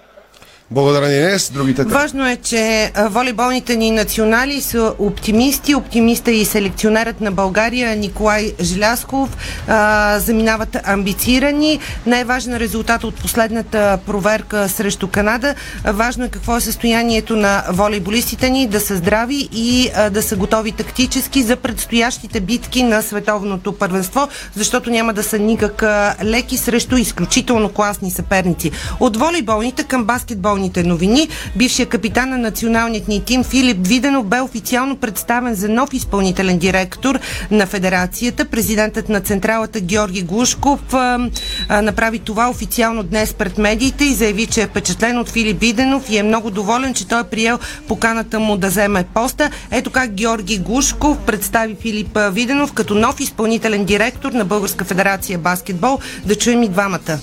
Благодаря, 0.72 1.14
Инес. 1.14 1.51
Другите 1.53 1.84
три. 1.84 1.93
Важно 1.93 2.28
е, 2.28 2.36
че 2.36 2.91
волейболните 2.97 3.76
ни 3.76 3.91
национали 3.91 4.61
са 4.61 4.93
оптимисти. 4.99 5.76
Оптимиста 5.76 6.32
и 6.32 6.45
селекционерът 6.45 7.22
на 7.22 7.32
България 7.32 7.95
Николай 7.95 8.53
Желясков 8.61 9.38
а, 9.68 10.20
заминават 10.20 10.78
амбицирани. 10.84 11.80
Най-важен 12.05 12.57
резултат 12.57 13.03
от 13.03 13.16
последната 13.16 13.99
проверка 14.05 14.70
срещу 14.70 15.07
Канада. 15.07 15.55
Важно 15.86 16.26
е 16.26 16.30
какво 16.30 16.57
е 16.57 16.61
състоянието 16.61 17.36
на 17.36 17.64
волейболистите 17.70 18.49
ни, 18.49 18.68
да 18.68 18.80
са 18.80 18.95
здрави 18.95 19.49
и 19.51 19.89
а, 19.95 20.09
да 20.09 20.22
са 20.22 20.36
готови 20.36 20.72
тактически 20.72 21.43
за 21.43 21.55
предстоящите 21.55 22.39
битки 22.39 22.84
на 22.84 23.01
световното 23.01 23.72
първенство, 23.72 24.28
защото 24.55 24.89
няма 24.89 25.14
да 25.14 25.24
са 25.24 25.39
никак 25.39 25.84
леки 26.24 26.57
срещу 26.57 26.97
изключително 26.97 27.70
класни 27.70 28.11
съперници. 28.11 28.72
От 28.99 29.18
волейболните 29.18 29.84
към 29.84 30.05
баскетболните 30.54 30.84
новини, 30.84 31.30
бившия 31.56 31.86
капитан 31.86 32.30
на 32.30 32.38
националният 32.38 33.08
ни 33.08 33.24
тим 33.26 33.43
Филип 33.43 33.88
Виденов 33.88 34.26
бе 34.26 34.41
официално 34.41 34.97
представен 34.97 35.56
за 35.56 35.70
нов 35.70 35.93
изпълнителен 35.93 36.58
директор 36.58 37.20
на 37.51 37.66
федерацията. 37.66 38.45
Президентът 38.45 39.10
на 39.10 39.22
централата 39.22 39.80
Георги 39.80 40.22
Глушков 40.22 40.93
а, 40.93 41.30
а, 41.70 41.82
направи 41.82 42.20
това 42.20 42.49
официално 42.49 43.04
днес 43.04 43.34
пред 43.34 43.58
медиите 43.58 44.06
и 44.06 44.14
заяви, 44.14 44.45
че 44.45 44.62
е 44.62 44.68
впечатлен 44.68 45.18
от 45.18 45.30
Филип 45.30 45.60
Виденов 45.60 46.10
и 46.10 46.18
е 46.18 46.24
много 46.24 46.51
доволен, 46.51 46.93
че 46.93 47.08
той 47.08 47.22
е 47.22 47.24
приел 47.24 47.60
поканата 47.88 48.39
му 48.39 48.58
да 48.58 48.68
вземе 48.68 49.06
поста. 49.14 49.49
Ето 49.72 49.91
как 49.91 50.14
Георги 50.14 50.58
Глушков 50.58 51.18
представи 51.26 51.76
Филип 51.82 52.18
Виденов 52.32 52.74
като 52.74 52.95
нов 52.95 53.20
изпълнителен 53.20 53.86
директор 53.86 54.32
на 54.32 54.45
Българска 54.45 54.86
федерация 54.86 55.38
баскетбол. 55.38 55.99
Да 56.26 56.36
чуем 56.36 56.64
и 56.64 56.70
двамата 56.70 57.20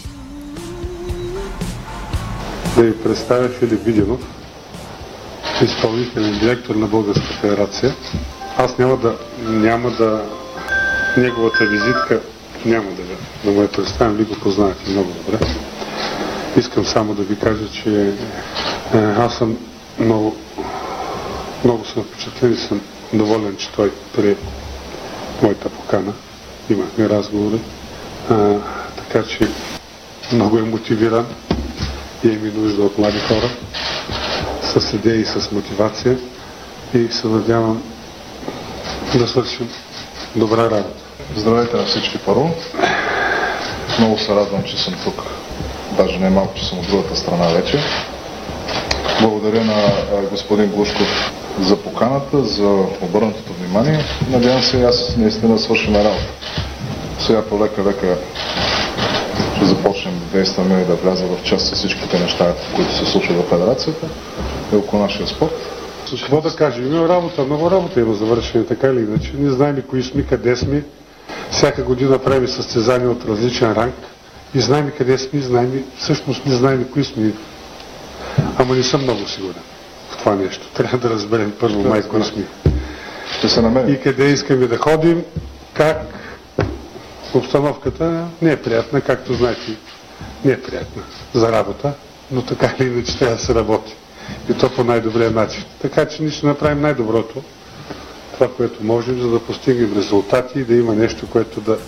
да 2.76 2.82
ви 2.82 3.02
представя 3.02 3.48
Филип 3.48 3.84
Виденов, 3.84 4.20
изпълнителен 5.62 6.38
директор 6.38 6.74
на 6.74 6.86
Българска 6.86 7.32
федерация. 7.40 7.94
Аз 8.58 8.78
няма 8.78 8.96
да, 8.96 9.16
няма 9.42 9.90
да, 9.90 10.24
неговата 11.16 11.66
визитка 11.66 12.20
няма 12.64 12.90
да, 12.90 13.02
да 13.44 13.50
му 13.50 13.62
я 13.62 13.72
представям, 13.72 14.16
ви 14.16 14.24
го 14.24 14.34
познаете 14.34 14.90
много 14.90 15.12
добре. 15.12 15.46
Искам 16.56 16.84
само 16.84 17.14
да 17.14 17.22
ви 17.22 17.38
кажа, 17.38 17.70
че 17.70 18.14
е, 18.94 18.98
аз 18.98 19.34
съм 19.34 19.56
много, 19.98 20.36
много 21.64 21.84
съм 21.84 22.02
впечатлен 22.02 22.52
и 22.52 22.56
съм 22.56 22.80
доволен, 23.12 23.56
че 23.56 23.72
той 23.72 23.92
при 24.16 24.36
моята 25.42 25.68
покана. 25.68 26.12
Имахме 26.70 27.08
разговори. 27.08 27.60
А, 28.30 28.54
така 28.96 29.28
че 29.28 29.48
много 30.32 30.58
е 30.58 30.62
мотивиран 30.62 31.26
имаме 32.24 32.50
нужда 32.54 32.82
от 32.82 32.98
млади 32.98 33.18
хора 33.18 33.50
с 34.62 34.92
идеи 34.94 35.20
и 35.20 35.24
с 35.24 35.50
мотивация 35.52 36.18
и 36.94 37.08
се 37.12 37.26
надявам 37.26 37.82
да 39.14 39.28
свършим 39.28 39.68
добра 40.36 40.62
работа. 40.70 41.00
Здравейте 41.36 41.76
на 41.76 41.84
всички 41.84 42.18
първо. 42.18 42.50
Много 43.98 44.18
се 44.18 44.34
радвам, 44.34 44.62
че 44.62 44.82
съм 44.82 44.94
тук. 45.04 45.22
Даже 45.96 46.18
не 46.18 46.30
малко, 46.30 46.54
че 46.54 46.66
съм 46.66 46.78
от 46.78 46.86
другата 46.86 47.16
страна 47.16 47.48
вече. 47.48 47.78
Благодаря 49.20 49.64
на 49.64 49.92
господин 50.30 50.66
Глушков 50.66 51.32
за 51.60 51.76
поканата, 51.76 52.44
за 52.44 52.68
обърнатото 53.00 53.52
внимание. 53.52 54.04
Надявам 54.30 54.62
се 54.62 54.82
аз 54.82 55.16
наистина 55.16 55.52
да 55.52 55.58
свършим 55.58 55.96
работа. 55.96 56.26
Сега 57.18 57.42
полека-лека 57.42 58.18
ще 59.60 59.68
започнем 59.68 60.18
да 60.18 60.38
действаме 60.38 60.80
и 60.80 60.84
да 60.84 60.94
вляза 60.94 61.24
в 61.26 61.42
част 61.44 61.66
с 61.66 61.72
всичките 61.72 62.18
неща, 62.18 62.54
които 62.76 62.94
се 62.94 63.06
случват 63.06 63.36
в 63.36 63.48
федерацията 63.48 64.06
и 64.72 64.76
около 64.76 65.02
нашия 65.02 65.26
спорт. 65.26 65.52
Какво 66.20 66.40
да 66.40 66.50
кажем? 66.50 66.86
Има 66.86 67.08
работа, 67.08 67.42
много 67.42 67.70
работа 67.70 68.00
има 68.00 68.14
завършение, 68.14 68.66
така 68.66 68.86
или 68.86 68.98
иначе. 68.98 69.32
Ние 69.38 69.50
знаем 69.50 69.82
кои 69.90 70.02
сме, 70.02 70.22
къде 70.22 70.56
сме. 70.56 70.82
Всяка 71.50 71.82
година 71.82 72.18
правим 72.18 72.48
състезания 72.48 73.10
от 73.10 73.24
различен 73.24 73.72
ранг 73.72 73.94
и 74.54 74.60
знаем 74.60 74.92
къде 74.98 75.18
сме, 75.18 75.40
знаем, 75.40 75.84
всъщност 75.98 76.46
не 76.46 76.54
знаем 76.54 76.86
кои 76.92 77.04
сме. 77.04 77.32
Ама 78.58 78.74
не 78.74 78.82
съм 78.82 79.02
много 79.02 79.28
сигурен 79.28 79.62
в 80.10 80.16
това 80.16 80.34
нещо. 80.34 80.68
Трябва 80.74 80.98
да 80.98 81.10
разберем 81.10 81.52
първо 81.60 81.88
май 81.88 82.02
кои 82.02 82.24
сме. 82.24 82.44
Ще 83.38 83.48
се 83.48 83.62
намерим. 83.62 83.94
И 83.94 84.00
къде 84.00 84.24
искаме 84.24 84.66
да 84.66 84.76
ходим, 84.76 85.22
как, 85.74 86.19
Обстановката 87.34 88.24
не 88.42 88.52
е 88.52 88.62
приятна, 88.62 89.00
както 89.00 89.34
знаете, 89.34 89.76
не 90.44 90.52
е 90.52 90.62
приятна 90.62 91.02
за 91.34 91.52
работа, 91.52 91.92
но 92.30 92.42
така 92.42 92.74
или 92.78 92.88
иначе 92.88 93.18
трябва 93.18 93.36
да 93.36 93.42
се 93.42 93.54
работи. 93.54 93.94
И 94.50 94.54
то 94.54 94.70
по 94.70 94.84
най-добрия 94.84 95.30
начин. 95.30 95.64
Така 95.82 96.06
че 96.06 96.22
ние 96.22 96.32
ще 96.32 96.46
направим 96.46 96.80
най-доброто, 96.80 97.42
това, 98.34 98.48
което 98.56 98.84
можем, 98.84 99.20
за 99.20 99.30
да 99.30 99.40
постигнем 99.40 99.96
резултати 99.96 100.58
и 100.58 100.64
да 100.64 100.74
има 100.74 100.94
нещо, 100.94 101.26
което 101.30 101.60
да, 101.60 101.78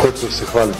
което 0.00 0.26
да 0.26 0.32
се 0.32 0.44
хвали. 0.44 0.72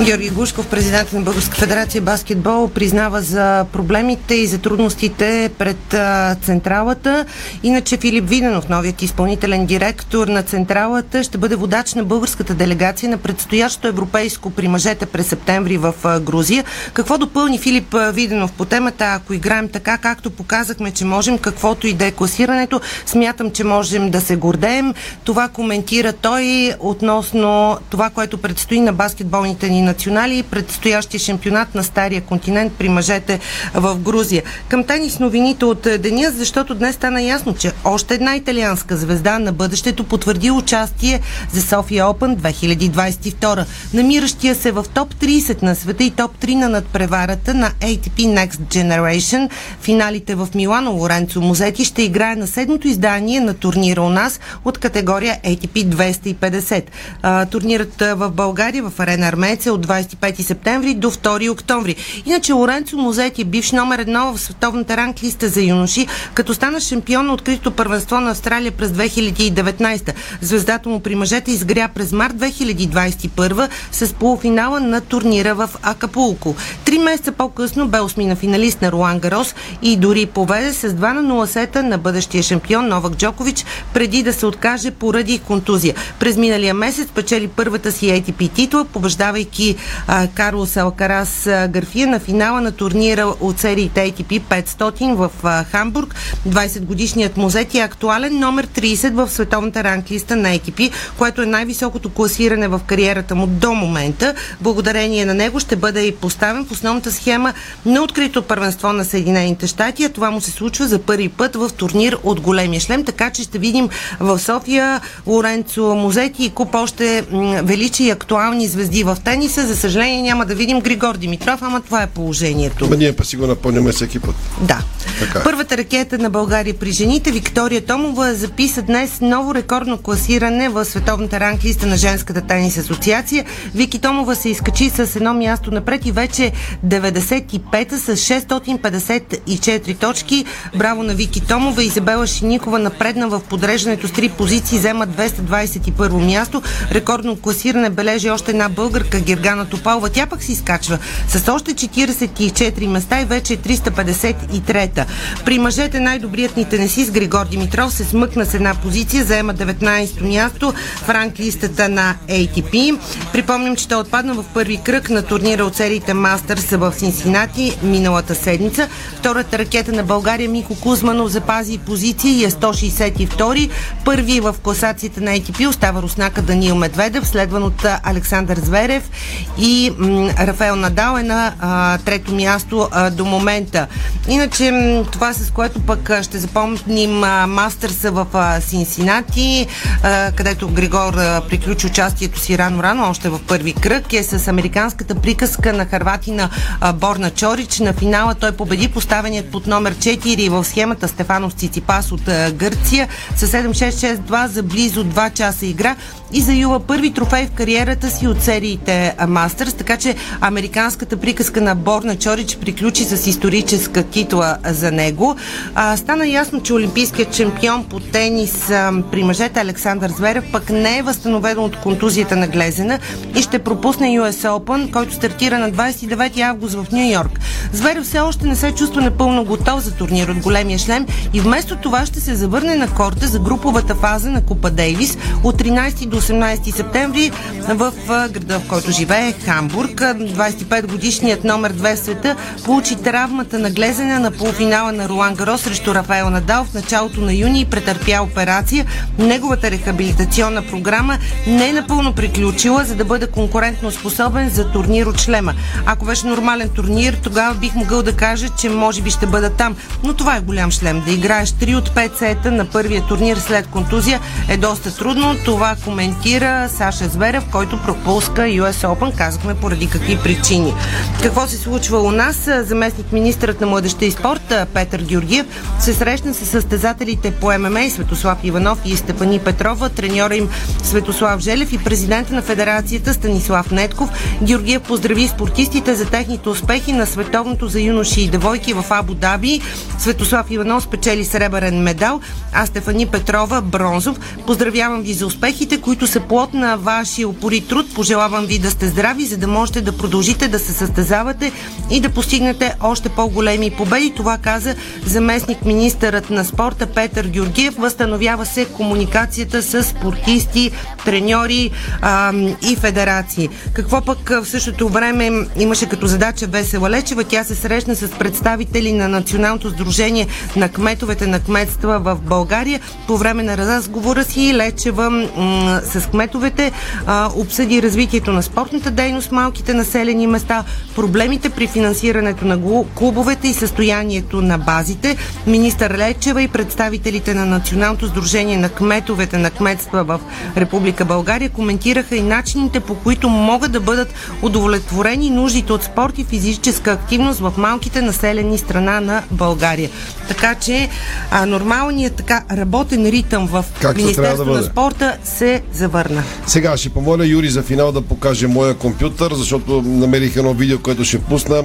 Георги 0.00 0.30
Гушков, 0.30 0.66
президент 0.66 1.12
на 1.12 1.20
Българска 1.20 1.56
федерация 1.56 2.02
баскетбол, 2.02 2.68
признава 2.68 3.20
за 3.20 3.64
проблемите 3.72 4.34
и 4.34 4.46
за 4.46 4.58
трудностите 4.58 5.50
пред 5.58 5.94
централата. 6.42 7.24
Иначе 7.62 7.96
Филип 7.96 8.28
Виденов, 8.28 8.68
новият 8.68 9.02
изпълнителен 9.02 9.66
директор 9.66 10.28
на 10.28 10.42
централата, 10.42 11.24
ще 11.24 11.38
бъде 11.38 11.56
водач 11.56 11.94
на 11.94 12.04
българската 12.04 12.54
делегация 12.54 13.10
на 13.10 13.18
предстоящо 13.18 13.88
европейско 13.88 14.50
при 14.50 14.68
мъжете 14.68 15.06
през 15.06 15.26
септември 15.26 15.76
в 15.76 15.94
Грузия. 16.20 16.64
Какво 16.92 17.18
допълни 17.18 17.58
Филип 17.58 17.96
Виденов 18.12 18.52
по 18.52 18.64
темата? 18.64 19.04
Ако 19.04 19.34
играем 19.34 19.68
така, 19.68 19.98
както 19.98 20.30
показахме, 20.30 20.90
че 20.90 21.04
можем, 21.04 21.38
каквото 21.38 21.86
и 21.86 21.92
да 21.92 22.06
е 22.06 22.12
класирането, 22.12 22.80
смятам, 23.06 23.50
че 23.50 23.64
можем 23.64 24.10
да 24.10 24.20
се 24.20 24.36
гордеем. 24.36 24.94
Това 25.24 25.48
коментира 25.48 26.12
той 26.12 26.74
относно 26.80 27.78
това, 27.90 28.10
което 28.10 28.38
предстои 28.38 28.80
на 28.80 28.92
баскетболните 28.92 29.68
ни 29.68 29.81
национали 29.82 30.38
и 30.38 30.42
предстоящия 30.42 31.20
шампионат 31.20 31.74
на 31.74 31.84
Стария 31.84 32.20
континент 32.20 32.72
при 32.78 32.88
мъжете 32.88 33.40
в 33.74 33.98
Грузия. 33.98 34.42
Към 34.68 34.84
тенис 34.84 35.18
новините 35.18 35.64
от 35.64 35.82
деня, 35.98 36.30
защото 36.30 36.74
днес 36.74 36.94
стана 36.94 37.22
ясно, 37.22 37.54
че 37.54 37.72
още 37.84 38.14
една 38.14 38.36
италианска 38.36 38.96
звезда 38.96 39.38
на 39.38 39.52
бъдещето 39.52 40.04
потвърди 40.04 40.50
участие 40.50 41.20
за 41.52 41.62
София 41.62 42.06
Опен 42.06 42.36
2022. 42.36 43.66
Намиращия 43.94 44.54
се 44.54 44.72
в 44.72 44.86
топ 44.94 45.14
30 45.14 45.62
на 45.62 45.76
света 45.76 46.04
и 46.04 46.10
топ 46.10 46.38
3 46.38 46.54
на 46.54 46.68
надпреварата 46.68 47.54
на 47.54 47.70
ATP 47.70 48.16
Next 48.16 48.56
Generation. 48.56 49.50
Финалите 49.80 50.34
в 50.34 50.48
Милано 50.54 50.92
Лоренцо 50.92 51.40
Музети 51.40 51.84
ще 51.84 52.02
играе 52.02 52.36
на 52.36 52.46
седмото 52.46 52.88
издание 52.88 53.40
на 53.40 53.54
турнира 53.54 54.02
у 54.02 54.08
нас 54.08 54.40
от 54.64 54.78
категория 54.78 55.38
ATP 55.44 55.84
250. 55.84 56.84
А, 57.22 57.46
турнирът 57.46 58.00
в 58.00 58.30
България 58.30 58.82
в 58.82 59.00
арена 59.00 59.26
Армеец 59.26 59.66
е 59.66 59.70
от 59.72 59.86
25 59.86 60.42
септември 60.42 60.94
до 60.94 61.10
2 61.10 61.50
октомври. 61.50 61.96
Иначе 62.26 62.52
Лоренцо 62.52 62.96
Музети 62.96 63.42
е 63.42 63.44
бивш 63.44 63.72
номер 63.72 63.98
едно 63.98 64.32
в 64.32 64.40
световната 64.40 64.96
ранглиста 64.96 65.48
за 65.48 65.62
юноши, 65.62 66.06
като 66.34 66.54
стана 66.54 66.80
шампион 66.80 67.26
на 67.26 67.32
откритото 67.34 67.70
първенство 67.70 68.20
на 68.20 68.30
Австралия 68.30 68.72
през 68.72 68.90
2019. 68.90 70.12
Звездата 70.40 70.88
му 70.88 71.00
при 71.00 71.14
мъжете 71.14 71.50
изгря 71.50 71.88
през 71.88 72.12
март 72.12 72.34
2021 72.34 73.68
с 73.92 74.12
полуфинала 74.12 74.80
на 74.80 75.00
турнира 75.00 75.54
в 75.54 75.70
Акапулко. 75.82 76.56
Три 76.84 76.98
месеца 76.98 77.32
по-късно 77.32 77.88
бе 77.88 78.00
осмина 78.00 78.36
финалист 78.36 78.82
на 78.82 78.92
Руан 78.92 79.18
Гарос 79.18 79.54
и 79.82 79.96
дори 79.96 80.26
поведе 80.26 80.72
с 80.72 80.88
2 80.88 81.12
на 81.12 81.34
0 81.34 81.46
сета 81.46 81.82
на 81.82 81.98
бъдещия 81.98 82.42
шампион 82.42 82.88
Новак 82.88 83.16
Джокович 83.16 83.64
преди 83.94 84.22
да 84.22 84.32
се 84.32 84.46
откаже 84.46 84.90
поради 84.90 85.38
контузия. 85.38 85.94
През 86.18 86.36
миналия 86.36 86.74
месец 86.74 87.08
печели 87.14 87.48
първата 87.48 87.92
си 87.92 88.06
ATP 88.06 88.52
титла, 88.52 88.84
побеждавайки 88.84 89.61
а, 90.06 90.26
Карлос 90.26 90.76
Алкарас 90.76 91.48
Гарфия 91.68 92.06
на 92.06 92.20
финала 92.20 92.60
на 92.60 92.72
турнира 92.72 93.34
от 93.40 93.58
сериите 93.58 94.12
ATP 94.12 94.40
500 94.40 95.14
в 95.14 95.30
а, 95.42 95.64
Хамбург. 95.64 96.14
20 96.48 96.80
годишният 96.80 97.36
музет 97.36 97.74
е 97.74 97.78
актуален 97.78 98.38
номер 98.38 98.66
30 98.66 99.12
в 99.12 99.30
световната 99.30 99.84
ранглиста 99.84 100.36
на 100.36 100.48
ATP, 100.48 100.90
което 101.18 101.42
е 101.42 101.46
най-високото 101.46 102.10
класиране 102.10 102.68
в 102.68 102.80
кариерата 102.86 103.34
му 103.34 103.46
до 103.46 103.72
момента. 103.72 104.34
Благодарение 104.60 105.24
на 105.24 105.34
него 105.34 105.60
ще 105.60 105.76
бъде 105.76 106.00
и 106.00 106.14
поставен 106.14 106.64
в 106.64 106.72
основната 106.72 107.12
схема 107.12 107.52
на 107.86 108.02
открито 108.02 108.42
първенство 108.42 108.92
на 108.92 109.04
Съединените 109.04 109.66
щати, 109.66 110.04
а 110.04 110.08
това 110.08 110.30
му 110.30 110.40
се 110.40 110.50
случва 110.50 110.88
за 110.88 110.98
първи 110.98 111.28
път 111.28 111.56
в 111.56 111.70
турнир 111.76 112.18
от 112.22 112.40
големия 112.40 112.80
шлем, 112.80 113.04
така 113.04 113.30
че 113.30 113.42
ще 113.42 113.58
видим 113.58 113.88
в 114.20 114.38
София 114.38 115.00
Лоренцо 115.26 115.94
Музети 115.94 116.44
и 116.44 116.50
куп 116.50 116.74
още 116.74 117.24
величи 117.62 118.04
и 118.04 118.10
актуални 118.10 118.66
звезди 118.66 119.02
в 119.04 119.16
тенис 119.24 119.51
тениса. 119.54 119.66
За 119.66 119.76
съжаление 119.76 120.22
няма 120.22 120.46
да 120.46 120.54
видим 120.54 120.80
Григор 120.80 121.16
Димитров, 121.16 121.62
ама 121.62 121.80
това 121.80 122.02
е 122.02 122.06
положението. 122.06 122.88
Ма 122.88 122.96
ние 122.96 123.12
па 123.12 123.24
си 123.24 123.36
го 123.36 123.46
напомняме 123.46 123.92
всеки 123.92 124.18
път. 124.18 124.34
Да. 124.60 124.78
Така. 125.18 125.42
Първата 125.44 125.76
ракета 125.76 126.18
на 126.18 126.30
България 126.30 126.74
при 126.74 126.92
жените, 126.92 127.30
Виктория 127.30 127.80
Томова, 127.80 128.34
записа 128.34 128.82
днес 128.82 129.20
ново 129.20 129.54
рекордно 129.54 129.98
класиране 129.98 130.68
в 130.68 130.84
световната 130.84 131.40
ранглиста 131.40 131.86
на 131.86 131.96
Женската 131.96 132.40
тенис 132.40 132.78
асоциация. 132.78 133.44
Вики 133.74 133.98
Томова 133.98 134.36
се 134.36 134.48
изкачи 134.48 134.90
с 134.90 135.16
едно 135.16 135.34
място 135.34 135.70
напред 135.70 136.06
и 136.06 136.12
вече 136.12 136.52
95-та 136.86 137.98
с 137.98 138.16
654 138.16 139.98
точки. 139.98 140.44
Браво 140.76 141.02
на 141.02 141.14
Вики 141.14 141.40
Томова. 141.40 141.84
Изабела 141.84 142.26
Шиникова 142.26 142.78
напредна 142.78 143.26
в 143.26 143.40
подреждането 143.40 144.08
с 144.08 144.12
три 144.12 144.28
позиции, 144.28 144.78
взема 144.78 145.06
221 145.06 146.10
място. 146.10 146.62
Рекордно 146.92 147.36
класиране 147.36 147.90
бележи 147.90 148.30
още 148.30 148.50
една 148.50 148.68
българка 148.68 149.20
Гергана 149.42 149.64
Топалова. 149.64 150.08
Тя 150.08 150.26
пък 150.26 150.42
си 150.42 150.52
изкачва 150.52 150.98
с 151.28 151.52
още 151.52 151.74
44 151.74 152.86
места 152.86 153.20
и 153.20 153.24
вече 153.24 153.52
е 153.54 153.56
353-та. 153.56 155.06
При 155.44 155.58
мъжете 155.58 156.00
най-добрият 156.00 156.56
ни 156.56 156.64
тенесист 156.64 157.12
Григор 157.12 157.46
Димитров 157.46 157.92
се 157.92 158.04
смъкна 158.04 158.46
с 158.46 158.54
една 158.54 158.74
позиция, 158.74 159.24
заема 159.24 159.54
19-то 159.54 160.24
място 160.24 160.74
в 160.96 161.08
ранглистата 161.08 161.88
на 161.88 162.14
ATP. 162.28 162.98
Припомням, 163.32 163.76
че 163.76 163.88
той 163.88 164.00
отпадна 164.00 164.34
в 164.34 164.44
първи 164.54 164.76
кръг 164.76 165.10
на 165.10 165.22
турнира 165.22 165.64
от 165.64 165.76
сериите 165.76 166.14
Мастърс 166.14 166.70
в 166.70 166.92
Синсинати 166.96 167.78
миналата 167.82 168.34
седмица. 168.34 168.88
Втората 169.18 169.58
ракета 169.58 169.92
на 169.92 170.02
България 170.02 170.48
Мико 170.48 170.74
Кузманов 170.80 171.30
запази 171.30 171.78
позиция 171.78 172.32
и 172.32 172.44
е 172.44 172.50
162. 172.50 173.70
Първи 174.04 174.40
в 174.40 174.54
класацията 174.62 175.20
на 175.20 175.30
ATP 175.30 175.68
остава 175.68 176.02
руснака 176.02 176.42
Даниил 176.42 176.74
Медведев, 176.74 177.28
следван 177.28 177.62
от 177.62 177.86
Александър 178.02 178.58
Зверев 178.58 179.10
и 179.58 179.92
м, 179.98 180.30
Рафаел 180.38 180.76
Надал 180.76 181.16
е 181.16 181.22
на 181.22 181.54
а, 181.60 181.98
трето 181.98 182.34
място 182.34 182.88
а, 182.90 183.10
до 183.10 183.24
момента. 183.24 183.86
Иначе 184.28 184.70
м, 184.70 185.04
това 185.12 185.32
с 185.32 185.50
което 185.50 185.80
пък 185.80 186.10
а, 186.10 186.22
ще 186.22 186.38
запомним 186.38 187.24
а, 187.24 187.46
Мастърса 187.46 188.10
в 188.10 188.26
а, 188.32 188.60
Синсинати, 188.60 189.66
а, 190.02 190.32
където 190.32 190.68
Григор 190.68 191.14
а, 191.14 191.42
приключи 191.48 191.86
участието 191.86 192.40
си 192.40 192.58
рано-рано, 192.58 193.10
още 193.10 193.28
в 193.28 193.40
първи 193.48 193.72
кръг, 193.72 194.12
е 194.12 194.22
с 194.22 194.48
американската 194.48 195.14
приказка 195.14 195.72
на 195.72 195.84
Харватина 195.84 196.50
а, 196.80 196.92
Борна 196.92 197.30
Чорич. 197.30 197.78
На 197.78 197.92
финала 197.92 198.34
той 198.34 198.52
победи 198.52 198.88
поставеният 198.88 199.50
под 199.50 199.66
номер 199.66 199.94
4 199.94 200.48
в 200.50 200.64
схемата 200.64 201.08
Стефанов 201.08 201.52
Циципас 201.52 202.12
от 202.12 202.28
а, 202.28 202.52
Гърция 202.52 203.08
с 203.36 203.48
7-6-6-2 203.48 204.46
за 204.46 204.62
близо 204.62 205.04
2 205.04 205.32
часа 205.32 205.66
игра 205.66 205.96
и 206.32 206.40
заюва 206.40 206.80
първи 206.80 207.12
трофей 207.12 207.46
в 207.46 207.50
кариерата 207.50 208.10
си 208.10 208.26
от 208.26 208.42
сериите 208.42 209.14
Мастърс, 209.26 209.74
така 209.74 209.96
че 209.96 210.14
американската 210.40 211.16
приказка 211.16 211.60
на 211.60 211.74
Борна 211.74 212.16
Чорич 212.16 212.56
приключи 212.56 213.04
с 213.04 213.26
историческа 213.26 214.02
титла 214.02 214.56
за 214.64 214.92
него. 214.92 215.36
А, 215.74 215.96
стана 215.96 216.26
ясно, 216.26 216.62
че 216.62 216.72
олимпийският 216.72 217.34
чемпион 217.34 217.84
по 217.84 218.00
тенис 218.00 218.70
а, 218.70 218.92
при 219.12 219.24
мъжете 219.24 219.60
Александър 219.60 220.10
Зверев 220.10 220.44
пък 220.52 220.70
не 220.70 220.98
е 220.98 221.02
възстановен 221.02 221.58
от 221.58 221.76
контузията 221.76 222.36
на 222.36 222.46
Глезена 222.46 222.98
и 223.36 223.42
ще 223.42 223.58
пропусне 223.58 224.06
US 224.06 224.48
Open, 224.48 224.90
който 224.90 225.14
стартира 225.14 225.58
на 225.58 225.72
29 225.72 226.40
август 226.40 226.74
в 226.74 226.86
Нью 226.92 227.12
Йорк. 227.12 227.40
Зверев 227.72 228.04
все 228.04 228.20
още 228.20 228.46
не 228.46 228.56
се 228.56 228.72
чувства 228.72 229.00
напълно 229.00 229.44
готов 229.44 229.80
за 229.80 229.94
турнир 229.94 230.28
от 230.28 230.38
големия 230.38 230.78
шлем 230.78 231.06
и 231.32 231.40
вместо 231.40 231.76
това 231.76 232.06
ще 232.06 232.20
се 232.20 232.34
завърне 232.34 232.74
на 232.74 232.94
корта 232.94 233.26
за 233.26 233.38
груповата 233.38 233.94
фаза 233.94 234.30
на 234.30 234.42
Купа 234.42 234.70
Дейвис 234.70 235.18
от 235.44 235.62
13 235.62 236.06
до 236.06 236.20
18 236.20 236.76
септември 236.76 237.30
в 237.68 237.92
града, 238.32 238.58
в 238.58 238.68
който 238.68 238.90
живее 238.90 239.11
Хамбург. 239.12 240.00
25 240.00 240.86
годишният 240.86 241.44
номер 241.44 241.72
2 241.72 241.94
в 241.94 241.98
света 241.98 242.36
получи 242.64 242.96
травмата 242.96 243.58
на 243.58 243.70
глезене 243.70 244.18
на 244.18 244.30
полуфинала 244.30 244.92
на 244.92 245.08
Ролан 245.08 245.34
Гаро 245.34 245.58
срещу 245.58 245.94
Рафаел 245.94 246.30
Надал 246.30 246.64
в 246.64 246.74
началото 246.74 247.20
на 247.20 247.34
юни 247.34 247.60
и 247.60 247.64
претърпя 247.64 248.22
операция. 248.22 248.86
Неговата 249.18 249.70
рехабилитационна 249.70 250.62
програма 250.66 251.18
не 251.46 251.68
е 251.68 251.72
напълно 251.72 252.12
приключила, 252.12 252.84
за 252.84 252.94
да 252.94 253.04
бъде 253.04 253.26
конкурентно 253.26 253.90
способен 253.90 254.48
за 254.48 254.70
турнир 254.70 255.06
от 255.06 255.20
шлема. 255.20 255.54
Ако 255.86 256.04
беше 256.04 256.26
нормален 256.26 256.68
турнир, 256.68 257.18
тогава 257.22 257.54
бих 257.54 257.74
могъл 257.74 258.02
да 258.02 258.16
кажа, 258.16 258.48
че 258.58 258.68
може 258.68 259.02
би 259.02 259.10
ще 259.10 259.26
бъда 259.26 259.50
там. 259.50 259.76
Но 260.04 260.14
това 260.14 260.36
е 260.36 260.40
голям 260.40 260.70
шлем. 260.70 261.02
Да 261.06 261.12
играеш 261.12 261.48
3 261.48 261.78
от 261.78 261.88
5 261.88 262.18
сета 262.18 262.50
на 262.50 262.64
първия 262.64 263.02
турнир 263.02 263.36
след 263.36 263.66
контузия 263.66 264.20
е 264.48 264.56
доста 264.56 264.96
трудно. 264.96 265.36
Това 265.44 265.76
коментира 265.84 266.68
Саша 266.68 267.08
Зверев, 267.08 267.44
който 267.50 267.82
пропуска 267.82 268.42
US 268.42 268.72
Open. 268.72 269.01
Казахме 269.10 269.54
поради 269.54 269.88
какви 269.88 270.18
причини. 270.18 270.74
Какво 271.22 271.46
се 271.46 271.56
случва 271.56 271.98
у 271.98 272.10
нас? 272.10 272.48
Заместник 272.64 273.12
министърът 273.12 273.60
на 273.60 273.66
младеща 273.66 274.04
и 274.04 274.10
спорта 274.10 274.66
Петър 274.74 275.02
Георгиев 275.02 275.46
се 275.80 275.94
срещна 275.94 276.34
с 276.34 276.46
състезателите 276.46 277.30
по 277.30 277.58
ММА 277.58 277.90
Светослав 277.90 278.38
Иванов 278.44 278.78
и 278.84 278.96
Степани 278.96 279.38
Петрова, 279.38 279.88
треньора 279.88 280.36
им 280.36 280.48
Светослав 280.82 281.40
Желев 281.40 281.72
и 281.72 281.78
президента 281.78 282.34
на 282.34 282.42
федерацията 282.42 283.14
Станислав 283.14 283.70
Нетков. 283.70 284.10
Георгиев 284.42 284.82
поздрави 284.82 285.28
спортистите 285.28 285.94
за 285.94 286.06
техните 286.06 286.48
успехи 286.48 286.92
на 286.92 287.06
световното 287.06 287.68
за 287.68 287.80
юноши 287.80 288.20
и 288.20 288.28
девойки 288.28 288.72
в 288.72 288.84
Абу 288.90 289.14
Даби. 289.14 289.60
Светослав 289.98 290.50
Иванов 290.50 290.82
спечели 290.82 291.24
сребърен 291.24 291.82
медал, 291.82 292.20
а 292.52 292.66
Стефани 292.66 293.06
Петрова 293.06 293.60
бронзов. 293.60 294.20
Поздравявам 294.46 295.02
ви 295.02 295.12
за 295.12 295.26
успехите, 295.26 295.80
които 295.80 296.06
са 296.06 296.20
плод 296.20 296.54
на 296.54 296.76
вашия 296.76 297.28
упори 297.28 297.60
труд. 297.60 297.94
Пожелавам 297.94 298.46
ви 298.46 298.58
да 298.58 298.70
сте 298.70 298.81
здрави, 298.88 299.26
за 299.26 299.36
да 299.36 299.48
можете 299.48 299.80
да 299.80 299.96
продължите 299.96 300.48
да 300.48 300.58
се 300.58 300.72
състезавате 300.72 301.52
и 301.90 302.00
да 302.00 302.08
постигнете 302.08 302.74
още 302.80 303.08
по-големи 303.08 303.70
победи. 303.70 304.12
Това 304.16 304.38
каза 304.38 304.74
заместник 305.06 305.64
министърът 305.64 306.30
на 306.30 306.44
спорта 306.44 306.86
Петър 306.86 307.26
Георгиев. 307.26 307.74
Възстановява 307.74 308.46
се 308.46 308.64
комуникацията 308.64 309.62
с 309.62 309.82
спортисти, 309.82 310.70
треньори 311.04 311.70
а, 312.02 312.32
и 312.70 312.76
федерации. 312.76 313.48
Какво 313.72 314.00
пък 314.00 314.28
в 314.28 314.44
същото 314.44 314.88
време 314.88 315.30
имаше 315.56 315.88
като 315.88 316.06
задача 316.06 316.46
Весела 316.46 316.90
Лечева? 316.90 317.24
Тя 317.24 317.44
се 317.44 317.54
срещна 317.54 317.96
с 317.96 318.10
представители 318.10 318.92
на 318.92 319.08
Националното 319.08 319.70
сдружение 319.70 320.26
на 320.56 320.68
кметовете 320.68 321.26
на 321.26 321.40
кметства 321.40 321.98
в 321.98 322.18
България. 322.22 322.80
По 323.06 323.16
време 323.16 323.42
на 323.42 323.56
разговора 323.56 324.24
си 324.24 324.54
Лечева 324.54 325.10
м- 325.10 325.80
с 325.84 326.10
кметовете 326.10 326.72
а, 327.06 327.30
обсъди 327.36 327.82
развитието 327.82 328.32
на 328.32 328.42
спортната 328.72 329.02
дейност 329.02 329.32
малките 329.32 329.74
населени 329.74 330.26
места, 330.26 330.64
проблемите 330.94 331.50
при 331.50 331.66
финансирането 331.66 332.44
на 332.44 332.84
клубовете 332.94 333.48
и 333.48 333.54
състоянието 333.54 334.42
на 334.42 334.58
базите. 334.58 335.16
Министър 335.46 335.90
Лечева 335.98 336.42
и 336.42 336.48
представителите 336.48 337.34
на 337.34 337.46
Националното 337.46 338.06
сдружение 338.06 338.56
на 338.56 338.68
кметовете 338.68 339.38
на 339.38 339.50
кметства 339.50 340.04
в 340.04 340.20
Република 340.56 341.04
България 341.04 341.50
коментираха 341.50 342.16
и 342.16 342.22
начините 342.22 342.80
по 342.80 342.94
които 342.94 343.28
могат 343.28 343.72
да 343.72 343.80
бъдат 343.80 344.14
удовлетворени 344.42 345.30
нуждите 345.30 345.72
от 345.72 345.82
спорт 345.82 346.18
и 346.18 346.24
физическа 346.24 346.92
активност 346.92 347.40
в 347.40 347.52
малките 347.56 348.02
населени 348.02 348.58
страна 348.58 349.00
на 349.00 349.22
България. 349.30 349.90
Така 350.28 350.54
че 350.54 350.88
а, 351.30 351.46
нормалният 351.46 352.14
така 352.14 352.44
работен 352.52 353.06
ритъм 353.06 353.46
в 353.46 353.64
Както 353.80 354.02
Министерството 354.02 354.52
да 354.52 354.56
на 354.56 354.62
спорта 354.62 355.16
се 355.24 355.62
завърна. 355.72 356.22
Сега 356.46 356.76
ще 356.76 356.88
помоля 356.88 357.26
Юри 357.26 357.48
за 357.48 357.62
финал 357.62 357.92
да 357.92 358.02
покаже 358.02 358.46
моя 358.62 358.74
компютър, 358.74 359.34
защото 359.34 359.82
намерих 359.82 360.36
едно 360.36 360.54
видео, 360.54 360.78
което 360.78 361.04
ще 361.04 361.18
пусна. 361.18 361.64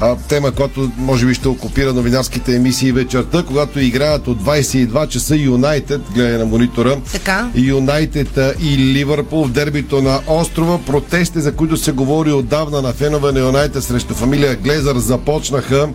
А, 0.00 0.16
тема, 0.16 0.52
която 0.52 0.90
може 0.98 1.26
би 1.26 1.34
ще 1.34 1.48
окупира 1.48 1.92
новинарските 1.92 2.54
емисии 2.54 2.92
вечерта, 2.92 3.42
когато 3.42 3.80
играят 3.80 4.28
от 4.28 4.42
22 4.42 5.08
часа 5.08 5.36
Юнайтед, 5.36 6.00
гледай 6.14 6.38
на 6.38 6.46
монитора. 6.46 6.96
Така. 7.12 7.50
Юнайтед 7.54 8.38
и 8.62 8.78
Ливърпул 8.78 9.44
в 9.44 9.50
дербито 9.50 10.02
на 10.02 10.20
острова. 10.26 10.78
Протести, 10.78 11.40
за 11.40 11.52
които 11.54 11.76
се 11.76 11.92
говори 11.92 12.32
отдавна 12.32 12.82
на 12.82 12.92
фенове 12.92 13.32
на 13.32 13.40
Юнайтед 13.40 13.84
срещу 13.84 14.14
фамилия 14.14 14.56
Глезър, 14.56 14.96
започнаха. 14.96 15.88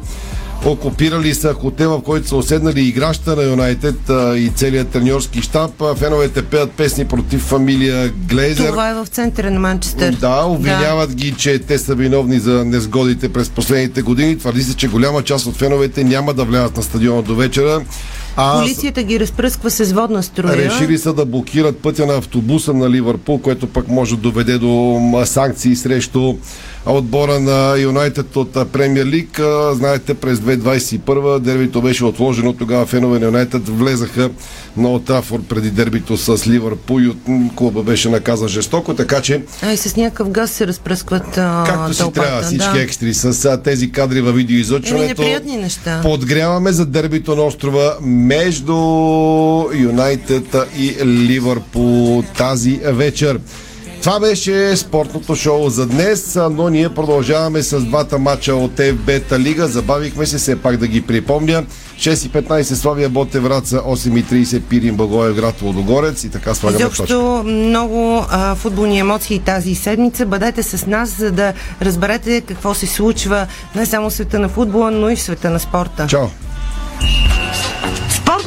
Окупирали 0.66 1.34
са 1.34 1.54
хотела, 1.54 1.98
в 1.98 2.04
който 2.04 2.28
са 2.28 2.36
оседнали 2.36 2.82
играща 2.82 3.36
на 3.36 3.44
Юнайтед 3.44 3.96
и 4.36 4.52
целият 4.56 4.90
треньорски. 4.90 5.42
А, 5.54 5.96
Феновете 5.96 6.42
пеят 6.46 6.72
песни 6.72 7.06
против 7.06 7.42
фамилия 7.42 8.10
Глезър. 8.30 8.68
Това 8.68 8.90
е 8.90 8.94
в 8.94 9.08
центъра 9.08 9.52
на 9.52 9.60
Манчестър. 9.60 10.16
Да, 10.16 10.44
обвиняват 10.46 11.16
ги, 11.16 11.36
че 11.38 11.60
те 11.60 11.78
са 11.78 11.96
виновни 11.96 12.40
за 12.40 12.66
незгодите 12.66 13.34
през 13.34 13.50
последните 13.50 14.02
години. 14.02 14.38
Твърди 14.38 14.64
се, 14.64 14.76
че 14.76 14.88
голяма 14.88 15.24
част 15.24 15.46
от 15.46 15.56
феновете 15.56 16.04
няма 16.04 16.34
да 16.34 16.46
влязат 16.46 16.78
на 16.78 16.84
стадиона 16.84 17.22
до 17.22 17.36
вечера. 17.36 17.82
А 18.38 18.60
Полицията 18.62 19.04
ги 19.04 19.20
разпръсква 19.20 19.70
с 19.72 19.94
водна 19.94 20.24
струя. 20.24 20.58
решили 20.58 20.98
са 20.98 21.14
да 21.14 21.26
блокират 21.26 21.78
пътя 21.78 22.06
на 22.06 22.14
автобуса 22.14 22.74
на 22.74 22.90
Ливърпул, 22.90 23.38
което 23.38 23.68
пък 23.68 23.88
може 23.88 24.16
да 24.16 24.22
доведе 24.22 24.58
до 24.58 25.00
санкции 25.26 25.76
срещу 25.76 26.34
отбора 26.86 27.40
на 27.40 27.78
Юнайтед 27.78 28.36
от 28.36 28.72
Премьер 28.72 29.06
Лиг. 29.06 29.42
Знаете, 29.72 30.14
през 30.14 30.40
2021 30.40 31.40
дербито 31.40 31.82
беше 31.82 32.06
отложено. 32.06 32.54
Тогава 32.54 32.86
фенове 32.86 33.20
на 33.20 33.26
Юнайтед 33.26 33.70
влезаха 33.70 34.30
на 34.78 34.90
Олд 34.90 35.06
Трафорд 35.06 35.44
преди 35.50 35.72
дербито 35.72 36.18
с 36.18 36.48
Ливърпул 36.48 37.02
и 37.02 37.08
от 37.08 37.18
клуба 37.56 37.84
беше 37.84 38.10
наказан 38.10 38.48
жестоко, 38.48 38.94
така 38.94 39.22
че 39.22 39.44
А 39.62 39.72
и 39.74 39.78
с 39.78 39.96
някакъв 39.96 40.30
газ 40.30 40.52
се 40.52 40.68
разпръскват 40.68 41.38
а, 41.38 41.64
както 41.68 41.94
си 41.94 42.12
трябва 42.14 42.42
всички 42.42 42.74
да. 42.74 42.82
екстри 42.82 43.14
с 43.14 43.46
а, 43.46 43.62
тези 43.62 43.92
кадри 43.92 44.22
във 44.22 44.34
Еми, 44.34 44.38
видеоизлъчването. 44.38 45.08
неприятни 45.08 45.58
неща. 45.58 46.00
Подгряваме 46.04 46.72
за 46.72 46.86
дербито 46.86 47.36
на 47.36 47.42
острова 47.42 47.98
между 48.24 48.76
Юнайтед 49.74 50.56
и 50.78 51.06
Ливърпул 51.06 52.24
тази 52.38 52.80
вечер. 52.84 53.40
Това 54.04 54.20
беше 54.20 54.78
спортното 54.78 55.36
шоу 55.36 55.70
за 55.70 55.86
днес, 55.86 56.38
но 56.52 56.70
ние 56.70 56.90
продължаваме 56.90 57.64
с 57.64 57.80
двата 57.80 58.20
матча 58.20 58.56
от 58.56 58.72
ФБ 58.72 59.40
лига. 59.40 59.68
Забавихме 59.68 60.26
се, 60.26 60.38
все 60.38 60.56
пак 60.56 60.78
да 60.78 60.88
ги 60.88 61.02
припомня. 61.02 61.64
6.15 61.98 62.62
Славия 62.62 63.10
Ботев 63.10 63.44
Враца, 63.44 63.78
8.30 63.78 64.62
Пирин 64.62 64.96
Благоев 64.96 65.36
град 65.36 65.62
Лодогорец 65.62 66.24
и 66.24 66.30
така 66.30 66.54
слагаме 66.54 66.86
точка. 66.86 67.04
Изобщо 67.04 67.44
много 67.46 68.26
а, 68.30 68.56
футболни 68.56 69.00
емоции 69.00 69.40
тази 69.40 69.76
седмица. 69.76 70.26
Бъдете 70.26 70.64
с 70.64 70.86
нас, 70.86 71.10
за 71.10 71.32
да 71.32 71.54
разберете 71.82 72.42
какво 72.42 72.74
се 72.74 72.88
случва 72.88 73.48
не 73.76 73.86
само 73.86 74.10
в 74.10 74.14
света 74.14 74.40
на 74.40 74.50
футбола, 74.50 74.92
но 74.92 75.10
и 75.10 75.16
в 75.16 75.22
света 75.22 75.50
на 75.50 75.60
спорта. 75.60 76.08
Чао! 76.10 76.28